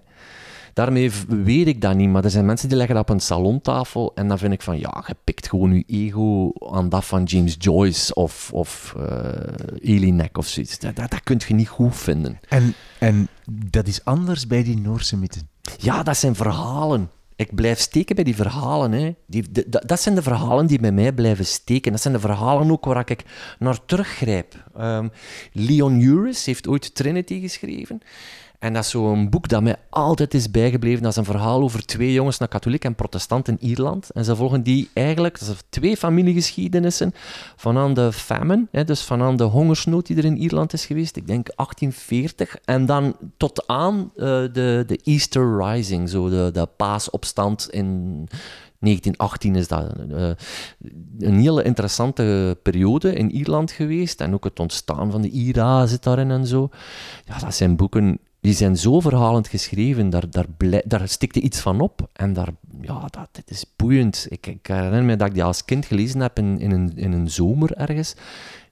Daarmee 0.73 1.11
weet 1.27 1.67
ik 1.67 1.81
dat 1.81 1.95
niet, 1.95 2.09
maar 2.09 2.23
er 2.23 2.29
zijn 2.29 2.45
mensen 2.45 2.67
die 2.67 2.77
leggen 2.77 2.95
dat 2.95 3.09
op 3.09 3.15
een 3.15 3.21
salontafel 3.21 4.11
en 4.15 4.27
dan 4.27 4.37
vind 4.37 4.53
ik 4.53 4.61
van, 4.61 4.79
ja, 4.79 5.03
je 5.07 5.15
pikt 5.23 5.49
gewoon 5.49 5.73
je 5.75 5.83
ego 5.87 6.51
aan 6.71 6.89
dat 6.89 7.05
van 7.05 7.23
James 7.23 7.55
Joyce 7.59 8.13
of, 8.13 8.49
of 8.53 8.95
eh 8.97 9.93
Elinek 9.95 10.37
of 10.37 10.47
zoiets. 10.47 10.79
Dat, 10.79 10.95
dat, 10.95 11.11
dat 11.11 11.23
kun 11.23 11.41
je 11.47 11.53
niet 11.53 11.67
goed 11.67 11.95
vinden. 11.95 12.39
En, 12.47 12.73
en 12.99 13.27
dat 13.51 13.87
is 13.87 14.05
anders 14.05 14.47
bij 14.47 14.63
die 14.63 14.79
Noorse 14.79 15.17
mythen. 15.17 15.49
Ja, 15.77 16.03
dat 16.03 16.17
zijn 16.17 16.35
verhalen. 16.35 17.11
Ik 17.35 17.55
blijf 17.55 17.79
steken 17.79 18.15
bij 18.15 18.23
die 18.23 18.35
verhalen. 18.35 18.91
Hè. 18.91 19.15
Die, 19.27 19.45
dat 19.69 20.01
zijn 20.01 20.15
de 20.15 20.21
verhalen 20.21 20.65
die 20.65 20.79
bij 20.79 20.91
mij 20.91 21.13
blijven 21.13 21.45
steken. 21.45 21.91
Dat 21.91 22.01
zijn 22.01 22.13
de 22.13 22.19
verhalen 22.19 22.71
ook 22.71 22.85
waar 22.85 23.09
ik 23.09 23.23
naar 23.59 23.85
teruggrijp. 23.85 24.55
Ehm, 24.75 25.07
Leon 25.51 25.99
Uris 25.99 26.45
heeft 26.45 26.67
ooit 26.67 26.95
Trinity 26.95 27.41
geschreven. 27.41 28.01
En 28.59 28.73
dat 28.73 28.83
is 28.83 28.89
zo'n 28.89 29.29
boek 29.29 29.47
dat 29.47 29.61
mij 29.61 29.75
altijd 29.89 30.33
is 30.33 30.51
bijgebleven. 30.51 31.01
Dat 31.01 31.11
is 31.11 31.17
een 31.17 31.25
verhaal 31.25 31.61
over 31.61 31.85
twee 31.85 32.13
jongens, 32.13 32.37
naar 32.37 32.47
katholiek 32.47 32.85
en 32.85 32.95
protestant 32.95 33.47
in 33.47 33.57
Ierland. 33.59 34.09
En 34.09 34.25
ze 34.25 34.35
volgen 34.35 34.63
die 34.63 34.89
eigenlijk, 34.93 35.39
dat 35.39 35.47
zijn 35.47 35.57
twee 35.69 35.97
familiegeschiedenissen, 35.97 37.13
van 37.55 37.77
aan 37.77 37.93
de 37.93 38.11
famine, 38.11 38.67
hè, 38.71 38.83
dus 38.83 39.01
van 39.01 39.21
aan 39.21 39.37
de 39.37 39.43
hongersnood 39.43 40.07
die 40.07 40.17
er 40.17 40.25
in 40.25 40.37
Ierland 40.37 40.73
is 40.73 40.85
geweest, 40.85 41.15
ik 41.15 41.27
denk 41.27 41.47
1840. 41.55 42.57
En 42.65 42.85
dan 42.85 43.15
tot 43.37 43.67
aan 43.67 44.11
eh, 44.15 44.25
de, 44.25 44.83
de 44.87 44.99
Easter 45.03 45.57
Rising, 45.57 46.09
zo 46.09 46.29
de, 46.29 46.49
de 46.53 46.67
paasopstand 46.77 47.69
in 47.69 48.27
1918 48.79 49.55
is 49.55 49.67
dat 49.67 49.93
uh, 50.11 50.29
een 51.19 51.39
hele 51.39 51.63
interessante 51.63 52.57
periode 52.63 53.13
in 53.13 53.31
Ierland 53.31 53.71
geweest. 53.71 54.21
En 54.21 54.33
ook 54.33 54.43
het 54.43 54.59
ontstaan 54.59 55.11
van 55.11 55.21
de 55.21 55.29
IRA 55.29 55.85
zit 55.85 56.03
daarin 56.03 56.31
en 56.31 56.47
zo. 56.47 56.69
Ja, 57.25 57.39
dat 57.39 57.55
zijn 57.55 57.75
boeken 57.75 58.19
die 58.41 58.53
zijn 58.53 58.77
zo 58.77 58.99
verhalend 58.99 59.47
geschreven, 59.47 60.09
daar, 60.09 60.29
daar, 60.29 60.45
daar 60.85 61.07
stikte 61.07 61.41
iets 61.41 61.59
van 61.59 61.81
op. 61.81 62.09
En 62.13 62.33
daar, 62.33 62.49
ja, 62.81 62.99
dat, 63.09 63.27
dit 63.31 63.51
is 63.51 63.65
boeiend. 63.75 64.25
Ik, 64.29 64.47
ik, 64.47 64.67
herinner 64.67 65.03
me 65.03 65.15
dat 65.15 65.27
ik 65.27 65.33
die 65.33 65.43
als 65.43 65.65
kind 65.65 65.85
gelezen 65.85 66.19
heb 66.19 66.37
in, 66.37 66.59
in, 66.59 66.71
een, 66.71 66.91
in 66.95 67.11
een 67.11 67.29
zomer 67.29 67.73
ergens. 67.73 68.15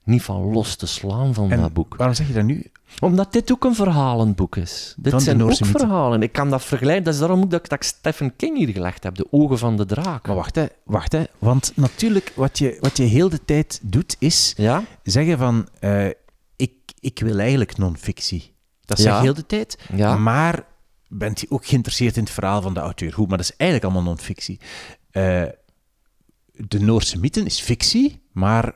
Niet 0.04 0.22
van 0.22 0.42
los 0.42 0.76
te 0.76 0.88
slaan 0.88 1.34
van 1.34 1.50
dat 1.50 1.74
boek. 1.74 1.96
Waarom 1.96 2.16
zeg 2.16 2.28
je 2.28 2.34
dat 2.34 2.44
nu? 2.44 2.72
Omdat 3.00 3.34
dit 3.34 3.52
ook 3.52 3.64
een 3.64 3.76
verhalend 3.76 4.36
boek 4.36 4.56
is. 4.56 4.94
Dit 4.98 5.22
zijn 5.22 5.44
ook 5.44 5.56
verhalen. 5.56 6.22
Ik 6.22 6.32
kan 6.32 6.50
dat 6.50 6.64
vergelijken. 6.64 7.04
Dat 7.04 7.14
is 7.14 7.20
daarom 7.20 7.42
ook 7.42 7.52
dat 7.52 7.64
ik, 7.64 7.70
dat 7.70 7.86
Stephen 7.86 8.36
King 8.36 8.58
hier 8.58 8.70
gelegd 8.70 9.04
heb. 9.04 9.16
De 9.16 9.28
ogen 9.32 9.58
van 9.58 9.78
de 9.78 9.86
draak. 9.86 10.28
Maar 10.28 10.36
wacht, 10.36 10.56
hè. 10.56 10.66
Wacht, 10.84 11.12
hè. 11.12 11.24
Want 11.40 11.72
natuurlijk, 11.76 12.32
wat 12.36 12.58
je, 12.58 12.78
wat 12.80 12.98
je 12.98 13.04
heel 13.04 13.30
de 13.30 13.46
tijd 13.46 13.80
doet, 13.84 14.16
is 14.20 14.54
ja? 14.58 14.84
zeggen 15.04 15.38
van... 15.38 15.68
Uh, 15.82 16.08
ik, 16.56 16.74
ik 17.00 17.20
wil 17.20 17.40
eigenlijk 17.40 17.78
non-fictie. 17.78 18.56
Dat 18.88 19.00
zeg 19.00 19.16
je 19.16 19.22
heel 19.22 19.34
de 19.34 19.46
tijd. 19.46 19.78
Ja. 19.96 20.16
Maar 20.16 20.66
bent 21.08 21.40
je 21.40 21.52
ook 21.52 21.66
geïnteresseerd 21.66 22.18
in 22.18 22.24
het 22.24 22.32
verhaal 22.32 22.62
van 22.62 22.74
de 22.74 22.80
auteur? 22.80 23.14
Goed, 23.14 23.28
maar 23.28 23.38
dat 23.38 23.50
is 23.50 23.56
eigenlijk 23.56 23.92
allemaal 23.92 24.14
non-fictie. 24.14 24.60
Uh, 25.12 25.44
de 26.52 26.80
Noorse 26.80 27.20
mythen 27.20 27.46
is 27.46 27.60
fictie, 27.60 28.22
maar 28.32 28.74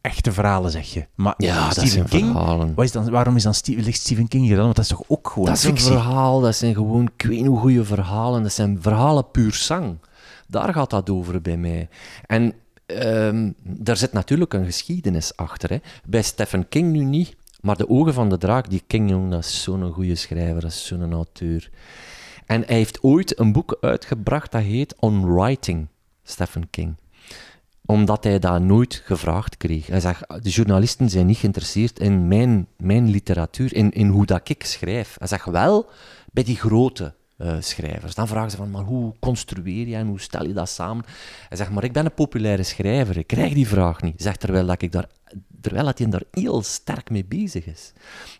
echte 0.00 0.32
verhalen, 0.32 0.70
zeg 0.70 0.92
je. 0.92 1.06
Maar 1.14 1.34
ja, 1.36 1.70
Stephen 1.70 2.00
dat 2.00 2.08
King, 2.08 2.32
verhalen. 2.32 2.74
Wat 2.74 2.84
is 2.84 2.92
dan, 2.92 3.10
waarom 3.10 3.36
is 3.36 3.42
dan 3.42 3.54
Stephen, 3.54 3.84
ligt 3.84 4.00
Stephen 4.00 4.28
King 4.28 4.46
gedaan? 4.48 4.64
Want 4.64 4.76
dat 4.76 4.84
is 4.84 4.90
toch 4.90 5.04
ook 5.06 5.30
gewoon 5.30 5.48
Dat 5.48 5.56
is 5.56 5.64
een 5.64 5.78
verhaal, 5.78 6.40
dat 6.40 6.56
zijn 6.56 6.74
gewoon, 6.74 7.10
ik 7.16 7.22
weet 7.22 7.46
hoe 7.46 7.58
goede 7.58 7.84
verhalen. 7.84 8.42
Dat 8.42 8.52
zijn 8.52 8.78
verhalen 8.82 9.30
puur 9.30 9.54
zang. 9.54 9.98
Daar 10.46 10.72
gaat 10.72 10.90
dat 10.90 11.10
over 11.10 11.40
bij 11.40 11.56
mij. 11.56 11.88
En 12.26 12.54
um, 12.86 13.54
daar 13.62 13.96
zit 13.96 14.12
natuurlijk 14.12 14.54
een 14.54 14.64
geschiedenis 14.64 15.36
achter. 15.36 15.70
Hè. 15.70 15.78
Bij 16.06 16.22
Stephen 16.22 16.68
King 16.68 16.92
nu 16.92 17.04
niet, 17.04 17.36
maar 17.60 17.76
De 17.76 17.88
Ogen 17.88 18.14
van 18.14 18.28
de 18.28 18.38
Draak, 18.38 18.70
die 18.70 18.82
King, 18.86 19.10
jong, 19.10 19.30
dat 19.30 19.44
is 19.44 19.62
zo'n 19.62 19.92
goede 19.92 20.14
schrijver, 20.14 20.60
dat 20.60 20.70
is 20.70 20.86
zo'n 20.86 21.12
auteur. 21.12 21.70
En 22.46 22.62
hij 22.66 22.76
heeft 22.76 23.02
ooit 23.02 23.38
een 23.38 23.52
boek 23.52 23.76
uitgebracht 23.80 24.52
dat 24.52 24.62
heet 24.62 24.94
On 24.98 25.34
Writing, 25.34 25.88
Stephen 26.22 26.70
King 26.70 26.96
omdat 27.88 28.24
hij 28.24 28.38
dat 28.38 28.62
nooit 28.62 29.02
gevraagd 29.04 29.56
kreeg. 29.56 29.86
Hij 29.86 30.00
zegt, 30.00 30.28
de 30.42 30.50
journalisten 30.50 31.10
zijn 31.10 31.26
niet 31.26 31.36
geïnteresseerd 31.36 31.98
in 31.98 32.28
mijn, 32.28 32.66
mijn 32.76 33.08
literatuur, 33.08 33.74
in, 33.74 33.90
in 33.90 34.08
hoe 34.08 34.26
dat 34.26 34.48
ik 34.48 34.64
schrijf. 34.64 35.16
Hij 35.18 35.26
zegt 35.28 35.44
wel 35.44 35.90
bij 36.32 36.44
die 36.44 36.56
grote 36.56 37.14
uh, 37.38 37.56
schrijvers. 37.58 38.14
Dan 38.14 38.28
vragen 38.28 38.50
ze 38.50 38.56
van, 38.56 38.70
maar 38.70 38.82
hoe 38.82 39.14
construeer 39.20 39.88
je 39.88 39.94
en 39.94 40.06
hoe 40.06 40.20
stel 40.20 40.46
je 40.46 40.52
dat 40.52 40.68
samen? 40.68 41.04
Hij 41.48 41.56
zegt, 41.56 41.70
maar 41.70 41.84
ik 41.84 41.92
ben 41.92 42.04
een 42.04 42.14
populaire 42.14 42.62
schrijver, 42.62 43.16
ik 43.16 43.26
krijg 43.26 43.54
die 43.54 43.68
vraag 43.68 44.02
niet. 44.02 44.22
Zegt 44.22 44.40
terwijl 44.40 44.66
dat 44.66 44.82
ik 44.82 44.92
daar, 44.92 45.08
terwijl 45.60 45.92
hij 45.94 46.08
daar 46.08 46.22
heel 46.30 46.62
sterk 46.62 47.10
mee 47.10 47.24
bezig 47.24 47.66
is. 47.66 47.92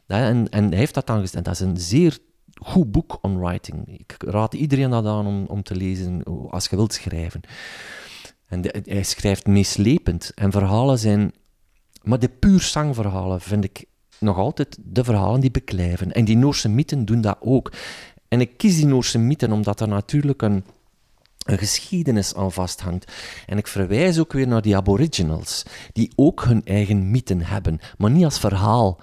En, 0.06 0.48
en 0.48 0.68
hij 0.68 0.78
heeft 0.78 0.94
dat 0.94 1.06
dan 1.06 1.20
gezegd. 1.20 1.44
Dat 1.44 1.54
is 1.54 1.60
een 1.60 1.76
zeer 1.76 2.18
goed 2.54 2.92
boek 2.92 3.18
on 3.22 3.40
writing. 3.40 3.98
Ik 3.98 4.14
raad 4.18 4.54
iedereen 4.54 4.90
dat 4.90 5.06
aan 5.06 5.26
om, 5.26 5.44
om 5.44 5.62
te 5.62 5.76
lezen 5.76 6.22
als 6.50 6.66
je 6.66 6.76
wilt 6.76 6.92
schrijven. 6.92 7.40
En 8.46 8.62
hij 8.84 9.02
schrijft 9.02 9.46
meeslepend. 9.46 10.32
En 10.34 10.50
verhalen 10.50 10.98
zijn... 10.98 11.32
Maar 12.02 12.18
de 12.18 12.28
puur 12.28 12.60
zangverhalen 12.60 13.40
vind 13.40 13.64
ik 13.64 13.84
nog 14.18 14.36
altijd 14.36 14.78
de 14.84 15.04
verhalen 15.04 15.40
die 15.40 15.50
beklijven. 15.50 16.12
En 16.12 16.24
die 16.24 16.36
Noorse 16.36 16.68
mythen 16.68 17.04
doen 17.04 17.20
dat 17.20 17.36
ook. 17.40 17.72
En 18.28 18.40
ik 18.40 18.56
kies 18.56 18.76
die 18.76 18.86
Noorse 18.86 19.18
mythen 19.18 19.52
omdat 19.52 19.80
er 19.80 19.88
natuurlijk 19.88 20.42
een, 20.42 20.64
een 21.48 21.58
geschiedenis 21.58 22.34
aan 22.34 22.52
vasthangt. 22.52 23.12
En 23.46 23.58
ik 23.58 23.66
verwijs 23.66 24.18
ook 24.18 24.32
weer 24.32 24.48
naar 24.48 24.62
die 24.62 24.76
aboriginals, 24.76 25.62
die 25.92 26.12
ook 26.14 26.44
hun 26.44 26.64
eigen 26.64 27.10
mythen 27.10 27.42
hebben, 27.42 27.78
maar 27.98 28.10
niet 28.10 28.24
als 28.24 28.38
verhaal. 28.38 29.00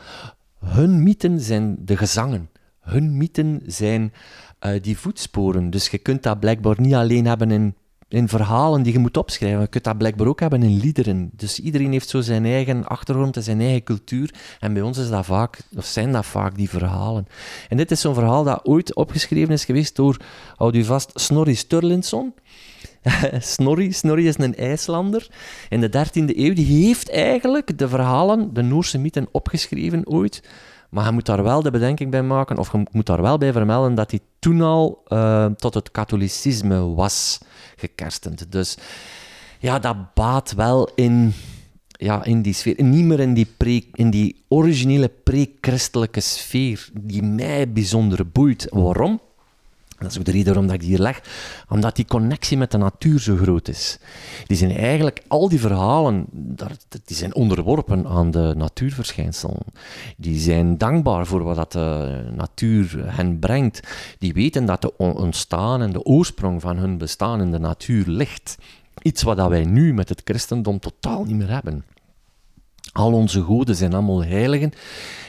Hun 0.60 1.04
mythen 1.04 1.40
zijn 1.40 1.76
de 1.80 1.98
gezangen. 1.98 2.50
Hun 2.80 3.18
mythen 3.18 3.62
zijn 3.66 4.14
uh, 4.62 4.82
die 4.82 4.98
voetsporen. 4.98 5.70
Dus 5.70 5.88
je 5.88 5.98
kunt 5.98 6.24
dat 6.24 6.40
blijkbaar 6.40 6.82
niet 6.82 6.94
alleen 6.94 7.26
hebben 7.26 7.52
in 7.52 7.76
in 8.16 8.28
verhalen 8.28 8.84
die 8.84 8.94
je 8.94 9.00
moet 9.00 9.18
opschrijven. 9.18 9.62
Je 9.62 9.68
kunt 9.68 9.84
dat 9.84 9.98
blijkbaar 9.98 10.28
ook 10.28 10.40
hebben 10.40 10.64
in 10.64 10.80
liederen. 10.80 11.30
Dus 11.34 11.60
iedereen 11.60 11.92
heeft 11.92 12.10
zo 12.10 12.22
zijn 12.22 12.46
eigen 12.46 12.88
achtergrond 12.88 13.36
en 13.36 13.44
zijn 13.44 13.62
eigen 13.62 13.84
cultuur. 13.84 14.34
En 14.60 14.74
bij 14.74 14.82
ons 14.82 14.98
is 14.98 15.10
dat 15.10 15.26
vaak, 15.26 15.60
of 15.78 15.86
zijn 15.86 16.12
dat 16.12 16.26
vaak 16.26 16.56
die 16.56 16.70
verhalen. 16.70 17.28
En 17.70 17.78
dit 17.78 17.92
is 17.92 18.02
zo'n 18.02 18.14
verhaal 18.14 18.44
dat 18.44 18.66
ooit 18.66 18.96
opgeschreven 18.96 19.54
is 19.54 19.66
geweest 19.66 19.96
door, 19.96 20.18
houd 20.56 20.76
u 20.76 20.84
vast, 20.84 21.12
Snorri 21.14 21.56
Sturlinson. 21.56 22.34
Snorri, 23.40 23.92
Snorri 23.92 24.28
is 24.28 24.38
een 24.38 24.56
IJslander 24.56 25.28
in 25.70 25.82
de 25.82 25.90
13e 25.90 26.38
eeuw. 26.38 26.54
Die 26.54 26.86
heeft 26.86 27.10
eigenlijk 27.10 27.78
de 27.78 27.88
verhalen, 27.88 28.54
de 28.54 28.62
Noorse 28.62 28.98
mythen, 28.98 29.28
opgeschreven 29.32 30.08
ooit. 30.08 30.44
Maar 30.90 31.06
je 31.06 31.12
moet 31.12 31.26
daar 31.26 31.44
wel 31.44 31.62
de 31.62 31.72
bedenking 31.72 32.12
bij 32.12 32.24
maken, 32.24 32.58
of 32.58 32.72
je 32.72 32.86
moet 32.92 33.06
daar 33.06 33.22
wel 33.22 33.38
bij 33.38 33.52
vermelden, 33.52 33.96
dat 33.96 34.12
hij 34.12 34.20
toen 34.40 34.62
al 34.62 35.04
uh, 35.08 35.46
tot 35.46 35.74
het 35.74 35.92
katholicisme 35.92 36.94
was 36.94 37.40
gekerstend. 37.76 38.52
Dus 38.52 38.78
ja, 39.60 39.80
dat 39.80 40.14
baat 40.14 40.54
wel 40.54 40.90
in, 40.96 41.34
ja, 41.88 42.24
in 42.24 42.42
die 42.42 42.54
sfeer. 42.54 42.84
Niet 42.84 43.06
meer 43.06 43.20
in 43.20 43.34
die, 43.34 43.48
pre, 43.58 43.84
in 43.94 44.10
die 44.10 44.44
originele 44.48 45.10
pre-christelijke 45.10 46.22
sfeer 46.22 46.90
die 46.94 47.24
mij 47.24 47.72
bijzonder 47.72 48.28
boeit. 48.28 48.68
Waarom? 48.70 49.20
Dat 49.98 50.12
is 50.12 50.18
ook 50.18 50.26
de 50.26 50.32
reden 50.32 50.54
waarom 50.54 50.72
ik 50.72 50.82
hier 50.82 51.00
leg. 51.00 51.22
Omdat 51.70 51.96
die 51.96 52.06
connectie 52.06 52.58
met 52.58 52.72
de 52.72 52.78
natuur 52.78 53.20
zo 53.20 53.36
groot 53.36 53.68
is. 53.68 53.98
Die 54.46 54.58
zijn 54.58 54.72
eigenlijk, 54.72 55.24
al 55.28 55.50
die 55.50 55.60
verhalen, 55.60 56.26
die 57.06 57.16
zijn 57.16 57.36
onderworpen 57.36 58.08
aan 58.08 58.32
de 58.32 58.54
natuurverschijnselen. 58.58 59.62
Die 60.18 60.40
zijn 60.40 60.78
dankbaar 60.78 61.26
voor 61.26 61.44
wat 61.44 61.72
de 61.72 62.22
natuur 62.36 63.16
hen 63.16 63.40
brengt. 63.40 63.80
Die 64.20 64.34
weten 64.34 64.66
dat 64.66 64.82
de 64.82 64.98
ontstaan 64.98 65.82
en 65.82 65.92
de 65.92 66.04
oorsprong 66.04 66.62
van 66.62 66.78
hun 66.78 66.98
bestaan 66.98 67.42
in 67.42 67.52
de 67.52 67.60
natuur 67.60 68.04
ligt. 68.08 68.58
Iets 69.02 69.24
wat 69.24 69.48
wij 69.48 69.66
nu 69.66 69.94
met 69.94 70.10
het 70.10 70.22
christendom 70.24 70.80
totaal 70.80 71.24
niet 71.24 71.36
meer 71.36 71.50
hebben. 71.50 71.86
Al 72.98 73.14
onze 73.14 73.42
goden 73.42 73.76
zijn 73.76 73.94
allemaal 73.94 74.24
heiligen 74.24 74.72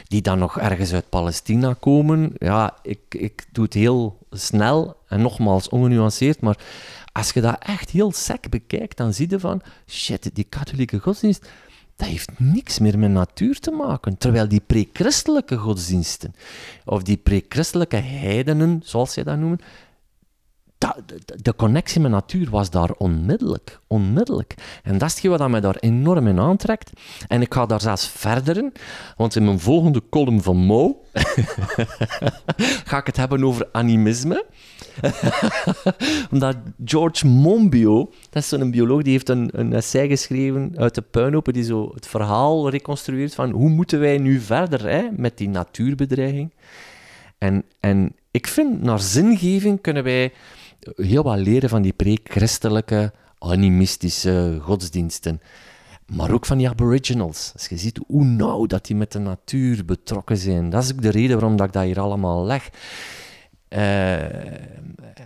die 0.07 0.21
dan 0.21 0.39
nog 0.39 0.59
ergens 0.59 0.93
uit 0.93 1.09
Palestina 1.09 1.73
komen. 1.79 2.33
Ja, 2.37 2.77
ik, 2.81 2.99
ik 3.09 3.45
doe 3.51 3.63
het 3.63 3.73
heel 3.73 4.17
snel 4.31 4.97
en 5.07 5.21
nogmaals 5.21 5.69
ongenuanceerd, 5.69 6.41
maar 6.41 6.57
als 7.11 7.31
je 7.31 7.41
dat 7.41 7.57
echt 7.59 7.89
heel 7.89 8.11
sec 8.11 8.49
bekijkt, 8.49 8.97
dan 8.97 9.13
zie 9.13 9.29
je 9.29 9.39
van, 9.39 9.61
shit, 9.87 10.29
die 10.33 10.45
katholieke 10.49 10.99
godsdienst, 10.99 11.49
dat 11.95 12.07
heeft 12.07 12.39
niks 12.39 12.79
meer 12.79 12.99
met 12.99 13.11
natuur 13.11 13.59
te 13.59 13.71
maken. 13.71 14.17
Terwijl 14.17 14.47
die 14.47 14.61
pre-christelijke 14.67 15.57
godsdiensten, 15.57 16.35
of 16.85 17.03
die 17.03 17.17
pre-christelijke 17.17 17.95
heidenen, 17.95 18.81
zoals 18.83 19.13
zij 19.13 19.23
dat 19.23 19.37
noemen, 19.37 19.59
de 21.41 21.55
connectie 21.55 22.01
met 22.01 22.11
natuur 22.11 22.49
was 22.49 22.69
daar 22.69 22.91
onmiddellijk. 22.91 23.79
Onmiddellijk. 23.87 24.53
En 24.83 24.97
dat 24.97 25.07
is 25.07 25.13
hetgeen 25.13 25.37
wat 25.37 25.49
mij 25.49 25.61
daar 25.61 25.75
enorm 25.79 26.27
in 26.27 26.39
aantrekt. 26.39 26.91
En 27.27 27.41
ik 27.41 27.53
ga 27.53 27.65
daar 27.65 27.81
zelfs 27.81 28.07
verder 28.07 28.57
in, 28.57 28.73
want 29.17 29.35
in 29.35 29.45
mijn 29.45 29.59
volgende 29.59 30.01
column 30.09 30.41
van 30.41 30.57
Mo 30.57 31.01
ga 32.89 32.97
ik 32.97 33.05
het 33.05 33.17
hebben 33.17 33.43
over 33.43 33.69
animisme. 33.71 34.45
Omdat 36.31 36.57
George 36.85 37.27
Monbiot, 37.27 38.15
dat 38.29 38.43
is 38.43 38.49
zo'n 38.49 38.71
bioloog, 38.71 39.01
die 39.01 39.11
heeft 39.11 39.29
een, 39.29 39.73
essay 39.73 40.07
geschreven 40.07 40.73
uit 40.75 40.95
de 40.95 41.01
puinhopen 41.01 41.53
die 41.53 41.63
zo 41.63 41.91
het 41.93 42.07
verhaal 42.07 42.69
reconstrueert 42.69 43.35
van 43.35 43.51
hoe 43.51 43.69
moeten 43.69 43.99
wij 43.99 44.17
nu 44.17 44.39
verder 44.39 44.89
hè, 44.89 45.07
met 45.11 45.37
die 45.37 45.49
natuurbedreiging. 45.49 46.53
En, 47.37 47.63
en 47.79 48.15
ik 48.31 48.47
vind, 48.47 48.81
naar 48.81 48.99
zingeving 48.99 49.81
kunnen 49.81 50.03
wij 50.03 50.33
heel 50.95 51.23
wat 51.23 51.37
leren 51.37 51.69
van 51.69 51.81
die 51.81 51.93
pre-christelijke, 51.93 53.13
animistische 53.39 54.57
godsdiensten. 54.61 55.41
Maar 56.15 56.31
ook 56.31 56.45
van 56.45 56.57
die 56.57 56.69
aboriginals. 56.69 57.51
Als 57.53 57.67
je 57.67 57.77
ziet 57.77 57.99
hoe 58.07 58.23
nauw 58.23 58.65
dat 58.65 58.85
die 58.85 58.95
met 58.95 59.11
de 59.11 59.19
natuur 59.19 59.85
betrokken 59.85 60.37
zijn. 60.37 60.69
Dat 60.69 60.83
is 60.83 60.91
ook 60.91 61.01
de 61.01 61.09
reden 61.09 61.39
waarom 61.39 61.57
dat 61.57 61.67
ik 61.67 61.73
dat 61.73 61.83
hier 61.83 61.99
allemaal 61.99 62.45
leg. 62.45 62.69
Uh, 63.69 64.21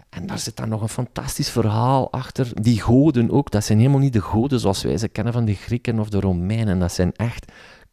en 0.09 0.25
daar 0.25 0.39
zit 0.39 0.57
dan 0.57 0.69
nog 0.69 0.81
een 0.81 0.89
fantastisch 0.89 1.49
verhaal 1.49 2.11
achter. 2.11 2.61
Die 2.61 2.81
goden 2.81 3.31
ook, 3.31 3.51
dat 3.51 3.63
zijn 3.63 3.77
helemaal 3.77 3.99
niet 3.99 4.13
de 4.13 4.21
goden 4.21 4.59
zoals 4.59 4.83
wij 4.83 4.97
ze 4.97 5.07
kennen 5.07 5.33
van 5.33 5.45
de 5.45 5.53
Grieken 5.53 5.99
of 5.99 6.09
de 6.09 6.19
Romeinen. 6.19 6.79
Dat 6.79 6.93
zijn 6.93 7.11
echt 7.15 7.51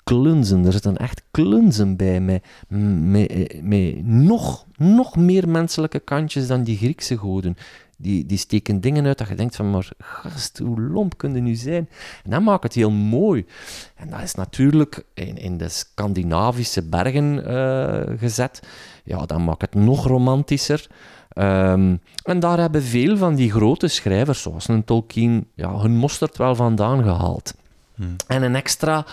klunzen. 0.08 0.64
Er 0.64 0.72
zitten 0.72 0.96
echt 0.96 1.22
klunzen 1.30 1.96
bij 1.96 2.20
met, 2.20 2.44
met, 2.68 3.62
met 3.62 4.06
nog, 4.06 4.66
nog 4.76 5.16
meer 5.16 5.48
menselijke 5.48 5.98
kantjes 5.98 6.46
dan 6.46 6.62
die 6.62 6.76
Griekse 6.76 7.18
goden. 7.18 7.56
Die, 7.96 8.26
die 8.26 8.38
steken 8.38 8.80
dingen 8.80 9.06
uit 9.06 9.18
dat 9.18 9.28
je 9.28 9.34
denkt 9.34 9.56
van, 9.56 9.70
maar 9.70 9.90
gast, 9.98 10.58
hoe 10.58 10.80
lomp 10.80 11.16
kun 11.16 11.34
je 11.34 11.40
nu 11.40 11.54
zijn? 11.54 11.88
En 12.24 12.30
dat 12.30 12.42
maakt 12.42 12.62
het 12.62 12.74
heel 12.74 12.90
mooi. 12.90 13.46
En 13.94 14.10
dat 14.10 14.20
is 14.20 14.34
natuurlijk 14.34 15.04
in, 15.14 15.36
in 15.36 15.56
de 15.56 15.68
Scandinavische 15.68 16.82
bergen 16.82 17.50
uh, 17.50 18.18
gezet. 18.18 18.62
Ja, 19.04 19.26
dat 19.26 19.38
maakt 19.38 19.60
het 19.60 19.74
nog 19.74 20.06
romantischer. 20.06 20.86
Ehm, 21.28 21.96
en 22.22 22.40
daar 22.40 22.58
hebben 22.58 22.82
veel 22.82 23.16
van 23.16 23.34
die 23.34 23.50
grote 23.50 23.88
schrijvers, 23.88 24.42
zoals 24.42 24.68
een 24.68 24.84
Tolkien, 24.84 25.46
ja, 25.54 25.78
hun 25.78 25.96
mosterd 25.96 26.36
wel 26.36 26.54
vandaan 26.54 27.02
gehaald. 27.02 27.54
Hmm. 27.94 28.16
En 28.26 28.42
een 28.42 28.54
extra 28.54 29.06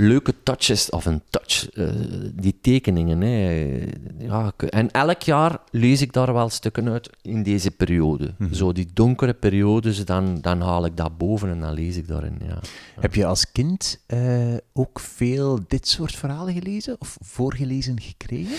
leuke 0.00 0.34
touches, 0.42 0.90
of 0.90 1.06
een 1.06 1.22
touch, 1.30 1.76
uh, 1.76 1.90
die 2.34 2.58
tekeningen. 2.60 3.20
Hè. 3.20 3.86
Ja, 4.18 4.52
en 4.68 4.90
elk 4.90 5.22
jaar 5.22 5.58
lees 5.70 6.00
ik 6.00 6.12
daar 6.12 6.32
wel 6.32 6.48
stukken 6.48 6.88
uit 6.88 7.10
in 7.22 7.42
deze 7.42 7.70
periode. 7.70 8.34
Mhm. 8.38 8.54
Zo 8.54 8.72
die 8.72 8.88
donkere 8.92 9.34
periodes, 9.34 10.04
dan, 10.04 10.38
dan 10.40 10.60
haal 10.60 10.84
ik 10.84 10.96
dat 10.96 11.18
boven 11.18 11.50
en 11.50 11.60
dan 11.60 11.72
lees 11.72 11.96
ik 11.96 12.08
daarin. 12.08 12.38
Ja. 12.46 12.58
Heb 13.00 13.14
je 13.14 13.26
als 13.26 13.52
kind 13.52 14.04
uh, 14.08 14.56
ook 14.72 15.00
veel 15.00 15.58
dit 15.68 15.88
soort 15.88 16.16
verhalen 16.16 16.54
gelezen 16.54 16.96
of 16.98 17.16
voorgelezen 17.20 18.00
gekregen? 18.00 18.56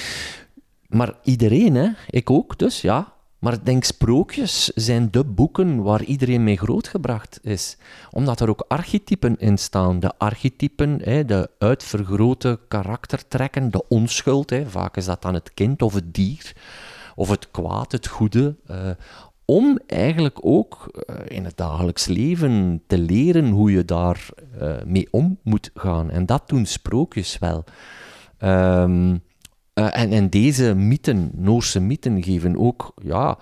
Maar 0.88 1.14
iedereen, 1.24 1.76
hè? 1.76 1.90
ik 2.10 2.30
ook 2.30 2.58
dus, 2.58 2.82
ja. 2.82 3.14
Maar 3.42 3.54
ik 3.54 3.66
denk, 3.66 3.84
sprookjes 3.84 4.68
zijn 4.68 5.12
de 5.12 5.24
boeken 5.24 5.84
waar 5.84 6.04
iedereen 6.04 6.44
mee 6.44 6.58
grootgebracht 6.58 7.40
is. 7.42 7.78
Omdat 8.12 8.40
er 8.40 8.50
ook 8.50 8.66
archetypen 8.68 9.38
in 9.38 9.58
staan. 9.58 10.00
De 10.00 10.12
archetypen, 10.18 10.98
de 11.28 11.50
uitvergrote 11.58 12.60
karaktertrekken, 12.68 13.72
de 13.72 13.88
onschuld. 13.88 14.54
Vaak 14.66 14.98
is 14.98 15.06
dat 15.06 15.22
dan 15.22 15.34
het 15.34 15.54
kind 15.54 15.82
of 15.82 15.94
het 15.94 16.14
dier. 16.14 16.54
Of 17.16 17.30
het 17.30 17.52
kwaad, 17.52 17.92
het 17.92 18.08
goede. 18.08 18.56
Eh, 18.66 18.90
om 19.46 19.80
eigenlijk 19.88 20.40
ook 20.42 21.04
eh, 21.08 21.16
in 21.38 21.46
het 21.46 21.58
dagelijks 21.58 22.06
leven 22.06 22.84
te 22.88 22.98
leren 22.98 23.50
hoe 23.50 23.72
je 23.72 23.86
daar 23.86 24.30
uh, 24.62 24.74
mee 24.86 25.08
om 25.12 25.40
moet 25.44 25.70
gaan. 25.74 26.10
En 26.10 26.26
dat 26.26 26.50
doen 26.50 26.66
sprookjes 26.66 27.40
wel. 27.40 27.64
Um, 28.40 29.22
uh, 29.82 30.02
en, 30.02 30.12
en 30.12 30.30
deze 30.30 30.74
mythen, 30.76 31.32
Noorse 31.34 31.80
mythen, 31.80 32.24
geven 32.24 32.58
ook 32.58 32.94
ja, 33.04 33.38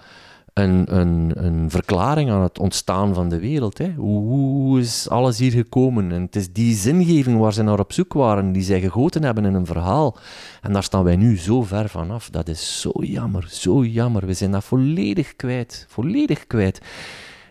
een, 0.54 0.98
een, 0.98 1.32
een 1.46 1.70
verklaring 1.70 2.32
aan 2.32 2.42
het 2.42 2.60
ontstaan 2.60 3.14
van 3.14 3.30
de 3.30 3.40
wereld. 3.40 3.78
Hè. 3.78 3.94
Hoe, 3.98 4.22
hoe, 4.22 4.80
is 4.80 5.10
alles 5.10 5.40
hier 5.40 5.52
gekomen? 5.52 6.12
En 6.12 6.22
het 6.22 6.36
is 6.36 6.54
die 6.54 6.76
zingeving 6.76 7.40
waar 7.40 7.54
ze 7.54 7.64
naar 7.64 7.80
op 7.80 7.94
zoek 7.94 8.14
waren, 8.14 8.52
die 8.52 8.64
zij 8.64 8.80
gegoten 8.80 9.24
hebben 9.24 9.46
in 9.46 9.54
een 9.54 9.66
verhaal. 9.66 10.18
En 10.62 10.74
daar 10.74 10.84
staan 10.84 11.04
wij 11.04 11.16
nu 11.16 11.38
zo 11.38 11.64
ver 11.64 11.90
vanaf. 11.90 12.30
Dat 12.30 12.48
is 12.48 12.82
zo 12.82 12.92
jammer, 13.02 13.48
zo 13.50 13.86
jammer. 13.86 14.26
We 14.26 14.34
zijn 14.34 14.52
dat 14.52 14.64
volledig 14.64 15.36
kwijt. 15.36 15.86
Volledig 15.90 16.48
kwijt. 16.48 16.82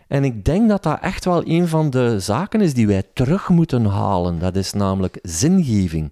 En 0.07 0.23
ik 0.23 0.45
denk 0.45 0.69
dat 0.69 0.83
dat 0.83 0.99
echt 1.01 1.25
wel 1.25 1.47
een 1.47 1.67
van 1.67 1.89
de 1.89 2.19
zaken 2.19 2.61
is 2.61 2.73
die 2.73 2.87
wij 2.87 3.03
terug 3.13 3.49
moeten 3.49 3.85
halen. 3.85 4.39
Dat 4.39 4.55
is 4.55 4.73
namelijk 4.73 5.19
zingeving. 5.21 6.11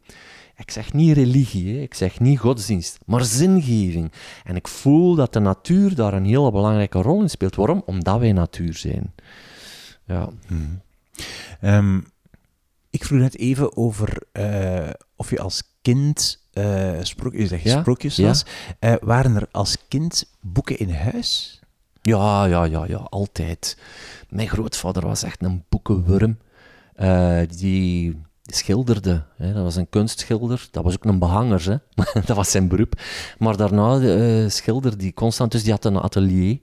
Ik 0.57 0.71
zeg 0.71 0.93
niet 0.93 1.15
religie, 1.15 1.75
hè. 1.75 1.81
ik 1.81 1.93
zeg 1.93 2.19
niet 2.19 2.39
godsdienst, 2.39 2.97
maar 3.05 3.23
zingeving. 3.23 4.11
En 4.43 4.55
ik 4.55 4.67
voel 4.67 5.15
dat 5.15 5.33
de 5.33 5.39
natuur 5.39 5.95
daar 5.95 6.13
een 6.13 6.25
hele 6.25 6.51
belangrijke 6.51 7.01
rol 7.01 7.21
in 7.21 7.29
speelt. 7.29 7.55
Waarom? 7.55 7.83
Omdat 7.85 8.19
wij 8.19 8.31
natuur 8.31 8.73
zijn. 8.73 9.13
Ja. 10.05 10.29
Hmm. 10.47 10.81
Um, 11.61 12.05
ik 12.89 13.05
vroeg 13.05 13.19
net 13.19 13.37
even 13.37 13.77
over 13.77 14.17
uh, 14.33 14.89
of 15.15 15.29
je 15.29 15.39
als 15.39 15.63
kind 15.81 16.45
uh, 16.53 16.97
sprook, 17.01 17.33
je 17.33 17.47
zegt 17.47 17.63
ja? 17.63 17.79
sprookjes 17.79 18.15
ja? 18.15 18.33
Uh, 18.79 18.95
waren 19.01 19.35
er 19.35 19.47
als 19.51 19.77
kind 19.87 20.31
boeken 20.41 20.77
in 20.79 20.89
huis? 20.89 21.59
Ja, 22.01 22.45
ja, 22.45 22.63
ja, 22.63 22.85
ja, 22.87 22.97
altijd. 22.97 23.77
Mijn 24.29 24.47
grootvader 24.49 25.07
was 25.07 25.23
echt 25.23 25.43
een 25.43 25.63
boekenwurm. 25.69 26.37
die 27.57 28.21
schilderde. 28.47 29.23
Hè. 29.35 29.53
Dat 29.53 29.63
was 29.63 29.75
een 29.75 29.89
kunstschilder. 29.89 30.67
Dat 30.71 30.83
was 30.83 30.93
ook 30.93 31.05
een 31.05 31.19
behanger. 31.19 31.69
Hè. 31.69 32.03
dat 32.25 32.35
was 32.35 32.51
zijn 32.51 32.67
beroep. 32.67 33.01
Maar 33.37 33.57
daarna 33.57 33.97
uh, 33.97 34.49
schilderde 34.49 34.97
die 34.97 35.13
constant. 35.13 35.51
Dus 35.51 35.63
die 35.63 35.71
had 35.71 35.85
een 35.85 35.97
atelier. 35.97 36.59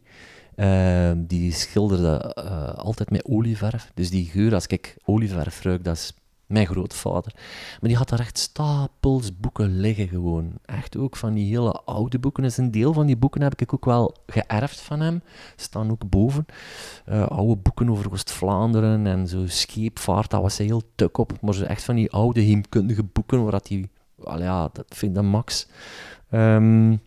Uh, 0.56 1.10
die 1.16 1.52
schilderde 1.52 2.36
uh, 2.38 2.74
altijd 2.74 3.10
met 3.10 3.24
olieverf. 3.24 3.90
Dus 3.94 4.10
die 4.10 4.26
geur, 4.26 4.54
als 4.54 4.66
ik 4.66 4.96
olieverf 5.04 5.62
ruik, 5.62 5.84
dat 5.84 5.96
is 5.96 6.12
mijn 6.54 6.66
grootvader. 6.66 7.32
Maar 7.80 7.88
die 7.88 7.96
had 7.96 8.08
daar 8.08 8.20
echt 8.20 8.38
stapels 8.38 9.36
boeken 9.36 9.80
liggen 9.80 10.08
gewoon. 10.08 10.52
Echt 10.64 10.96
ook 10.96 11.16
van 11.16 11.34
die 11.34 11.48
hele 11.48 11.72
oude 11.72 12.18
boeken. 12.18 12.42
Dus 12.42 12.56
een 12.56 12.70
deel 12.70 12.92
van 12.92 13.06
die 13.06 13.16
boeken 13.16 13.42
heb 13.42 13.60
ik 13.60 13.74
ook 13.74 13.84
wel 13.84 14.14
geërfd 14.26 14.80
van 14.80 15.00
hem. 15.00 15.22
Staan 15.56 15.90
ook 15.90 16.08
boven. 16.08 16.46
Uh, 17.08 17.26
oude 17.26 17.56
boeken 17.56 17.90
over 17.90 18.12
Oost-Vlaanderen 18.12 19.06
en 19.06 19.28
zo 19.28 19.42
scheepvaart, 19.46 20.30
dat 20.30 20.42
was 20.42 20.56
hij 20.56 20.66
heel 20.66 20.82
tuk 20.94 21.18
op. 21.18 21.32
Maar 21.40 21.54
zo 21.54 21.64
echt 21.64 21.84
van 21.84 21.94
die 21.94 22.12
oude 22.12 22.40
heemkundige 22.40 23.02
boeken, 23.02 23.42
waar 23.42 23.52
dat 23.52 23.68
hij... 23.68 23.88
Well, 24.14 24.38
ja, 24.38 24.68
dat 24.72 24.84
vind 24.88 25.16
ik 25.16 25.22
max. 25.22 25.66
Um, 26.30 27.00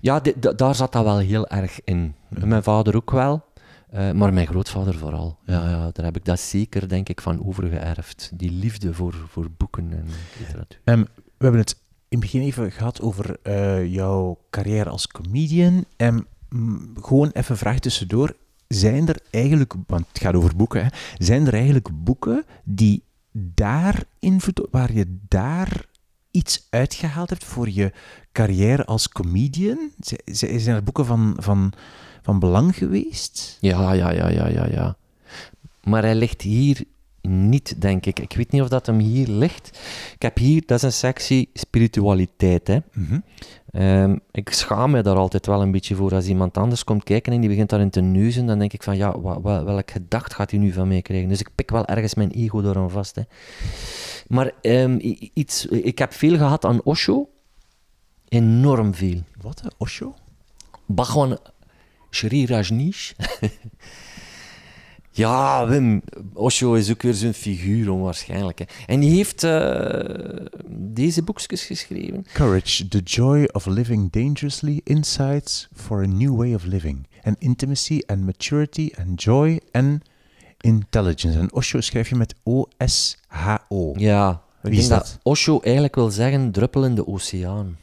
ja, 0.00 0.20
daar 0.56 0.74
zat 0.74 0.92
dat 0.92 1.04
wel 1.04 1.18
heel 1.18 1.48
erg 1.48 1.80
in. 1.84 2.14
Mijn 2.28 2.62
vader 2.62 2.96
ook 2.96 3.10
wel. 3.10 3.44
Uh, 3.94 4.12
maar 4.12 4.32
mijn 4.32 4.46
grootvader 4.46 4.94
vooral. 4.94 5.38
Ja, 5.46 5.68
ja, 5.68 5.90
daar 5.92 6.04
heb 6.04 6.16
ik 6.16 6.24
dat 6.24 6.40
zeker, 6.40 6.88
denk 6.88 7.08
ik, 7.08 7.20
van 7.20 7.46
overgeërfd. 7.46 8.30
Die 8.34 8.50
liefde 8.50 8.94
voor, 8.94 9.14
voor 9.28 9.50
boeken 9.56 9.92
en 9.92 10.06
literatuur. 10.38 10.80
We 10.84 11.48
hebben 11.48 11.60
het 11.60 11.80
in 12.08 12.18
het 12.18 12.20
begin 12.20 12.40
even 12.40 12.72
gehad 12.72 13.00
over 13.00 13.36
uh, 13.42 13.92
jouw 13.92 14.38
carrière 14.50 14.90
als 14.90 15.06
comedian. 15.06 15.84
Um, 15.96 16.26
gewoon 17.00 17.30
even 17.32 17.50
een 17.50 17.56
vraag 17.56 17.78
tussendoor. 17.78 18.36
Zijn 18.68 19.08
er 19.08 19.20
eigenlijk, 19.30 19.74
want 19.86 20.06
het 20.08 20.18
gaat 20.18 20.34
over 20.34 20.56
boeken, 20.56 20.82
hè, 20.84 20.88
zijn 21.18 21.46
er 21.46 21.54
eigenlijk 21.54 21.88
boeken 22.04 22.44
die 22.64 23.02
daar 23.32 24.04
invloed, 24.18 24.66
waar 24.70 24.92
je 24.92 25.18
daar 25.28 25.86
iets 26.30 26.66
uitgehaald 26.70 27.30
hebt 27.30 27.44
voor 27.44 27.70
je 27.70 27.92
carrière 28.32 28.84
als 28.84 29.08
comedian? 29.08 29.90
Zijn 30.24 30.76
er 30.76 30.84
boeken 30.84 31.06
van, 31.06 31.36
van 31.38 31.72
van 32.22 32.38
belang 32.38 32.76
geweest? 32.76 33.56
Ja, 33.60 33.92
ja, 33.92 34.10
ja, 34.10 34.28
ja, 34.28 34.48
ja, 34.48 34.66
ja. 34.66 34.96
Maar 35.84 36.02
hij 36.02 36.14
ligt 36.14 36.42
hier 36.42 36.84
niet, 37.22 37.80
denk 37.80 38.06
ik. 38.06 38.18
Ik 38.18 38.32
weet 38.36 38.52
niet 38.52 38.62
of 38.62 38.68
dat 38.68 38.86
hem 38.86 38.98
hier 38.98 39.28
ligt. 39.28 39.78
Ik 40.14 40.22
heb 40.22 40.38
hier, 40.38 40.62
dat 40.66 40.76
is 40.76 40.82
een 40.82 40.92
sectie 40.92 41.50
spiritualiteit. 41.54 42.66
Hè. 42.66 42.78
Mhm. 42.92 43.20
Ehm, 43.70 44.16
ik 44.30 44.50
schaam 44.50 44.90
me 44.90 45.02
daar 45.02 45.16
altijd 45.16 45.46
wel 45.46 45.62
een 45.62 45.70
beetje 45.70 45.94
voor. 45.94 46.14
Als 46.14 46.26
iemand 46.26 46.56
anders 46.56 46.84
komt 46.84 47.04
kijken 47.04 47.32
en 47.32 47.40
die 47.40 47.48
begint 47.48 47.70
daarin 47.70 47.90
te 47.90 48.00
neuzen, 48.00 48.46
dan 48.46 48.58
denk 48.58 48.72
ik 48.72 48.82
van, 48.82 48.96
ja, 48.96 49.20
welk 49.42 49.90
gedacht 49.90 50.34
gaat 50.34 50.50
hij 50.50 50.60
nu 50.60 50.72
van 50.72 50.88
mij 50.88 51.02
krijgen? 51.02 51.28
Dus 51.28 51.40
ik 51.40 51.48
pik 51.54 51.70
wel 51.70 51.86
ergens 51.86 52.14
mijn 52.14 52.30
ego 52.30 52.60
door 52.60 52.90
vast. 52.90 53.14
Hè. 53.14 53.22
Maar 54.26 54.52
um, 54.62 54.98
iets, 55.34 55.66
ik 55.66 55.98
heb 55.98 56.12
veel 56.12 56.36
gehad 56.36 56.64
aan 56.64 56.82
Osho. 56.82 57.28
Enorm 58.28 58.94
veel. 58.94 59.20
Wat, 59.40 59.62
Osho? 59.78 60.14
Bhagwan 60.86 61.38
Shri 62.14 62.46
Rajneesh. 62.46 63.12
ja, 65.22 65.66
Wim, 65.68 66.02
Osho 66.34 66.74
is 66.74 66.90
ook 66.90 67.02
weer 67.02 67.14
zo'n 67.14 67.32
figuur 67.32 67.90
onwaarschijnlijk. 67.90 68.58
Hè. 68.58 68.64
En 68.86 69.00
die 69.00 69.10
heeft 69.10 69.44
uh, 69.44 70.46
deze 70.68 71.22
boekjes 71.22 71.64
geschreven. 71.64 72.26
Courage, 72.32 72.88
The 72.88 72.98
Joy 72.98 73.48
of 73.52 73.66
Living 73.66 74.10
Dangerously, 74.10 74.80
Insights 74.84 75.68
for 75.74 76.02
a 76.02 76.06
New 76.06 76.36
Way 76.36 76.54
of 76.54 76.64
Living. 76.64 77.06
And 77.22 77.36
Intimacy 77.38 78.00
and 78.06 78.24
Maturity 78.24 78.90
and 78.98 79.22
Joy 79.22 79.60
and 79.72 80.02
Intelligence. 80.60 81.38
En 81.38 81.52
Osho 81.52 81.80
schrijf 81.80 82.08
je 82.08 82.14
met 82.14 82.34
O-S-H-O. 82.42 83.92
Ja, 83.96 84.42
Wie 84.60 84.78
is 84.78 84.88
dat? 84.88 84.98
dat 84.98 85.18
Osho 85.22 85.60
eigenlijk 85.60 85.94
wil 85.94 86.10
zeggen 86.10 86.50
druppel 86.50 86.84
in 86.84 86.94
de 86.94 87.06
oceaan. 87.06 87.76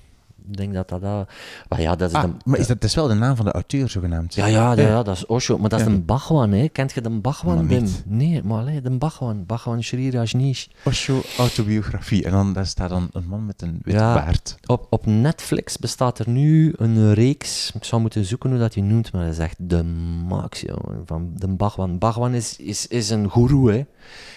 Ik 0.50 0.58
denk 0.58 0.74
dat 0.74 0.90
dat... 0.90 1.02
dat 1.02 1.30
maar 1.70 1.82
ja, 1.82 1.96
dat 1.96 2.10
is 2.10 2.16
ah, 2.16 2.24
maar 2.46 2.60
is 2.60 2.68
dat, 2.68 2.84
is 2.84 2.96
wel 2.96 3.08
de 3.08 3.14
naam 3.14 3.36
van 3.36 3.46
de 3.46 3.52
auteur, 3.52 3.90
zogenaamd? 3.90 4.34
Ja, 4.34 4.46
ja, 4.46 4.74
ja, 4.74 4.88
ja 4.88 5.04
dat 5.04 5.16
is 5.16 5.26
Osho. 5.26 5.58
Maar 5.58 5.70
dat 5.70 5.80
is 5.80 5.86
een 5.86 6.06
Bhagwan, 6.06 6.52
hè. 6.52 6.68
Kent 6.68 6.92
je 6.92 7.02
de 7.02 7.10
Bhagwan, 7.10 7.68
Wim? 7.68 7.88
Nee, 8.06 8.44
maar 8.44 8.60
alleen 8.60 8.84
de 8.84 8.98
Bhagwan. 8.98 9.46
Bhagwan 9.46 9.84
Sri 9.84 10.12
Rajneesh. 10.12 10.66
Osho, 10.84 11.22
autobiografie. 11.38 12.24
En 12.26 12.32
dan 12.32 12.54
daar 12.54 12.66
staat 12.66 12.90
dan 12.90 13.10
een 13.12 13.28
man 13.28 13.46
met 13.46 13.62
een 13.62 13.80
witte 13.84 14.00
ja, 14.00 14.14
baard. 14.14 14.58
Op, 14.66 14.88
op 14.90 15.06
Netflix 15.06 15.78
bestaat 15.78 16.20
er 16.20 16.30
nu 16.30 16.74
een 16.78 17.14
reeks... 17.14 17.72
Ik 17.76 17.84
zou 17.84 18.02
moeten 18.02 18.26
zoeken 18.26 18.50
hoe 18.50 18.60
dat 18.60 18.74
je 18.74 18.84
noemt, 18.84 19.12
maar 19.12 19.24
dat 19.24 19.34
is 19.34 19.40
echt 19.40 19.56
de 19.58 19.84
max, 20.28 20.64
Van 21.06 21.32
de 21.36 21.48
Bhagwan. 21.48 21.98
Bhagwan 21.98 22.34
is, 22.34 22.58
is, 22.58 22.88
is 22.88 23.10
een 23.10 23.32
guru, 23.32 23.72
hè. 23.72 23.86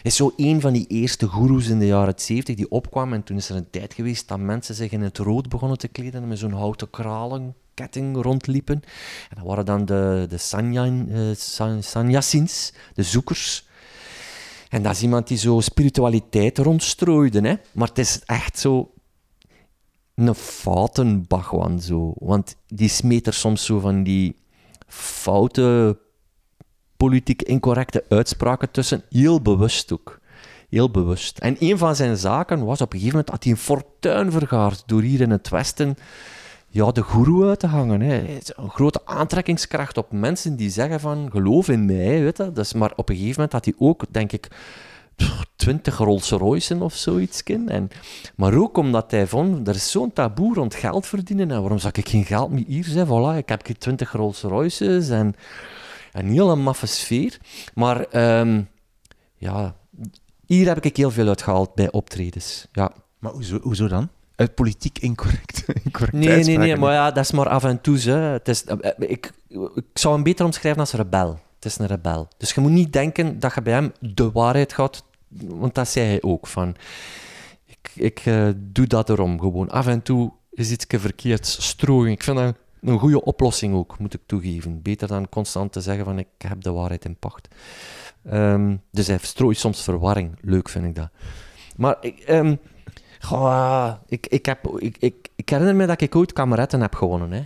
Is 0.02 0.16
zo 0.16 0.32
een 0.36 0.60
van 0.60 0.72
die 0.72 0.86
eerste 0.86 1.26
goeroes 1.26 1.68
in 1.68 1.78
de 1.78 1.86
jaren 1.86 2.14
70 2.16 2.56
die 2.56 2.70
opkwam. 2.70 3.12
En 3.12 3.22
toen 3.22 3.36
is 3.36 3.48
er 3.48 3.56
een 3.56 3.70
tijd 3.70 3.94
geweest 3.94 4.28
dat 4.28 4.38
mensen 4.38 4.74
zich 4.74 4.90
in 4.90 5.02
het 5.02 5.18
rood 5.18 5.48
begonnen 5.48 5.78
te 5.78 5.88
kleden 5.88 6.01
met 6.10 6.38
zo'n 6.38 6.52
houten 6.52 6.90
kralenketting 6.90 8.22
rondliepen. 8.22 8.82
En 9.30 9.36
dat 9.36 9.46
waren 9.46 9.64
dan 9.64 9.84
de, 9.84 10.26
de 10.28 10.38
sanyan, 10.38 11.06
uh, 11.08 11.34
de 12.94 13.02
zoekers. 13.02 13.66
En 14.68 14.82
dat 14.82 14.92
is 14.92 15.02
iemand 15.02 15.28
die 15.28 15.38
zo 15.38 15.60
spiritualiteit 15.60 16.58
rondstrooide. 16.58 17.40
Hè? 17.40 17.54
Maar 17.72 17.88
het 17.88 17.98
is 17.98 18.20
echt 18.24 18.58
zo 18.58 18.92
een 20.14 20.34
fouten 20.34 21.26
Bhagwan 21.26 21.80
zo. 21.80 22.12
Want 22.18 22.56
die 22.66 22.88
smeet 22.88 23.26
er 23.26 23.34
soms 23.34 23.64
zo 23.64 23.78
van 23.78 24.02
die 24.02 24.36
foute, 24.86 25.98
politiek 26.96 27.42
incorrecte 27.42 28.04
uitspraken 28.08 28.70
tussen. 28.70 29.02
Heel 29.08 29.42
bewust 29.42 29.92
ook. 29.92 30.20
Heel 30.72 30.90
bewust. 30.90 31.38
En 31.38 31.56
een 31.58 31.78
van 31.78 31.96
zijn 31.96 32.16
zaken 32.16 32.64
was 32.64 32.80
op 32.80 32.92
een 32.92 32.98
gegeven 32.98 33.18
moment 33.18 33.30
dat 33.30 33.42
hij 33.42 33.52
een 33.52 33.58
fortuin 33.58 34.30
vergaard 34.30 34.82
door 34.86 35.02
hier 35.02 35.20
in 35.20 35.30
het 35.30 35.48
Westen 35.48 35.96
ja, 36.68 36.90
de 36.90 37.02
goeroe 37.02 37.48
uit 37.48 37.58
te 37.58 37.66
hangen. 37.66 38.00
Hè. 38.00 38.38
Een 38.56 38.70
grote 38.70 39.00
aantrekkingskracht 39.04 39.96
op 39.96 40.12
mensen 40.12 40.56
die 40.56 40.70
zeggen 40.70 41.00
van, 41.00 41.28
geloof 41.30 41.68
in 41.68 41.84
mij, 41.84 42.22
weet 42.22 42.36
je. 42.36 42.52
Dus, 42.52 42.72
maar 42.72 42.92
op 42.96 43.08
een 43.08 43.14
gegeven 43.14 43.34
moment 43.34 43.52
had 43.52 43.64
hij 43.64 43.74
ook, 43.78 44.04
denk 44.10 44.32
ik, 44.32 44.48
twintig 45.56 45.96
Rolls 45.96 46.30
Royce's 46.30 46.80
of 46.80 46.94
zoiets. 46.94 47.42
En, 47.42 47.90
maar 48.36 48.54
ook 48.54 48.76
omdat 48.76 49.10
hij 49.10 49.26
vond, 49.26 49.68
er 49.68 49.74
is 49.74 49.90
zo'n 49.90 50.12
taboe 50.12 50.54
rond 50.54 50.74
geld 50.74 51.06
verdienen. 51.06 51.50
En 51.50 51.60
waarom 51.60 51.78
zou 51.78 51.92
ik 51.96 52.08
geen 52.08 52.24
geld 52.24 52.50
meer 52.50 52.64
hier 52.66 52.84
zijn? 52.84 53.06
Voilà, 53.06 53.36
ik 53.36 53.48
heb 53.48 53.60
twintig 53.60 54.12
Rolls 54.12 54.42
Royce's 54.42 55.08
en 55.08 55.34
een 56.12 56.28
hele 56.28 56.56
maffe 56.56 56.86
sfeer. 56.86 57.38
Maar 57.74 58.06
um, 58.40 58.68
ja, 59.36 59.74
hier 60.46 60.66
heb 60.66 60.84
ik 60.84 60.96
heel 60.96 61.10
veel 61.10 61.28
uitgehaald 61.28 61.74
bij 61.74 61.90
optredens. 61.90 62.66
Ja. 62.72 62.92
Maar 63.18 63.32
hoezo, 63.32 63.58
hoezo 63.62 63.88
dan? 63.88 64.08
Uit 64.34 64.54
politiek 64.54 64.98
incorrect, 64.98 65.64
incorrect 65.84 66.12
Nee, 66.12 66.44
nee, 66.44 66.56
nee, 66.56 66.76
maar 66.76 66.92
ja, 66.92 67.10
dat 67.10 67.24
is 67.24 67.30
maar 67.30 67.48
af 67.48 67.64
en 67.64 67.80
toe. 67.80 67.98
Hè. 67.98 68.16
Het 68.16 68.48
is, 68.48 68.64
eh, 68.64 68.90
ik, 68.98 69.32
ik 69.74 69.84
zou 69.94 70.14
hem 70.14 70.22
beter 70.22 70.44
omschrijven 70.44 70.80
als 70.80 70.92
rebel. 70.92 71.40
Het 71.54 71.64
is 71.64 71.78
een 71.78 71.86
rebel. 71.86 72.28
Dus 72.36 72.52
je 72.52 72.60
moet 72.60 72.70
niet 72.70 72.92
denken 72.92 73.38
dat 73.38 73.54
je 73.54 73.62
bij 73.62 73.72
hem 73.72 73.92
de 74.00 74.30
waarheid 74.30 74.72
gaat, 74.72 75.04
want 75.28 75.74
dat 75.74 75.88
zei 75.88 76.06
hij 76.06 76.22
ook. 76.22 76.46
Van, 76.46 76.76
ik 77.66 77.90
ik 77.94 78.26
uh, 78.26 78.48
doe 78.56 78.86
dat 78.86 79.08
erom 79.08 79.40
gewoon. 79.40 79.70
Af 79.70 79.86
en 79.86 80.02
toe 80.02 80.32
is 80.50 80.70
iets 80.70 80.86
verkeerd 80.88 81.46
strooien. 81.46 82.12
Ik 82.12 82.22
vind 82.22 82.36
dat 82.36 82.54
een 82.80 82.98
goede 82.98 83.24
oplossing 83.24 83.74
ook, 83.74 83.98
moet 83.98 84.14
ik 84.14 84.20
toegeven. 84.26 84.82
Beter 84.82 85.08
dan 85.08 85.28
constant 85.28 85.72
te 85.72 85.80
zeggen 85.80 86.04
van 86.04 86.18
ik 86.18 86.28
heb 86.38 86.62
de 86.62 86.72
waarheid 86.72 87.04
in 87.04 87.16
pacht. 87.16 87.48
Um, 88.32 88.82
dus 88.90 89.06
hij 89.06 89.18
strooit 89.18 89.58
soms 89.58 89.82
verwarring. 89.82 90.38
Leuk 90.40 90.68
vind 90.68 90.84
ik 90.84 90.94
dat. 90.94 91.08
Maar 91.76 91.96
ik, 92.00 92.44
goh, 93.20 93.92
ik, 94.06 94.26
ik, 94.26 94.46
heb, 94.46 94.66
ik, 94.78 95.28
ik, 95.34 95.48
herinner 95.48 95.76
me 95.76 95.86
dat 95.86 96.00
ik 96.00 96.16
ooit 96.16 96.32
kameretten 96.32 96.80
heb 96.80 96.94
gewonnen. 96.94 97.32
Hè. 97.32 97.42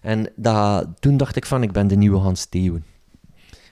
En 0.00 0.32
dat, 0.36 0.86
toen 1.00 1.16
dacht 1.16 1.36
ik 1.36 1.46
van, 1.46 1.62
ik 1.62 1.72
ben 1.72 1.86
de 1.86 1.96
nieuwe 1.96 2.18
Hans 2.18 2.40
Steeuwen. 2.40 2.84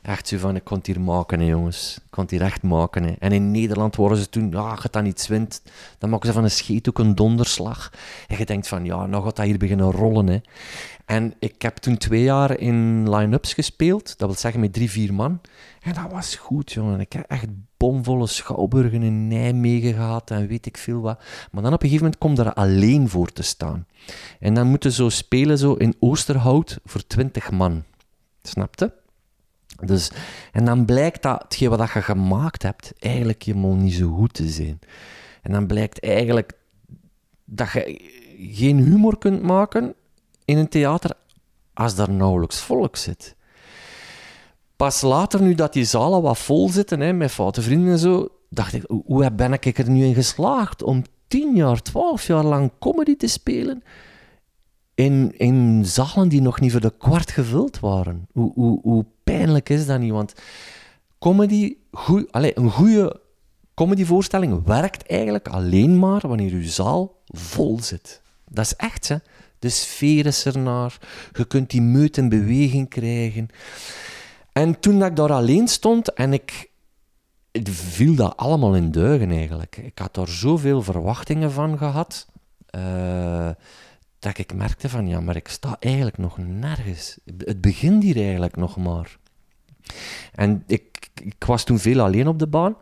Echt 0.03 0.29
zo 0.29 0.39
van, 0.39 0.57
ik 0.57 0.65
kon 0.65 0.77
het 0.77 0.87
hier 0.87 1.01
maken, 1.01 1.41
hè, 1.41 1.47
jongens. 1.47 1.97
Ik 1.97 2.11
kon 2.11 2.23
het 2.23 2.33
hier 2.33 2.43
echt 2.43 2.63
maken. 2.63 3.03
Hè. 3.03 3.13
En 3.19 3.33
in 3.33 3.51
Nederland 3.51 3.97
worden 3.97 4.19
ze 4.19 4.29
toen, 4.29 4.51
ja, 4.51 4.79
het 4.83 4.93
dan 4.93 5.03
niet 5.05 5.27
wint, 5.27 5.63
dan 5.99 6.11
maken 6.11 6.27
ze 6.27 6.35
van 6.35 6.45
een 6.45 6.51
scheet 6.51 6.89
ook 6.89 6.99
een 6.99 7.15
donderslag. 7.15 7.93
En 8.29 8.39
je 8.39 8.47
denkt 8.47 8.69
van, 8.69 8.85
ja, 8.85 9.07
nou 9.07 9.25
gaat 9.25 9.37
dat 9.37 9.47
hier 9.47 9.59
beginnen 9.59 9.91
rollen. 9.91 10.27
Hè. 10.27 10.41
En 11.05 11.35
ik 11.39 11.63
heb 11.63 11.77
toen 11.77 11.97
twee 11.97 12.23
jaar 12.23 12.59
in 12.59 13.11
line-ups 13.15 13.55
gespeeld, 13.55 14.19
dat 14.19 14.29
wil 14.29 14.39
zeggen 14.39 14.61
met 14.61 14.73
drie, 14.73 14.91
vier 14.91 15.15
man. 15.15 15.41
En 15.83 15.95
dat 15.95 16.13
was 16.13 16.35
goed, 16.35 16.73
jongen. 16.73 17.01
Ik 17.01 17.13
heb 17.13 17.25
echt 17.29 17.47
bomvolle 17.77 18.27
schouwburgen 18.27 19.03
in 19.03 19.29
Nijmegen 19.29 19.95
gehad 19.95 20.31
en 20.31 20.47
weet 20.47 20.67
ik 20.67 20.77
veel 20.77 21.01
wat. 21.01 21.23
Maar 21.51 21.63
dan 21.63 21.73
op 21.73 21.83
een 21.83 21.89
gegeven 21.89 22.05
moment 22.05 22.19
komt 22.19 22.39
er 22.39 22.55
alleen 22.55 23.09
voor 23.09 23.33
te 23.33 23.43
staan. 23.43 23.87
En 24.41 24.55
dan 24.55 24.67
moeten 24.67 24.93
zo 24.93 25.09
spelen 25.09 25.59
zo 25.59 25.73
in 25.73 25.95
Oosterhout 25.99 26.79
voor 26.85 27.07
twintig 27.07 27.51
man. 27.51 27.83
Snapte? 28.43 29.01
Dus, 29.87 30.11
en 30.53 30.65
dan 30.65 30.85
blijkt 30.85 31.23
dat 31.23 31.43
hetgeen 31.43 31.69
wat 31.69 31.93
je 31.93 32.03
gemaakt 32.03 32.63
hebt 32.63 32.93
eigenlijk 32.99 33.43
helemaal 33.43 33.75
niet 33.75 33.95
zo 33.95 34.15
goed 34.15 34.35
te 34.35 34.49
zijn. 34.49 34.79
En 35.43 35.53
dan 35.53 35.67
blijkt 35.67 36.01
eigenlijk 36.01 36.53
dat 37.45 37.71
je 37.73 38.11
geen 38.39 38.79
humor 38.79 39.19
kunt 39.19 39.43
maken 39.43 39.95
in 40.45 40.59
een 40.59 40.69
theater 40.69 41.11
als 41.75 41.95
daar 41.95 42.11
nauwelijks 42.11 42.61
volk 42.61 42.97
zit. 42.97 43.37
Pas 44.77 45.01
later, 45.01 45.43
nu 45.43 45.55
dat 45.55 45.73
die 45.73 45.85
zalen 45.85 46.23
wat 46.23 46.39
vol 46.39 46.69
zitten, 46.69 47.01
hè, 47.01 47.13
met 47.13 47.31
foute 47.31 47.63
vrienden 47.63 47.93
en 47.93 47.99
zo, 47.99 48.29
dacht 48.49 48.73
ik, 48.73 48.85
hoe 49.05 49.33
ben 49.33 49.53
ik 49.53 49.79
er 49.79 49.91
nu 49.91 50.05
in 50.05 50.15
geslaagd 50.15 50.83
om 50.83 51.03
tien 51.29 51.57
jaar, 51.57 51.83
twaalf 51.83 52.27
jaar 52.27 52.45
lang 52.45 52.71
comedy 52.79 53.17
te 53.17 53.27
spelen 53.27 53.83
in, 54.95 55.39
in 55.39 55.85
zalen 55.87 56.29
die 56.29 56.41
nog 56.41 56.61
niet 56.61 56.73
voor 56.73 56.81
de 56.81 56.93
kwart 56.99 57.31
gevuld 57.31 57.81
waren? 57.81 58.27
Hoe, 58.33 58.53
hoe, 58.55 58.81
hoe 58.83 59.05
pijnlijk 59.37 59.69
is 59.69 59.87
dat 59.87 60.01
niet? 60.01 60.11
Want 60.11 60.35
comedy, 61.19 61.77
een 62.31 62.71
goede 62.71 63.21
comedyvoorstelling 63.75 64.65
werkt 64.65 65.07
eigenlijk 65.07 65.49
alleen 65.49 65.99
maar 65.99 66.21
wanneer 66.29 66.53
uw 66.53 66.67
zaal 66.67 67.23
vol 67.27 67.79
zit. 67.81 68.23
Dat 68.49 68.65
is 68.65 68.77
echt, 68.77 69.09
hè. 69.09 69.17
De 69.59 69.69
sfeer 69.69 70.27
is 70.27 70.45
ernaar. 70.45 70.99
Je 71.33 71.45
kunt 71.45 71.71
die 71.71 71.83
meut 71.83 72.17
in 72.17 72.29
beweging 72.29 72.89
krijgen. 72.89 73.49
En 74.53 74.81
toen 74.81 74.99
dat 74.99 75.09
ik 75.09 75.17
daar 75.17 75.33
alleen 75.33 75.69
stond 75.69 76.13
en 76.13 76.33
ik 76.33 76.71
viel 77.71 78.15
dat 78.15 78.37
allemaal 78.37 78.75
in 78.75 78.91
duigen 78.91 79.31
eigenlijk. 79.31 79.77
Ik 79.77 79.99
had 79.99 80.15
daar 80.15 80.29
zoveel 80.29 80.83
verwachtingen 80.83 81.53
van 81.53 81.79
gehad, 81.79 82.27
uh, 82.77 83.51
dat 84.19 84.39
ik 84.39 84.55
merkte 84.55 84.89
van, 84.89 85.09
ja, 85.09 85.21
maar 85.21 85.37
ik 85.37 85.49
sta 85.49 85.77
eigenlijk 85.79 86.19
nog 86.19 86.39
nergens. 86.39 87.19
Het 87.39 87.61
begint 87.61 88.03
hier 88.03 88.17
eigenlijk 88.17 88.57
nog 88.57 88.77
maar. 88.77 89.21
En 90.33 90.63
ik, 90.67 91.11
was 91.39 91.65
toen 91.65 91.79
veel 91.79 92.01
alleen 92.01 92.29
op 92.29 92.39
de 92.39 92.47
baan. 92.47 92.77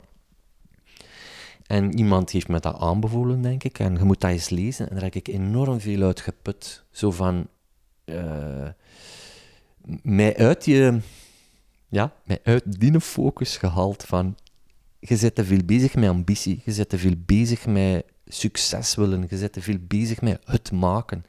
En 1.66 1.98
iemand 1.98 2.30
heeft 2.30 2.48
me 2.48 2.60
dat 2.60 2.78
aanbevolen, 2.78 3.42
denk 3.42 3.64
ik. 3.64 3.78
En 3.78 3.94
je 3.94 4.04
moet 4.04 4.20
dat 4.20 4.30
eens 4.30 4.48
lezen. 4.48 4.88
En 4.88 4.94
daar 4.94 5.04
heb 5.04 5.14
ik 5.14 5.28
enorm 5.28 5.80
veel 5.80 6.02
uit 6.02 6.20
geput. 6.20 6.84
Zo 6.90 7.10
van... 7.10 7.46
Uh, 8.04 8.68
mij 10.02 10.36
uit 10.36 10.64
je... 10.64 11.00
Ja, 11.88 12.12
mij 12.24 12.40
uit 12.42 12.80
die 12.80 13.00
focus 13.00 13.56
gehaald 13.56 14.02
van... 14.02 14.36
Je 14.98 15.16
zit 15.16 15.34
te 15.34 15.44
veel 15.44 15.64
bezig 15.64 15.94
met 15.94 16.08
ambitie. 16.08 16.62
Je 16.64 16.72
zit 16.72 16.88
te 16.88 16.98
veel 16.98 17.14
bezig 17.26 17.66
met 17.66 18.04
succes 18.26 18.94
willen. 18.94 19.26
Je 19.28 19.36
zit 19.36 19.52
te 19.52 19.62
veel 19.62 19.78
bezig 19.80 20.20
met 20.20 20.40
het 20.44 20.72
maken. 20.72 21.24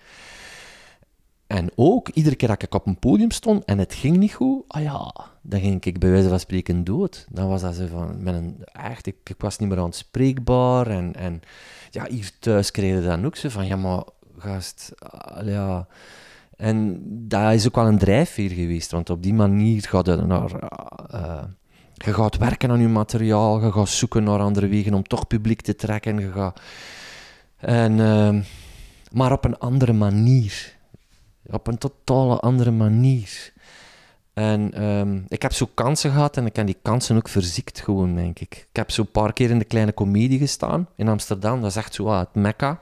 En 1.52 1.70
ook, 1.76 2.10
iedere 2.10 2.36
keer 2.36 2.48
dat 2.48 2.64
ik 2.64 2.74
op 2.74 2.88
een 2.88 3.00
podium 3.00 3.32
stond 3.32 3.66
en 3.66 3.78
het 3.78 3.94
ging 3.94 4.18
niet 4.18 4.34
goed, 4.34 4.64
ah 4.68 4.82
ja, 4.82 5.14
dan 5.42 5.60
ging 5.60 5.84
ik 5.86 6.00
bij 6.00 6.10
wijze 6.10 6.30
van 6.30 6.40
spreken 6.40 6.84
dood. 6.84 7.26
Dan 7.30 7.48
was 7.48 7.62
dat 7.62 7.76
zo 7.76 7.88
van, 7.88 8.28
een, 8.28 8.58
echt, 8.72 9.08
ik, 9.08 9.36
was 9.38 9.58
niet 9.58 9.70
meer 9.70 9.80
aanspreekbaar. 9.80 10.88
En, 10.88 11.16
en 11.16 11.42
ja, 11.90 12.06
hier 12.10 12.32
thuis 12.40 12.72
kreeg 12.72 12.96
je 12.96 13.02
dan 13.02 13.26
ook 13.26 13.36
zo 13.36 13.50
van, 13.50 13.66
ja 13.66 13.76
maar, 13.76 14.04
gast, 14.38 14.92
ja... 15.44 15.88
En 16.58 17.02
dat 17.28 17.54
is 17.54 17.68
ook 17.68 17.76
wel 17.76 17.88
een 17.88 17.98
drijfveer 17.98 18.50
geweest, 18.50 18.92
want 18.92 19.10
op 19.10 19.24
die 19.24 19.34
manier 19.34 19.82
gaat 19.82 20.26
naar... 20.26 20.52
Uh, 21.14 21.44
je 21.94 22.14
gaat 22.14 22.38
werken 22.38 22.72
aan 22.72 22.80
je 22.82 22.88
materiaal, 22.88 23.66
je 23.66 23.72
gaat 23.72 23.90
zoeken 23.90 24.24
naar 24.24 24.40
andere 24.40 24.68
wegen 24.68 24.94
om 24.94 25.04
toch 25.04 25.28
publiek 25.28 25.62
te 25.62 25.76
trekken. 25.76 26.20
Je 26.20 26.32
gaat, 26.32 26.62
en, 27.58 27.98
uh, 27.98 28.42
maar 29.12 29.32
op 29.32 29.46
een 29.46 29.58
andere 29.58 29.94
manier. 29.94 30.80
Op 31.52 31.68
een 31.68 31.78
totale 31.78 32.40
andere 32.40 32.72
manier. 32.72 33.54
En 34.34 34.84
um, 34.84 35.26
ik 35.28 35.42
heb 35.42 35.54
zo 35.54 35.70
kansen 35.74 36.12
gehad 36.12 36.38
en 36.38 36.46
ik 36.46 36.56
heb 36.56 36.66
die 36.66 36.78
kansen 36.82 37.16
ook 37.16 37.28
verziekt 37.28 37.80
gewoon, 37.80 38.16
denk 38.16 38.40
ik. 38.40 38.66
Ik 38.70 38.76
heb 38.76 38.92
zo 38.92 39.02
een 39.02 39.12
paar 39.12 39.34
keer 39.34 39.50
in 39.50 39.60
de 39.60 39.66
kleine 39.66 39.94
comedie 39.94 40.40
gestaan 40.40 40.88
in 40.96 41.08
Amsterdam. 41.08 41.62
Dat 41.62 41.70
is 41.70 41.76
echt 41.76 41.94
zo 41.94 42.08
ah, 42.08 42.20
het 42.20 42.36
mekka. 42.36 42.82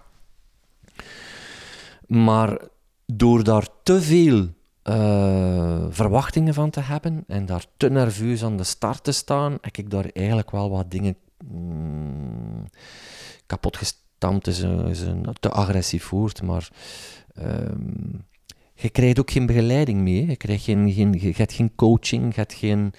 Maar 2.08 2.58
door 3.06 3.44
daar 3.44 3.68
te 3.84 4.02
veel 4.02 4.48
uh, 4.84 5.86
verwachtingen 5.90 6.54
van 6.54 6.70
te 6.70 6.80
hebben 6.80 7.24
en 7.28 7.46
daar 7.46 7.66
te 7.78 7.90
nerveus 7.90 8.44
aan 8.44 8.58
de 8.58 8.64
start 8.64 9.04
te 9.04 9.12
staan, 9.12 9.58
heb 9.62 9.78
ik 9.78 9.90
daar 9.90 10.06
eigenlijk 10.14 10.52
wel 10.52 10.70
wat 10.70 10.92
dingen 10.92 11.16
mm, 11.46 12.66
kapot 13.46 13.78
gestampt. 13.78 14.48
Is 14.48 14.60
een, 14.60 14.88
is 14.88 15.02
een 15.02 15.26
te 15.40 15.50
agressief 15.50 16.10
woord, 16.10 16.42
maar... 16.42 16.70
Um, 17.42 18.28
je 18.82 18.90
krijgt 18.90 19.20
ook 19.20 19.32
geen 19.32 19.46
begeleiding 19.46 20.02
mee. 20.02 20.28
Je, 20.28 20.36
krijgt 20.36 20.64
geen, 20.64 20.92
geen, 20.92 21.14
je 21.14 21.34
hebt 21.36 21.54
geen 21.54 21.76
coaching, 21.76 22.36
je 22.36 22.46
geen, 22.48 22.94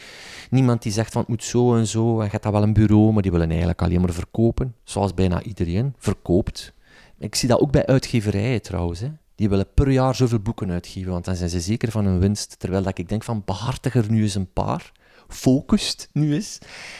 niemand 0.51 0.83
die 0.83 0.93
zegt 0.93 1.13
van 1.13 1.21
het 1.21 1.31
moet 1.31 1.45
zo 1.45 1.77
en 1.77 1.87
zo. 1.87 2.23
Je 2.23 2.29
hebt 2.31 2.43
dat 2.43 2.53
wel 2.53 2.63
een 2.63 2.73
bureau, 2.73 3.13
maar 3.13 3.23
die 3.23 3.31
willen 3.31 3.49
eigenlijk 3.49 3.83
alleen 3.83 4.01
maar 4.01 4.13
verkopen. 4.13 4.75
Zoals 4.85 5.15
bijna 5.15 5.43
iedereen 5.43 5.95
verkoopt. 5.99 6.75
Ik 7.19 7.35
zie 7.35 7.49
dat 7.49 7.61
ook 7.61 7.71
bij 7.71 7.87
uitgeverijen 7.87 8.63
trouwens. 8.63 9.01
Hè. 9.01 9.09
Die 9.35 9.49
willen 9.49 9.67
per 9.75 9.91
jaar 9.91 10.15
zoveel 10.15 10.41
boeken 10.41 10.71
uitgeven, 10.71 11.13
want 11.13 11.25
dan 11.25 11.37
zijn 11.37 11.51
ze 11.51 11.61
zeker 11.61 11.91
van 11.91 12.05
hun 12.05 12.19
winst. 12.19 12.59
Terwijl 12.59 12.83
dat 12.83 12.99
ik 12.99 13.09
denk 13.09 13.23
van 13.23 13.43
behartig 13.45 13.95
er 13.95 14.11
nu 14.11 14.23
eens 14.23 14.35
een 14.35 14.53
paar 14.53 14.93
focust 15.31 16.09
nu 16.13 16.37
is. 16.37 16.59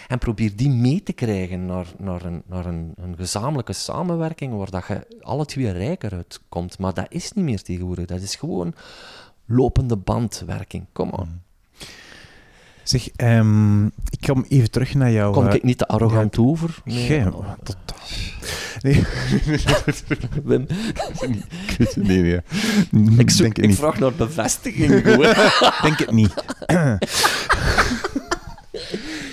En 0.09 0.19
probeer 0.19 0.57
die 0.57 0.71
mee 0.71 1.03
te 1.03 1.13
krijgen 1.13 1.67
naar, 1.67 1.87
naar, 1.99 2.25
een, 2.25 2.43
naar 2.47 2.67
een, 2.67 2.93
een 2.97 3.17
gezamenlijke 3.17 3.73
samenwerking 3.73 4.57
waar 4.57 4.71
dat 4.71 4.87
je 4.87 5.07
alle 5.21 5.45
twee 5.45 5.71
rijker 5.71 6.13
uitkomt. 6.13 6.79
Maar 6.79 6.95
dat 6.95 7.07
is 7.09 7.33
niet 7.33 7.45
meer 7.45 7.63
tegenwoordig. 7.63 8.07
Dat 8.07 8.21
is 8.21 8.35
gewoon 8.35 8.75
lopende 9.47 9.97
bandwerking. 9.97 10.87
Kom 10.93 11.11
on. 11.11 11.29
Mm. 11.29 11.41
Zeg, 12.91 13.09
um, 13.17 13.85
ik 13.85 14.21
kom 14.27 14.45
even 14.49 14.71
terug 14.71 14.95
naar 14.95 15.11
jou. 15.11 15.33
Kom 15.33 15.47
ik 15.47 15.55
eh, 15.55 15.63
niet 15.63 15.79
te 15.79 15.87
arrogant 15.87 16.39
over? 16.39 16.79
Nee, 16.85 17.25
totaal. 17.63 17.97
Nee. 18.81 19.05
Wim. 20.45 20.67
Nee, 21.95 22.23
nee. 22.23 22.41
Ik, 23.19 23.31
zoek, 23.31 23.59
ik 23.59 23.75
vraag 23.75 23.99
naar 23.99 24.13
bevestiging. 24.13 25.03
denk 25.83 25.99
het 25.99 26.11
niet. 26.11 26.35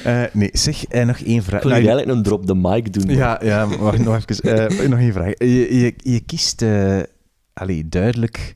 Uh, 0.05 0.23
nee, 0.33 0.49
zeg, 0.53 0.93
uh, 0.93 1.05
nog 1.05 1.19
één 1.19 1.43
vraag. 1.43 1.61
Ik 1.61 1.67
wil 1.67 1.71
nou, 1.71 1.85
eigenlijk 1.85 2.17
een 2.17 2.23
drop 2.23 2.45
the 2.45 2.55
mic 2.55 2.93
doen. 2.93 3.15
Ja, 3.15 3.39
ja 3.43 3.67
wacht 3.67 3.97
nog 3.97 4.15
even. 4.27 4.81
Uh, 4.81 4.89
nog 4.89 4.99
één 4.99 5.13
vraag. 5.13 5.33
Je, 5.37 5.79
je, 5.79 5.93
je 5.97 6.19
kiest 6.19 6.65
allee, 7.53 7.89
duidelijk 7.89 8.55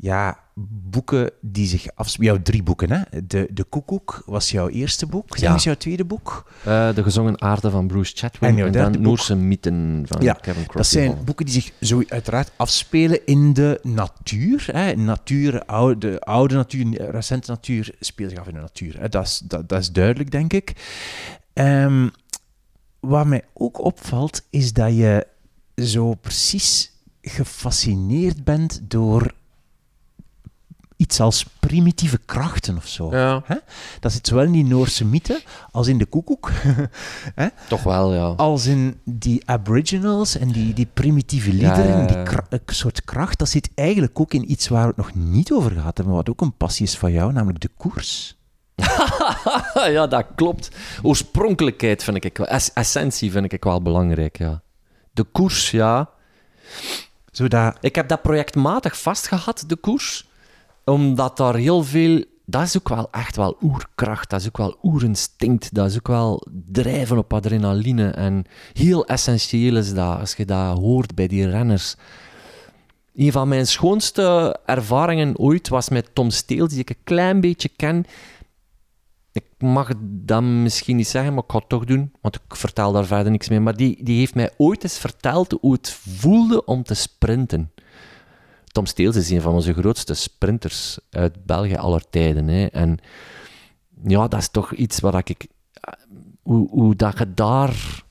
ja, 0.00 0.38
boeken 0.68 1.30
die 1.40 1.66
zich 1.66 1.86
afspelen. 1.94 2.32
Jouw 2.32 2.42
drie 2.42 2.62
boeken, 2.62 2.90
hè? 2.90 3.26
De, 3.26 3.48
de 3.50 3.64
Koekoek 3.64 4.22
was 4.26 4.50
jouw 4.50 4.68
eerste 4.68 5.06
boek. 5.06 5.36
Ja. 5.36 5.52
eens 5.52 5.64
jouw 5.64 5.74
tweede 5.74 6.04
boek. 6.04 6.50
Eh, 6.64 6.94
de 6.94 7.02
gezongen 7.02 7.40
aarde 7.40 7.70
van 7.70 7.86
Bruce 7.86 8.12
Chatwin 8.16 8.58
En 8.58 8.64
en, 8.64 8.72
dan 8.72 8.92
boek? 8.92 9.00
Noorse 9.00 9.34
mythen 9.34 10.02
van 10.06 10.22
Ja, 10.22 10.32
Kevin 10.32 10.66
Crosby 10.66 10.76
Dat 10.76 10.86
zijn 10.86 11.24
boeken 11.24 11.44
die 11.44 11.54
zich 11.54 11.72
zo 11.80 12.02
uiteraard 12.08 12.50
afspelen 12.56 13.26
in 13.26 13.52
de 13.52 13.80
natuur. 13.82 14.68
Hè. 14.72 14.94
Natuur, 14.94 15.64
oude, 15.64 16.20
oude 16.20 16.54
natuur, 16.54 17.10
recente 17.10 17.50
natuur 17.50 17.94
speelt 18.00 18.30
zich 18.30 18.38
af 18.38 18.46
in 18.46 18.54
de 18.54 18.60
natuur. 18.60 19.00
Hè. 19.00 19.08
Dat, 19.08 19.26
is, 19.26 19.38
dat, 19.44 19.68
dat 19.68 19.80
is 19.80 19.90
duidelijk, 19.92 20.30
denk 20.30 20.52
ik. 20.52 20.72
Ehm, 21.52 22.08
wat 23.00 23.26
mij 23.26 23.44
ook 23.52 23.84
opvalt, 23.84 24.42
is 24.50 24.72
dat 24.72 24.96
je 24.96 25.26
zo 25.76 26.14
precies 26.14 26.92
gefascineerd 27.22 28.44
bent 28.44 28.80
door 28.82 29.34
iets 31.00 31.20
als 31.20 31.44
primitieve 31.60 32.18
krachten 32.26 32.76
of 32.76 32.86
zo. 32.86 33.10
Ja, 33.16 33.42
Dat 34.00 34.12
zit 34.12 34.26
zowel 34.26 34.44
in 34.44 34.52
die 34.52 34.64
Noorse 34.64 35.04
mythe 35.04 35.42
als 35.70 35.86
in 35.86 35.98
de 35.98 36.06
koekoek. 36.06 36.50
toch 37.68 37.82
wel, 37.82 38.14
ja. 38.14 38.26
als 38.26 38.66
in 38.66 39.00
die 39.04 39.42
aboriginals 39.44 40.36
en 40.38 40.48
die, 40.52 40.72
die 40.74 40.88
primitieve 40.94 41.50
liederen, 41.50 41.88
ja, 41.88 41.98
ja. 42.00 42.06
die 42.06 42.22
kra- 42.22 42.46
een 42.48 42.60
soort 42.66 43.04
kracht, 43.04 43.38
dat 43.38 43.48
zit 43.48 43.70
eigenlijk 43.74 44.20
ook 44.20 44.34
in 44.34 44.50
iets 44.50 44.68
waar 44.68 44.82
we 44.82 44.88
het 44.88 44.96
nog 44.96 45.14
niet 45.14 45.52
over 45.52 45.70
gehad 45.70 45.96
hebben, 45.96 46.14
wat 46.14 46.30
ook 46.30 46.40
een 46.40 46.56
passie 46.56 46.86
is 46.86 46.96
van 46.98 47.12
jou, 47.12 47.32
namelijk 47.32 47.60
de 47.60 47.70
koers. 47.76 48.38
ja, 49.96 50.06
dat 50.06 50.26
klopt. 50.34 50.68
Oorspronkelijkheid 51.02 52.02
vind 52.04 52.24
ik 52.24 52.36
wel, 52.38 52.46
es- 52.46 52.72
essentie 52.72 53.30
vind 53.30 53.52
ik 53.52 53.64
wel 53.64 53.82
belangrijk, 53.82 54.38
ja. 54.38 54.62
De 55.12 55.24
koers, 55.24 55.70
ja. 55.70 56.08
Zodat, 57.30 57.76
Ik 57.80 57.94
heb 57.94 58.08
dat 58.08 58.22
projectmatig 58.22 59.00
vastgehad, 59.00 59.64
de 59.66 59.76
koers, 59.76 60.28
omdat 60.90 61.36
daar 61.36 61.54
heel 61.54 61.82
veel... 61.82 62.24
Dat 62.44 62.62
is 62.62 62.76
ook 62.78 62.88
wel 62.88 63.08
echt 63.10 63.36
wel 63.36 63.56
oerkracht, 63.62 64.30
dat 64.30 64.40
is 64.40 64.46
ook 64.46 64.56
wel 64.56 64.78
oerinstinct, 64.82 65.74
dat 65.74 65.90
is 65.90 65.96
ook 65.96 66.08
wel 66.08 66.46
drijven 66.72 67.18
op 67.18 67.32
adrenaline. 67.32 68.10
En 68.10 68.44
heel 68.72 69.06
essentieel 69.06 69.76
is 69.76 69.94
dat, 69.94 70.18
als 70.18 70.34
je 70.34 70.44
dat 70.44 70.78
hoort 70.78 71.14
bij 71.14 71.26
die 71.26 71.50
renners. 71.50 71.96
Een 73.14 73.32
van 73.32 73.48
mijn 73.48 73.66
schoonste 73.66 74.58
ervaringen 74.66 75.38
ooit 75.38 75.68
was 75.68 75.88
met 75.88 76.14
Tom 76.14 76.30
Steels, 76.30 76.70
die 76.70 76.78
ik 76.78 76.90
een 76.90 77.04
klein 77.04 77.40
beetje 77.40 77.68
ken. 77.76 78.04
Ik 79.32 79.44
mag 79.58 79.90
dat 80.00 80.42
misschien 80.42 80.96
niet 80.96 81.08
zeggen, 81.08 81.34
maar 81.34 81.44
ik 81.44 81.50
ga 81.50 81.58
het 81.58 81.68
toch 81.68 81.84
doen, 81.84 82.12
want 82.20 82.34
ik 82.34 82.56
vertel 82.56 82.92
daar 82.92 83.06
verder 83.06 83.30
niks 83.30 83.48
mee. 83.48 83.60
Maar 83.60 83.76
die, 83.76 84.04
die 84.04 84.18
heeft 84.18 84.34
mij 84.34 84.50
ooit 84.56 84.82
eens 84.82 84.98
verteld 84.98 85.56
hoe 85.60 85.72
het 85.72 85.90
voelde 85.90 86.64
om 86.64 86.82
te 86.82 86.94
sprinten. 86.94 87.70
Tom 88.72 88.86
Steels 88.86 89.16
is 89.16 89.30
een 89.30 89.40
van 89.40 89.54
onze 89.54 89.72
grootste 89.72 90.14
sprinters 90.14 90.98
uit 91.10 91.44
België 91.44 91.74
aller 91.74 92.10
tijden. 92.10 92.48
Hè. 92.48 92.66
En 92.66 92.98
ja, 94.04 94.28
dat 94.28 94.40
is 94.40 94.48
toch 94.48 94.74
iets 94.74 95.00
waar 95.00 95.22
ik... 95.24 95.46
Hoe, 96.42 96.68
hoe 96.70 96.96
dat 96.96 97.18
je 97.18 97.34
daar... 97.34 98.02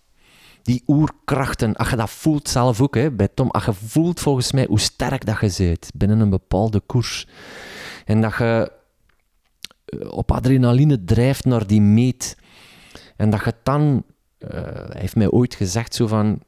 Die 0.62 0.84
oerkrachten, 0.88 1.76
als 1.76 1.90
je 1.90 1.96
dat 1.96 2.10
voelt 2.10 2.50
zelf 2.50 2.82
ook, 2.82 2.96
hè, 2.96 3.12
bij 3.12 3.28
Tom, 3.28 3.50
als 3.50 3.66
je 3.66 3.74
voelt 3.74 4.20
volgens 4.20 4.52
mij 4.52 4.66
hoe 4.66 4.80
sterk 4.80 5.26
dat 5.26 5.40
je 5.40 5.64
bent 5.68 5.92
binnen 5.96 6.20
een 6.20 6.30
bepaalde 6.30 6.80
koers. 6.80 7.28
En 8.06 8.22
dat 8.22 8.38
je 8.38 8.72
eh, 9.86 10.12
op 10.12 10.32
adrenaline 10.32 11.04
drijft 11.04 11.46
naar 11.46 11.68
die 11.68 11.82
meet. 11.82 12.38
En 13.16 13.30
dat 13.30 13.44
je 13.44 13.54
dan, 13.64 14.04
eh, 14.38 14.50
hij 14.64 15.00
heeft 15.02 15.16
mij 15.16 15.30
ooit 15.30 15.56
gezegd, 15.56 15.96
zo 15.96 16.08
van, 16.08 16.42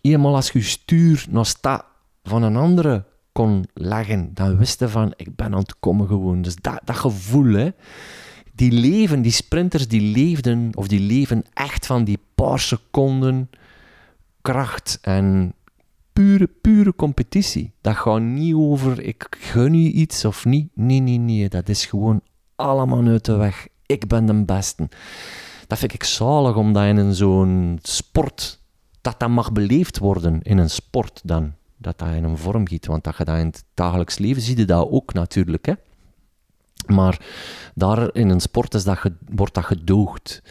eenmaal 0.00 0.34
als 0.34 0.50
je 0.50 0.58
je 0.58 0.64
stuur 0.64 1.26
naast 1.30 1.62
dat 1.62 1.84
van 2.22 2.42
een 2.42 2.56
andere 2.56 3.04
kon 3.32 3.64
leggen, 3.74 4.30
dan 4.34 4.58
wist 4.58 4.80
je 4.80 4.88
van, 4.88 5.12
ik 5.16 5.36
ben 5.36 5.52
aan 5.52 5.58
het 5.58 5.78
komen 5.78 6.06
gewoon. 6.06 6.42
Dus 6.42 6.56
dat, 6.56 6.80
dat 6.84 6.96
gevoel, 6.96 7.52
hè, 7.52 7.70
die 8.54 8.72
leven, 8.72 9.22
die 9.22 9.32
sprinters, 9.32 9.88
die 9.88 10.00
leefden, 10.00 10.70
of 10.74 10.88
die 10.88 11.00
leven 11.00 11.44
echt 11.52 11.86
van 11.86 12.04
die 12.04 12.18
paar 12.34 12.58
seconden 12.58 13.50
kracht 14.40 14.98
en 15.02 15.54
pure, 16.12 16.46
pure 16.60 16.94
competitie. 16.94 17.72
Dat 17.80 17.96
gaat 17.96 18.20
niet 18.20 18.54
over, 18.54 19.02
ik 19.02 19.36
gun 19.40 19.82
je 19.82 19.90
iets 19.90 20.24
of 20.24 20.44
niet. 20.44 20.68
Nee, 20.74 21.00
nee, 21.00 21.18
nee, 21.18 21.48
dat 21.48 21.68
is 21.68 21.86
gewoon 21.86 22.20
allemaal 22.56 23.06
uit 23.06 23.24
de 23.24 23.36
weg. 23.36 23.66
Ik 23.86 24.06
ben 24.06 24.26
de 24.26 24.44
beste. 24.44 24.88
Dat 25.66 25.78
vind 25.78 25.94
ik 25.94 26.04
zalig, 26.04 26.56
omdat 26.56 26.84
in 26.84 27.14
zo'n 27.14 27.78
sport, 27.82 28.60
dat 29.00 29.20
dat 29.20 29.28
mag 29.28 29.52
beleefd 29.52 29.98
worden 29.98 30.42
in 30.42 30.58
een 30.58 30.70
sport 30.70 31.20
dan. 31.24 31.52
Dat 31.82 31.98
dat 31.98 32.08
in 32.08 32.24
een 32.24 32.38
vorm 32.38 32.68
giet. 32.68 32.86
Want 32.86 33.04
dat 33.04 33.16
je 33.16 33.24
in 33.24 33.46
het 33.46 33.64
dagelijks 33.74 34.18
leven 34.18 34.42
zie 34.42 34.56
je 34.56 34.64
dat 34.64 34.88
ook 34.90 35.12
natuurlijk. 35.12 35.66
Hè? 35.66 35.72
Maar 36.86 37.20
daar 37.74 38.14
in 38.14 38.28
een 38.28 38.40
sport 38.40 38.74
is 38.74 38.84
dat 38.84 38.98
wordt 39.30 39.54
dat 39.54 39.64
gedoogd. 39.64 40.42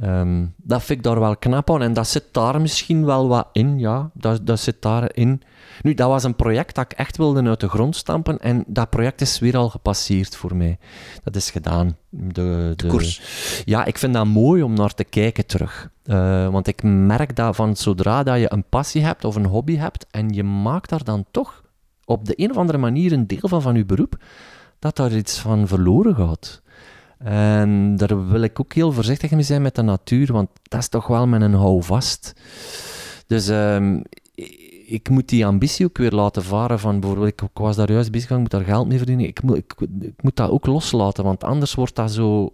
Ehm, 0.00 0.46
dat 0.56 0.82
vind 0.82 0.98
ik 0.98 1.04
daar 1.04 1.20
wel 1.20 1.36
knap 1.36 1.70
aan. 1.70 1.82
En 1.82 1.92
dat 1.92 2.08
zit 2.08 2.24
daar 2.32 2.60
misschien 2.60 3.04
wel 3.04 3.28
wat 3.28 3.48
in, 3.52 3.78
ja. 3.78 4.10
Dat, 4.14 4.46
dat 4.46 4.60
zit 4.60 4.82
daarin. 4.82 5.42
Nu, 5.82 5.94
dat 5.94 6.08
was 6.08 6.24
een 6.24 6.36
project 6.36 6.74
dat 6.74 6.84
ik 6.84 6.98
echt 6.98 7.16
wilde 7.16 7.42
uit 7.42 7.60
de 7.60 7.68
grond 7.68 7.96
stampen. 7.96 8.38
En 8.38 8.64
dat 8.66 8.90
project 8.90 9.20
is 9.20 9.38
weer 9.38 9.56
al 9.56 9.68
gepasseerd 9.68 10.36
voor 10.36 10.56
mij. 10.56 10.78
Dat 11.22 11.36
is 11.36 11.50
gedaan. 11.50 11.96
De, 12.08 12.72
de, 12.76 12.86
koers. 12.86 13.62
Ja, 13.64 13.84
ik 13.84 13.98
vind 13.98 14.14
dat 14.14 14.26
mooi 14.26 14.62
om 14.62 14.74
naar 14.74 14.94
te 14.94 15.04
kijken 15.04 15.46
terug. 15.46 15.90
Eh, 16.04 16.48
want 16.48 16.66
ik 16.66 16.82
merk 16.82 17.36
dat 17.36 17.56
van 17.56 17.76
zodra 17.76 18.22
dat 18.22 18.38
je 18.38 18.52
een 18.52 18.64
passie 18.68 19.02
hebt 19.02 19.24
of 19.24 19.36
een 19.36 19.46
hobby 19.46 19.76
hebt 19.76 20.06
en 20.10 20.28
je 20.28 20.42
maakt 20.42 20.90
daar 20.90 21.04
dan 21.04 21.24
toch 21.30 21.62
op 22.04 22.24
de 22.24 22.32
een 22.36 22.50
of 22.50 22.56
andere 22.56 22.78
manier 22.78 23.12
een 23.12 23.26
deel 23.26 23.48
van 23.48 23.62
van 23.62 23.74
je 23.74 23.84
beroep, 23.84 24.22
dat 24.78 24.96
daar 24.96 25.12
iets 25.12 25.38
van 25.38 25.66
verloren 25.68 26.14
gaat. 26.14 26.62
En 27.18 27.96
daar 27.96 28.28
wil 28.28 28.40
ik 28.42 28.60
ook 28.60 28.72
heel 28.72 28.92
voorzichtig 28.92 29.30
mee 29.30 29.42
zijn 29.42 29.62
met 29.62 29.74
de 29.74 29.82
natuur, 29.82 30.32
want 30.32 30.48
dat 30.62 30.80
is 30.80 30.88
toch 30.88 31.06
wel 31.06 31.26
mijn 31.26 31.54
houvast. 31.54 32.32
Dus 33.26 33.48
ehm, 33.48 34.00
ik- 34.86 35.08
moet 35.08 35.28
die 35.28 35.46
ambitie 35.46 35.86
ook 35.86 35.98
weer 35.98 36.10
laten 36.12 36.42
varen 36.42 36.78
van 36.78 37.00
bijvoorbeeld, 37.00 37.32
ik, 37.32 37.42
ik 37.42 37.48
was 37.58 37.76
daar 37.76 37.92
juist 37.92 38.10
bezig, 38.10 38.30
ik 38.30 38.38
moet 38.38 38.50
daar 38.50 38.64
geld 38.64 38.88
mee 38.88 38.96
verdienen. 38.98 39.26
Ik 39.26 39.42
moet, 39.42 39.56
ik, 39.56 39.74
moet 40.20 40.36
dat 40.36 40.50
ook 40.50 40.66
loslaten, 40.66 41.24
want 41.24 41.44
anders 41.44 41.74
wordt 41.74 41.94
dat 41.96 42.12
zo, 42.12 42.52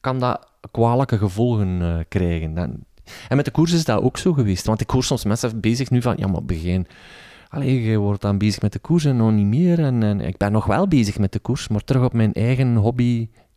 kan 0.00 0.18
dat 0.18 0.46
kwalijke 0.70 1.18
gevolgen 1.18 1.82
eh, 1.82 1.98
krijgen. 2.08 2.54
Dan- 2.54 2.84
en 3.28 3.36
met 3.36 3.44
de 3.44 3.50
koers 3.50 3.72
is 3.72 3.84
dat 3.84 4.02
ook 4.02 4.18
zo 4.18 4.32
geweest, 4.32 4.66
want 4.66 4.80
ik 4.80 4.90
hoor 4.90 5.04
soms 5.04 5.24
mensen 5.24 5.60
bezig 5.60 5.90
nu 5.90 6.02
van, 6.02 6.14
ja 6.16 6.26
maar 6.26 6.44
begin, 6.44 6.86
Allee, 7.48 7.82
je 7.82 7.98
wordt 7.98 8.20
dan 8.22 8.38
bezig 8.38 8.62
met 8.62 8.72
de 8.72 8.78
koers 8.78 9.04
en 9.04 9.16
nog 9.16 9.32
niet 9.32 9.46
meer. 9.46 9.78
En, 9.78 10.02
en 10.02 10.20
ik 10.20 10.36
ben 10.36 10.52
nog 10.52 10.64
wel 10.64 10.88
bezig 10.88 11.18
met 11.18 11.32
de 11.32 11.38
koers, 11.38 11.68
maar 11.68 11.84
terug 11.84 12.04
op 12.04 12.12
mijn 12.12 12.32
eigen 12.32 12.74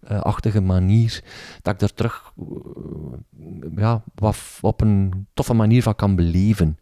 hobby-achtige 0.08 0.62
manier. 0.62 1.24
Dat 1.62 1.74
ik 1.74 1.82
er 1.82 1.94
terug 1.94 2.34
eh, 2.38 2.46
ja, 3.76 4.04
op 4.62 4.82
een 4.82 5.28
toffe 5.34 5.54
manier 5.54 5.84
van 5.84 5.96
kan 5.96 6.16
beleven. 6.16 6.78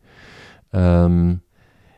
Ehm, 0.70 1.36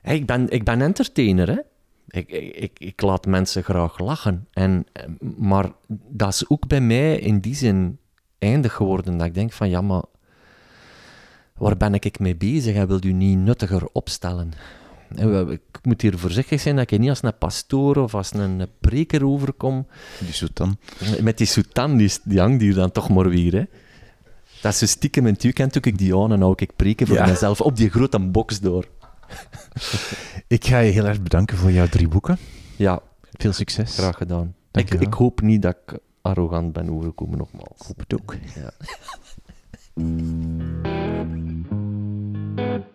hey, 0.02 0.16
ik, 0.16 0.26
ben, 0.26 0.50
ik 0.50 0.64
ben 0.64 0.82
entertainer, 0.82 1.48
hè. 1.48 1.60
Ik, 2.08 2.30
ik, 2.30 2.56
ik, 2.56 2.80
ik 2.80 3.02
laat 3.02 3.26
mensen 3.26 3.64
graag 3.64 4.00
lachen. 4.00 4.48
En, 4.52 4.86
eh, 4.92 5.04
maar 5.38 5.72
dat 6.10 6.34
is 6.34 6.50
ook 6.50 6.68
bij 6.68 6.82
mij 6.82 7.18
in 7.18 7.40
die 7.40 7.56
zin 7.56 7.98
eindig 8.40 8.74
geworden. 8.74 9.18
Dat 9.18 9.28
ik 9.28 9.34
denk 9.34 9.52
van, 9.52 9.70
ja, 9.70 9.82
maar 9.82 10.04
waar 11.58 11.78
ben 11.78 11.94
ik 11.94 12.20
mee 12.20 12.36
bezig? 12.36 12.76
En 12.76 12.88
wil 12.88 13.04
u 13.04 13.12
niet 13.12 13.38
nuttiger 13.38 13.88
opstellen? 13.92 14.52
Ik 15.50 15.62
moet 15.84 16.02
hier 16.02 16.18
voorzichtig 16.18 16.62
zijn 16.62 16.76
dat 16.76 16.92
ik 16.92 17.00
niet 17.00 17.10
als 17.10 17.24
een 17.24 17.38
pastoor 17.38 17.96
of 17.98 18.16
als 18.16 18.34
een 18.34 18.68
preker 18.80 19.26
overkom. 19.26 19.88
Die 20.20 20.34
zoet 20.34 20.56
dan. 20.58 20.78
Met 21.22 21.38
die 21.38 21.48
soutan, 21.48 21.98
die, 21.98 22.12
die 22.24 22.40
hangt 22.40 22.62
hier 22.62 22.74
dan 22.74 22.92
toch 22.92 23.10
maar 23.10 23.30
weer. 23.30 23.54
Hè. 23.54 23.64
Dat 24.62 24.74
is 24.74 24.80
zo 24.80 24.86
stiekem 24.86 25.28
in 25.28 25.34
het 25.34 25.44
weekend 25.44 25.74
doe 25.74 25.82
ik 25.82 25.98
die 25.98 26.16
aan 26.18 26.32
en 26.32 26.42
hou 26.42 26.54
ik 26.56 26.76
preken 26.76 27.08
voor 27.08 27.16
Ja. 27.16 27.26
mezelf 27.26 27.62
op 27.62 27.76
die 27.76 27.90
grote 27.90 28.20
box 28.20 28.60
door. 28.60 28.86
Ik 30.48 30.66
ga 30.66 30.80
je 30.80 30.92
heel 30.92 31.06
erg 31.06 31.22
bedanken 31.22 31.58
voor 31.58 31.72
jouw 31.72 31.88
drie 31.88 32.08
boeken. 32.08 32.38
Ja, 32.76 33.02
Veel 33.32 33.54
succes. 33.54 33.94
graag 33.94 34.18
gedaan. 34.18 34.56
Ik, 34.72 34.94
ik 34.94 35.14
hoop 35.14 35.42
niet 35.42 35.62
dat 35.62 35.78
ik 35.86 35.98
arrogant 36.22 36.74
ben 36.74 36.90
overgekomen, 36.90 37.38
nogmaals. 37.38 37.80
Ik 37.80 37.86
hoop 37.88 38.00
het 38.00 38.14
ook. 38.22 38.36
Ja. 38.56 38.72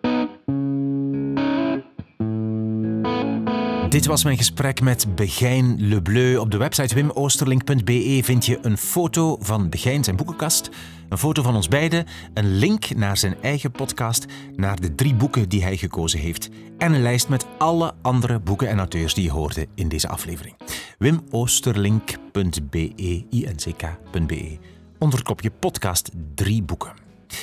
Dit 3.91 4.05
was 4.05 4.23
mijn 4.23 4.37
gesprek 4.37 4.81
met 4.81 5.15
Begijn 5.15 5.87
Le 5.87 6.01
Bleu. 6.01 6.37
Op 6.37 6.51
de 6.51 6.57
website 6.57 6.95
wimoosterlink.be 6.95 8.19
vind 8.23 8.45
je 8.45 8.59
een 8.61 8.77
foto 8.77 9.37
van 9.39 9.69
Begijn 9.69 10.03
zijn 10.03 10.15
boekenkast, 10.15 10.69
een 11.09 11.17
foto 11.17 11.41
van 11.41 11.55
ons 11.55 11.67
beiden, 11.67 12.05
een 12.33 12.55
link 12.57 12.95
naar 12.95 13.17
zijn 13.17 13.35
eigen 13.41 13.71
podcast, 13.71 14.25
naar 14.55 14.81
de 14.81 14.95
drie 14.95 15.15
boeken 15.15 15.49
die 15.49 15.63
hij 15.63 15.77
gekozen 15.77 16.19
heeft 16.19 16.49
en 16.77 16.93
een 16.93 17.01
lijst 17.01 17.29
met 17.29 17.45
alle 17.57 17.93
andere 18.01 18.39
boeken 18.39 18.69
en 18.69 18.77
auteurs 18.77 19.13
die 19.13 19.23
je 19.23 19.31
hoorde 19.31 19.67
in 19.75 19.87
deze 19.87 20.07
aflevering. 20.07 20.55
wimoosterlink.be, 20.97 22.93
i-n-c-k.be, 23.29 24.57
onder 24.97 25.17
het 25.17 25.27
kopje 25.27 25.51
podcast 25.51 26.09
drie 26.35 26.63
boeken. 26.63 27.00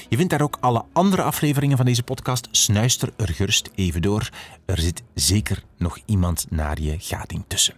Je 0.08 0.16
vindt 0.16 0.30
daar 0.30 0.42
ook 0.42 0.56
alle 0.60 0.84
andere 0.92 1.22
afleveringen 1.22 1.76
van 1.76 1.86
deze 1.86 2.02
podcast. 2.02 2.48
Snuister 2.50 3.12
er 3.16 3.28
gerust 3.28 3.70
even 3.74 4.02
door. 4.02 4.28
Er 4.64 4.78
zit 4.78 5.02
zeker 5.14 5.62
nog 5.76 5.98
iemand 6.04 6.46
naar 6.50 6.80
je 6.80 6.96
gading 6.98 7.44
tussen. 7.46 7.74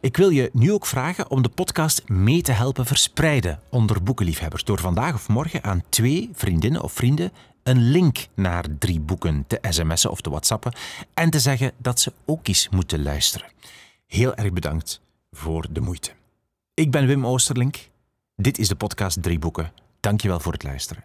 Ik 0.00 0.16
wil 0.16 0.28
je 0.28 0.50
nu 0.52 0.72
ook 0.72 0.86
vragen 0.86 1.30
om 1.30 1.42
de 1.42 1.48
podcast 1.48 2.08
mee 2.08 2.42
te 2.42 2.52
helpen 2.52 2.86
verspreiden 2.86 3.60
onder 3.70 4.02
boekenliefhebbers. 4.02 4.64
Door 4.64 4.78
vandaag 4.78 5.14
of 5.14 5.28
morgen 5.28 5.62
aan 5.62 5.82
twee 5.88 6.30
vriendinnen 6.32 6.82
of 6.82 6.92
vrienden 6.92 7.32
een 7.62 7.90
link 7.90 8.26
naar 8.34 8.64
drie 8.78 9.00
boeken 9.00 9.44
te 9.46 9.58
sms'en 9.68 10.10
of 10.10 10.20
te 10.20 10.30
whatsappen 10.30 10.72
en 11.14 11.30
te 11.30 11.40
zeggen 11.40 11.72
dat 11.78 12.00
ze 12.00 12.12
ook 12.24 12.48
eens 12.48 12.68
moeten 12.68 13.02
luisteren. 13.02 13.48
Heel 14.06 14.34
erg 14.34 14.52
bedankt 14.52 15.00
voor 15.30 15.66
de 15.70 15.80
moeite. 15.80 16.10
Ik 16.74 16.90
ben 16.90 17.06
Wim 17.06 17.26
Oosterlink. 17.26 17.88
Dit 18.36 18.58
is 18.58 18.68
de 18.68 18.76
podcast 18.76 19.22
Drie 19.22 19.38
Boeken. 19.38 19.72
Dankjewel 20.00 20.40
voor 20.40 20.52
het 20.52 20.62
luisteren 20.62 21.04